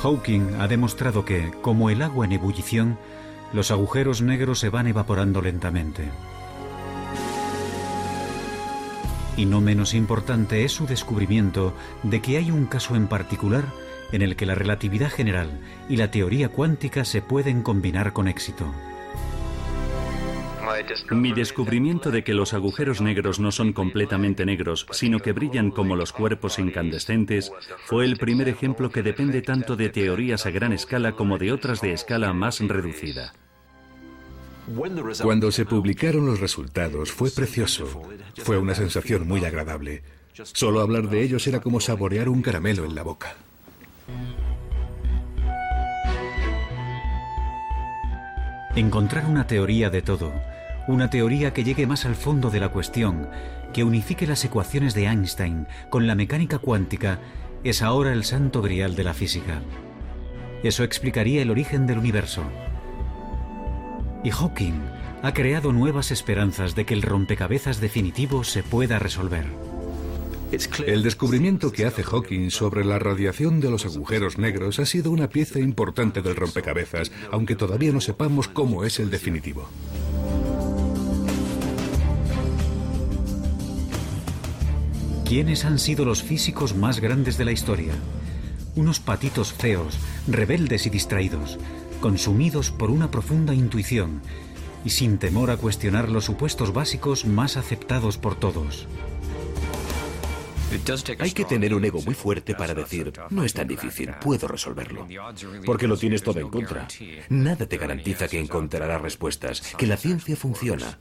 Hawking 0.03 0.57
ha 0.59 0.67
demostrado 0.67 1.25
que, 1.25 1.53
como 1.63 1.89
el 1.89 2.03
agua 2.03 2.25
en 2.25 2.33
ebullición, 2.33 2.99
los 3.53 3.71
agujeros 3.71 4.23
negros 4.23 4.59
se 4.59 4.69
van 4.69 4.89
evaporando 4.89 5.41
lentamente. 5.41 6.11
Y 9.37 9.47
no 9.47 9.61
menos 9.61 9.95
importante 9.95 10.65
es 10.65 10.73
su 10.73 10.87
descubrimiento 10.87 11.75
de 12.03 12.21
que 12.21 12.37
hay 12.37 12.51
un 12.51 12.67
caso 12.67 12.97
en 12.97 13.09
particular 13.09 13.65
en 14.13 14.23
el 14.23 14.37
que 14.37 14.47
la 14.47 14.55
relatividad 14.55 15.11
general 15.11 15.49
y 15.89 15.97
la 15.97 16.11
teoría 16.11 16.51
cuántica 16.51 17.05
se 17.05 17.23
pueden 17.23 17.63
combinar 17.63 18.13
con 18.13 18.29
éxito. 18.29 18.73
Mi 21.11 21.33
descubrimiento 21.33 22.11
de 22.11 22.23
que 22.25 22.35
los 22.35 22.55
agujeros 22.55 23.01
negros 23.01 23.41
no 23.41 23.53
son 23.53 23.73
completamente 23.73 24.47
negros, 24.47 24.87
sino 24.91 25.19
que 25.19 25.33
brillan 25.33 25.71
como 25.71 25.97
los 25.97 26.13
cuerpos 26.13 26.59
incandescentes, 26.59 27.53
fue 27.85 28.05
el 28.05 28.17
primer 28.17 28.49
ejemplo 28.49 28.91
que 28.91 29.03
depende 29.03 29.43
tanto 29.43 29.77
de 29.77 29.89
teorías 29.89 30.47
a 30.47 30.51
gran 30.51 30.73
escala 30.73 31.13
como 31.13 31.39
de 31.39 31.53
otras 31.53 31.81
de 31.81 31.93
escala 31.93 32.33
más 32.33 32.61
reducida. 32.61 33.33
Cuando 35.23 35.53
se 35.53 35.65
publicaron 35.65 36.27
los 36.27 36.41
resultados 36.41 37.13
fue 37.13 37.31
precioso. 37.31 38.03
Fue 38.39 38.59
una 38.59 38.75
sensación 38.75 39.27
muy 39.27 39.45
agradable. 39.45 40.03
Solo 40.33 40.81
hablar 40.81 41.09
de 41.09 41.23
ellos 41.23 41.47
era 41.47 41.61
como 41.61 41.81
saborear 41.81 42.29
un 42.29 42.43
caramelo 42.43 42.85
en 42.85 42.95
la 42.95 43.03
boca. 43.03 43.35
Encontrar 48.75 49.27
una 49.27 49.47
teoría 49.47 49.91
de 49.91 50.01
todo, 50.01 50.33
una 50.89 51.11
teoría 51.11 51.53
que 51.53 51.63
llegue 51.63 51.87
más 51.87 52.07
al 52.07 52.15
fondo 52.15 52.49
de 52.49 52.61
la 52.61 52.71
cuestión, 52.71 53.29
que 53.75 53.85
unifique 53.85 54.27
las 54.27 54.45
ecuaciones 54.45 54.95
de 54.95 55.05
Einstein 55.07 55.67
con 55.91 56.07
la 56.07 56.15
mecánica 56.15 56.59
cuántica, 56.59 57.19
es 57.65 57.83
ahora 57.83 58.13
el 58.13 58.25
santo 58.25 58.63
grial 58.63 58.97
de 58.97 59.05
la 59.05 59.13
física. 59.13 59.61
Eso 60.63 60.85
explicaría 60.85 61.43
el 61.43 61.51
origen 61.51 61.87
del 61.87 61.99
universo. 61.99 62.45
Y 64.25 64.31
Hawking 64.31 64.75
ha 65.23 65.35
creado 65.35 65.73
nuevas 65.73 66.11
esperanzas 66.11 66.75
de 66.75 66.85
que 66.85 66.95
el 66.95 67.03
rompecabezas 67.03 67.81
definitivo 67.81 68.45
se 68.45 68.63
pueda 68.63 68.99
resolver. 68.99 69.47
El 70.87 71.03
descubrimiento 71.03 71.73
que 71.73 71.87
hace 71.87 72.03
Hawking 72.03 72.51
sobre 72.51 72.85
la 72.85 72.99
radiación 72.99 73.61
de 73.61 73.71
los 73.71 73.87
agujeros 73.87 74.37
negros 74.37 74.79
ha 74.79 74.87
sido 74.87 75.11
una 75.11 75.29
pieza 75.29 75.59
importante 75.59 76.21
del 76.21 76.37
rompecabezas, 76.37 77.11
aunque 77.31 77.57
todavía 77.57 77.91
no 77.91 78.01
sepamos 78.01 78.49
cómo 78.49 78.85
es 78.85 79.01
el 79.01 79.11
definitivo. 79.11 79.69
¿Quiénes 85.25 85.65
han 85.65 85.79
sido 85.79 86.05
los 86.05 86.23
físicos 86.23 86.77
más 86.77 87.01
grandes 87.01 87.39
de 87.39 87.47
la 87.47 87.53
historia? 87.53 87.95
Unos 88.77 89.01
patitos 89.01 89.55
feos, 89.55 89.99
rebeldes 90.27 90.87
y 90.87 90.91
distraídos, 90.91 91.59
consumidos 92.03 92.71
por 92.71 92.91
una 92.91 93.11
profunda 93.11 93.55
intuición 93.55 94.21
y 94.85 94.91
sin 94.91 95.17
temor 95.17 95.51
a 95.51 95.57
cuestionar 95.57 96.11
los 96.11 96.27
supuestos 96.27 96.75
básicos 96.75 97.25
más 97.25 97.57
aceptados 97.57 98.19
por 98.19 98.35
todos. 98.35 98.87
Hay 101.19 101.33
que 101.33 101.45
tener 101.45 101.75
un 101.75 101.85
ego 101.85 102.03
muy 102.03 102.15
fuerte 102.15 102.55
para 102.55 102.75
decir, 102.75 103.13
no 103.31 103.45
es 103.45 103.55
tan 103.55 103.69
difícil, 103.69 104.11
puedo 104.21 104.49
resolverlo. 104.49 105.07
Porque 105.65 105.87
lo 105.87 105.97
tienes 105.97 106.23
todo 106.23 106.41
en 106.41 106.49
contra. 106.49 106.89
Nada 107.29 107.67
te 107.67 107.77
garantiza 107.77 108.27
que 108.27 108.41
encontrarás 108.41 109.01
respuestas, 109.01 109.61
que 109.79 109.87
la 109.87 109.97
ciencia 109.97 110.35
funciona. 110.35 110.99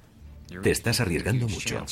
Te 0.61 0.71
estás 0.71 0.99
arriesgando 0.99 1.47
mucho. 1.47 1.83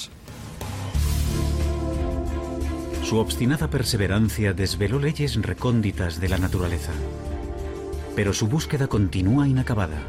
Su 3.04 3.18
obstinada 3.18 3.70
perseverancia 3.70 4.54
desveló 4.54 5.00
leyes 5.00 5.36
recónditas 5.42 6.20
de 6.20 6.30
la 6.30 6.38
naturaleza. 6.38 6.92
Pero 8.20 8.34
su 8.34 8.48
búsqueda 8.48 8.88
continúa 8.88 9.48
inacabada. 9.48 10.02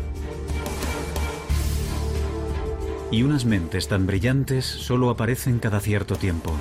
Y 3.13 3.23
unas 3.23 3.45
mentes 3.45 3.87
tan 3.87 4.05
brillantes 4.05 4.67
solo 4.67 5.11
aparecen 5.11 5.61
cada 5.61 5.79
cierto 5.79 6.17
tiempo. 6.17 6.53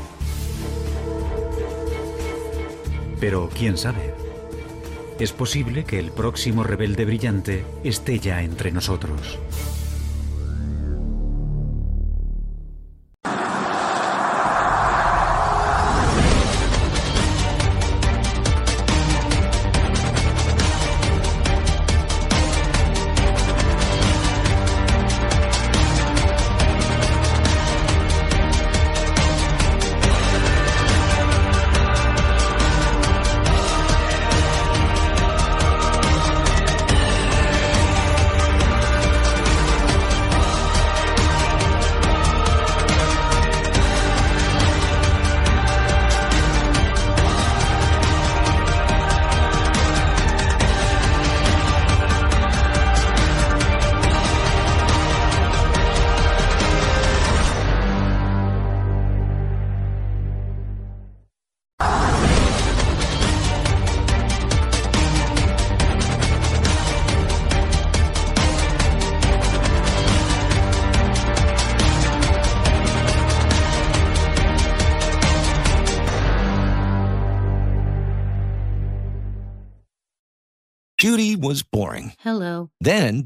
Pero 3.20 3.50
quién 3.52 3.80
sabe. 3.80 4.14
Es 5.20 5.32
posible 5.32 5.86
que 5.86 5.98
el 5.98 6.12
próximo 6.12 6.64
rebelde 6.64 7.06
brillante 7.06 7.66
esté 7.84 8.20
ya 8.20 8.44
entre 8.44 8.72
nosotros. 8.72 9.40